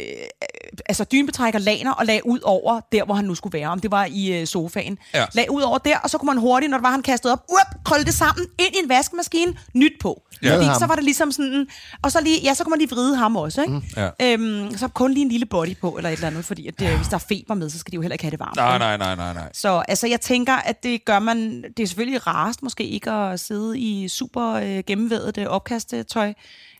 [0.85, 3.67] altså dynbetrækker laner og lagde ud over der, hvor han nu skulle være.
[3.67, 4.97] Om det var i øh, sofaen.
[5.13, 5.25] Ja.
[5.33, 7.43] Lag ud over der, og så kunne man hurtigt, når det var, han kastede op,
[7.49, 10.21] up, krølle det sammen, ind i en vaskemaskine, nyt på.
[10.43, 10.55] Ja.
[10.55, 10.79] Fordi Ham.
[10.79, 11.67] så var det ligesom sådan,
[12.01, 13.73] og så lige, ja, så kunne man lige vride ham også, ikke?
[13.73, 13.83] Mm.
[13.97, 14.09] Ja.
[14.21, 16.95] Øhm, så kun lige en lille body på, eller et eller andet, fordi at, øh,
[16.95, 18.55] hvis der er feber med, så skal de jo heller ikke have det varmt.
[18.55, 19.49] Nej, nej, nej, nej, nej.
[19.53, 21.63] Så altså, jeg tænker, at det gør man...
[21.77, 26.33] Det er selvfølgelig rarest måske ikke at sidde i super øh, gennemvædet øh, opkastetøj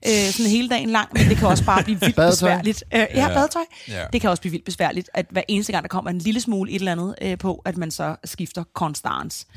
[0.08, 2.84] øh, sådan hele dagen lang, men det kan også bare blive vildt besværligt.
[2.94, 3.28] Øh, ja, Ja.
[3.34, 3.62] badetøj.
[3.88, 4.04] Ja.
[4.14, 6.72] Det kan også blive vildt besværligt, at hver eneste gang, der kommer en lille smule
[6.72, 9.48] et eller andet øh, på, at man så skifter konstans.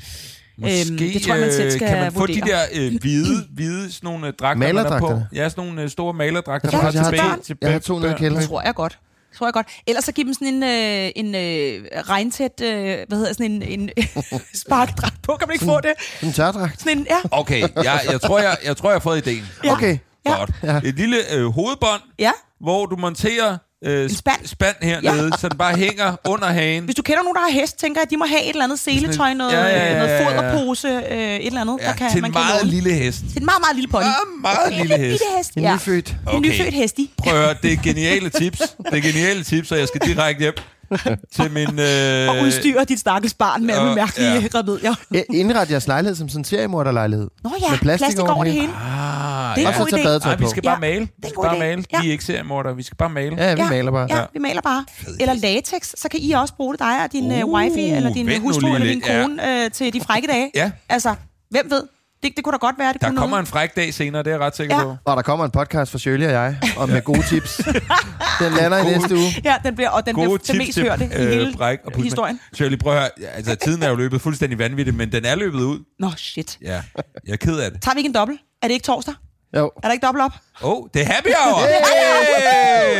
[0.59, 2.35] Måske Øhm, det tror jeg, man selv skal øh, kan man få vurdere.
[2.35, 5.21] de der øh, hvide, hvide sådan nogle øh, dragter, man har på.
[5.33, 6.71] Ja, sådan nogle øh, store malerdragter.
[6.71, 8.41] Man jeg til har ben- to- til jeg har to nede i kælderen.
[8.41, 8.99] Det tror jeg godt.
[9.37, 9.67] Tror jeg godt.
[9.87, 13.61] Ellers så giv dem sådan en, øh, en øh, regntæt, øh, hvad hedder sådan en,
[13.81, 13.89] en
[14.65, 15.35] sparkedragt på.
[15.39, 15.91] Kan man ikke få det?
[16.23, 16.79] En tørdragt.
[16.81, 17.17] Sådan en, ja.
[17.31, 19.43] Okay, jeg, jeg, tror, jeg, jeg tror, jeg har fået ideen.
[19.63, 19.71] Ja.
[19.75, 19.97] Okay.
[20.25, 20.35] Ja.
[20.37, 20.83] Godt.
[20.85, 22.31] Et lille øh, hovedbånd, Ja.
[22.61, 24.45] hvor du monterer øh, spand.
[24.47, 25.37] spand hernede, ja.
[25.37, 26.83] så den bare hænger under hagen.
[26.83, 28.63] Hvis du kender nogen, der har hest, tænker jeg, at de må have et eller
[28.63, 31.93] andet seletøj, noget, Ja, ja, ja, ja, noget foderpose, øh, et eller andet, Ja, der
[31.93, 32.71] kan, til man en kan meget låne.
[32.71, 33.19] lille hest.
[33.19, 34.03] Til en meget, meget lille pony.
[34.03, 35.01] Ja, meget lille hest.
[35.23, 35.73] Lille hest, En ja.
[35.75, 36.09] nyfødt.
[36.09, 36.39] En Okay.
[36.49, 37.11] nyfødt hest i.
[37.17, 38.59] Prøv at høre, det er geniale tips.
[38.59, 40.53] Det er geniale tips, og jeg skal direkte hjem
[41.35, 41.79] til min...
[41.79, 44.43] Øh, Og udstyre dit stakkels barn med øh, alle mærkelige ja.
[44.55, 44.95] remedier.
[45.33, 47.27] Indret jeres lejlighed som sådan en seriemorderlejlighed.
[47.43, 48.67] Nå ja, Med plastik plastik over over det hele.
[48.73, 49.67] Ah, Det er ja.
[49.67, 50.05] Og så god tage idé.
[50.05, 50.49] badetøj Ej, vi på.
[50.49, 50.99] skal bare male.
[50.99, 51.59] det Vi skal bare idé.
[51.59, 51.83] male.
[51.93, 52.01] Ja.
[52.01, 53.35] Vi er ikke seriemorder, vi skal bare male.
[53.43, 54.07] Ja, vi maler bare.
[54.15, 54.85] Ja, vi maler bare.
[55.19, 58.13] Eller latex, så kan I også bruge det, dig og din uh, Uh, wifi, eller
[58.13, 60.51] din hustru, eller din kone, øh, til de frække dage.
[60.55, 60.71] Ja.
[60.89, 61.15] Altså,
[61.49, 61.83] hvem ved?
[62.23, 63.43] Det, det kunne da godt være, det Der kunne kommer nogen.
[63.43, 64.83] en fræk dag senere, det er jeg ret sikker Ja.
[64.83, 64.95] på.
[65.05, 67.57] Og der kommer en podcast fra Shirley og jeg, og med gode tips.
[68.41, 69.27] Den lander i næste uge.
[69.43, 71.53] Ja, den bliver, og den bliver Gode det tips mest til hørte i øh, hele
[71.57, 72.39] bræk og historien.
[72.53, 73.09] Shirley, prøv at høre.
[73.21, 75.79] Ja, Altså, tiden er jo løbet fuldstændig vanvittigt, men den er løbet ud.
[75.99, 76.57] Nå, shit.
[76.61, 76.81] Ja,
[77.27, 77.81] jeg er ked af det.
[77.81, 78.39] Tager vi ikke en dobbelt?
[78.61, 79.13] Er det ikke torsdag?
[79.57, 79.71] Jo.
[79.83, 80.31] Er der ikke dobbelt op?
[80.63, 81.59] Åh, oh, det er happy hour!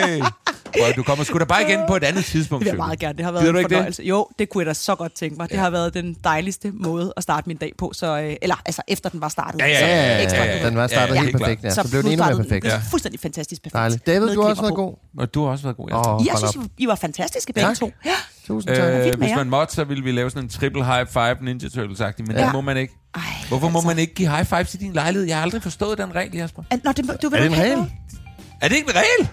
[0.07, 0.21] Hey!
[0.73, 2.65] Prøv, du kommer sgu da bare igen på et andet tidspunkt.
[2.65, 3.17] Det vil jeg meget gerne.
[3.17, 3.75] Det har været Gider en ikke det?
[3.75, 4.03] fornøjelse.
[4.03, 5.49] Jo, det kunne jeg da så godt tænke mig.
[5.49, 7.91] Det har været den dejligste måde at starte min dag på.
[7.95, 9.59] Så, øh, eller altså efter den var startet.
[9.59, 10.65] Ja, ja, ja, ja, ja, ja, ja.
[10.67, 11.69] Den var startet Ja, helt helt perfekt, ja.
[11.69, 12.65] Så, Så blev den endnu mere perfekt.
[12.65, 12.81] Ja.
[12.91, 13.73] Fuldstændig fantastisk perfekt.
[13.73, 14.07] Dejligt.
[14.07, 14.93] David, Med du har også været god.
[15.17, 16.15] Og du har også været god, ja.
[16.15, 16.63] Åh, Jeg synes, op.
[16.77, 17.77] I var fantastiske begge Tak.
[17.77, 17.91] to.
[18.05, 18.11] Ja.
[18.47, 18.83] Tusind tak.
[18.93, 21.35] Øh, fint med hvis man måtte, så ville vi lave sådan en triple high five
[21.41, 22.43] Ninja turtles -agtig, men Ja.
[22.45, 22.93] det må man ikke.
[23.15, 23.87] Ej, Hvorfor må altså.
[23.87, 25.27] man ikke give high five til din lejlighed?
[25.27, 26.63] Jeg har aldrig forstået den regel, Jasper.
[26.83, 27.91] Nå, det, du vil Er det ikke en regel?
[28.61, 29.29] Er det ikke en regel?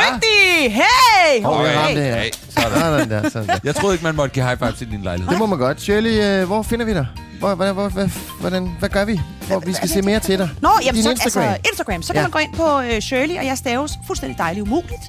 [0.00, 0.72] Dygtig!
[0.74, 1.44] Hey!
[1.44, 1.78] Åh, jeg Hey!
[1.78, 2.20] ramte det her.
[2.20, 2.72] Hey, sådan.
[2.80, 3.58] Sådan der, sådan der.
[3.64, 5.30] Jeg troede ikke, man måtte give high five til din lejlighed.
[5.30, 5.80] Det må man godt.
[5.80, 7.06] Shirley, øh, hvor finder vi dig?
[7.38, 8.08] Hvor, hvordan, hvor, hvad,
[8.40, 9.20] hvordan, hvad gør vi?
[9.46, 10.48] Hvor vi skal se mere til dig?
[10.60, 11.42] Nå, jamen, Din så, Instagram.
[11.48, 12.02] Altså, Instagram.
[12.02, 12.22] Så kan Ja.
[12.22, 15.00] man gå ind på øh, Shirley, og jeg staves fuldstændig dejligt umuligt.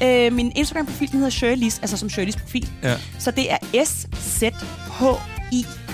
[0.00, 0.26] Ja.
[0.26, 2.68] Øh, min Instagram-profil den hedder Shirleys, altså som Shirleys profil.
[2.82, 2.94] Ja.
[3.18, 3.56] Så det er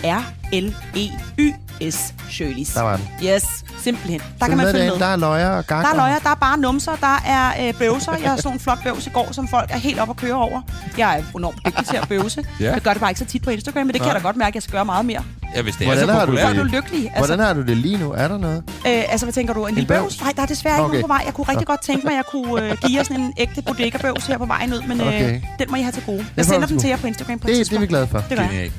[0.05, 2.68] S-Z-H-I-R-L-E-Y-S Shirleys.
[2.68, 3.09] Der var den.
[3.24, 4.20] Yes, simpelthen.
[4.20, 4.98] Der Følg kan man med følge med.
[4.98, 5.86] Der er løjer og gakker.
[5.88, 8.12] Der er løjer, der er bare numser, der er øh, bøvser.
[8.22, 10.34] Jeg har sådan en flot bøvs i går, som folk er helt op at køre
[10.34, 10.61] over.
[10.98, 12.44] Jeg er enormt dygtig til at bøvse.
[12.61, 12.72] Ja.
[12.72, 14.36] Jeg gør det bare ikke så tit på Instagram, men det kan jeg da godt
[14.36, 15.22] mærke, at jeg skal gøre meget mere.
[15.57, 16.57] Ja, hvis det Hvordan er har så du Så er det?
[16.57, 16.84] du populært.
[16.84, 17.11] lykkelig.
[17.14, 18.12] Altså, Hvordan har du det lige nu?
[18.12, 18.62] Er der noget?
[18.68, 18.72] øh,
[19.09, 19.66] altså, hvad tænker du?
[19.66, 20.00] En lille bøvs?
[20.00, 20.20] bøvs?
[20.20, 20.92] Nej, der er desværre ikke Okay.
[20.92, 21.22] nogen på vej.
[21.26, 23.62] Jeg kunne rigtig godt tænke mig, at jeg kunne øh, give jer sådan en ægte
[23.62, 25.40] bodega-bøvs her på vejen ud, men øh, Okay.
[25.59, 26.26] den må I have til gode.
[26.36, 26.78] Jeg får sender sgu.
[26.78, 27.88] til jer på Instagram på et Det, det er vi tidspunkt.
[27.88, 28.18] glade for.
[28.18, 28.70] Det gør jeg.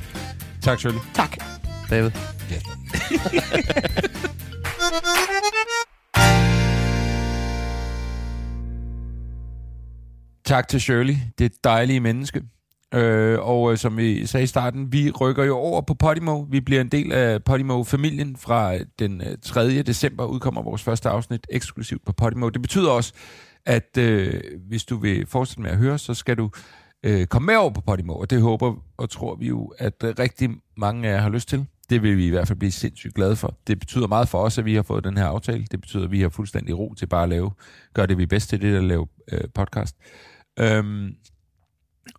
[0.66, 1.00] Tak, Shirley.
[1.14, 1.38] Tak.
[1.90, 2.12] David.
[10.46, 12.44] Tak til Shirley, det dejlige menneske.
[12.94, 16.46] Øh, og øh, som vi sagde i starten, vi rykker jo over på Podimo.
[16.50, 19.82] Vi bliver en del af Podimo-familien fra den øh, 3.
[19.82, 22.50] december udkommer vores første afsnit eksklusivt på Podimo.
[22.50, 23.14] Det betyder også,
[23.66, 26.50] at øh, hvis du vil fortsætte med at høre, så skal du
[27.06, 30.14] øh, komme med over på Podimo, og det håber og tror vi jo, at øh,
[30.20, 31.66] rigtig mange af jer har lyst til.
[31.90, 33.58] Det vil vi i hvert fald blive sindssygt glade for.
[33.68, 35.66] Det betyder meget for os, at vi har fået den her aftale.
[35.72, 37.52] Det betyder, at vi har fuldstændig ro til bare at lave,
[37.94, 39.96] gøre det vi er bedst til, det at lave øh, podcast.
[40.60, 41.16] Øhm,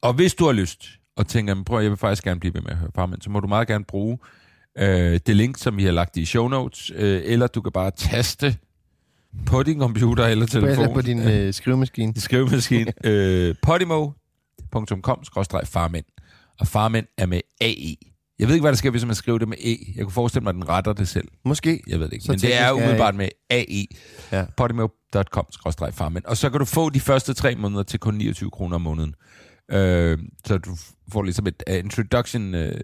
[0.01, 2.61] og hvis du har lyst, og tænker, "Men prøv, jeg vil faktisk gerne blive ved
[2.61, 4.18] med at høre Farmand, så må du meget gerne bruge
[4.78, 7.91] øh, det link, som vi har lagt i show notes, øh, eller du kan bare
[7.91, 8.57] taste
[9.47, 10.82] på din computer eller telefon.
[10.84, 12.20] Eller på din øh, skrivemaskine.
[12.20, 12.93] skrivemaskine.
[13.05, 13.55] øh,
[14.77, 16.05] podimo.com-farmænd.
[16.61, 17.97] Og farmænd er med AE.
[18.39, 19.77] Jeg ved ikke, hvad der sker, hvis man skriver det med E.
[19.97, 21.29] Jeg kunne forestille mig, at den retter det selv.
[21.45, 21.83] Måske.
[21.87, 22.24] Jeg ved det ikke.
[22.24, 23.87] Så Men det er er umiddelbart med AE.
[24.33, 24.45] Ja.
[24.57, 26.24] podimo.com-farmænd.
[26.24, 29.14] Og så kan du få de første tre måneder til kun 29 kroner om måneden.
[29.72, 30.77] Øh, så du
[31.12, 32.81] får ligesom et uh, introduction øh,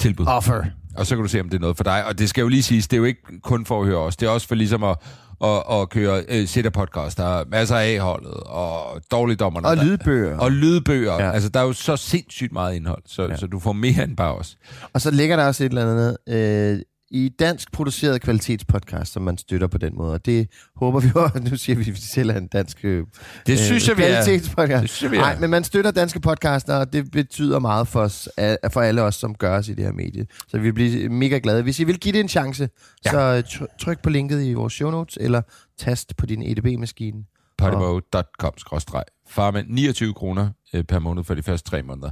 [0.00, 0.26] tilbud.
[0.28, 0.64] Offer.
[0.96, 2.04] Og så kan du se, om det er noget for dig.
[2.06, 4.16] Og det skal jo lige siges, det er jo ikke kun for at høre os.
[4.16, 4.96] Det er også for ligesom at,
[5.44, 7.18] at, at køre øh, sætter podcast.
[7.18, 9.68] Der er masser af A-holdet og dårligdommerne.
[9.68, 10.38] Og der- lydbøger.
[10.38, 11.12] Og lydbøger.
[11.14, 11.30] Ja.
[11.30, 13.36] Altså, der er jo så sindssygt meget indhold, så, ja.
[13.36, 14.56] så du får mere end bare os.
[14.92, 16.80] Og så ligger der også et eller andet øh,
[17.10, 20.12] i dansk produceret kvalitetspodcast, som man støtter på den måde.
[20.12, 23.06] Og det håber vi jo, nu siger vi, at vi selv er en dansk øh,
[23.46, 25.02] Det synes jeg, kvalitetspodcast.
[25.02, 28.28] Nej, men man støtter danske podcaster, og det betyder meget for, os,
[28.72, 30.26] for alle os, som gør os i det her medie.
[30.48, 31.62] Så vi bliver mega glade.
[31.62, 32.68] Hvis I vil give det en chance,
[33.04, 33.10] ja.
[33.10, 35.42] Så øh, tr- tryk på linket i vores show notes, eller
[35.78, 37.24] tast på din EDB-maskine.
[37.58, 39.66] podimo.com-farmænd.
[39.68, 42.10] 29 kroner øh, per måned for de første tre måneder.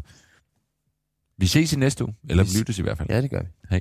[1.39, 2.15] Vi ses i næste uge.
[2.29, 3.09] Eller Vi lyttes i hvert fald.
[3.11, 3.47] Ja, det gør vi.
[3.71, 3.81] Hej.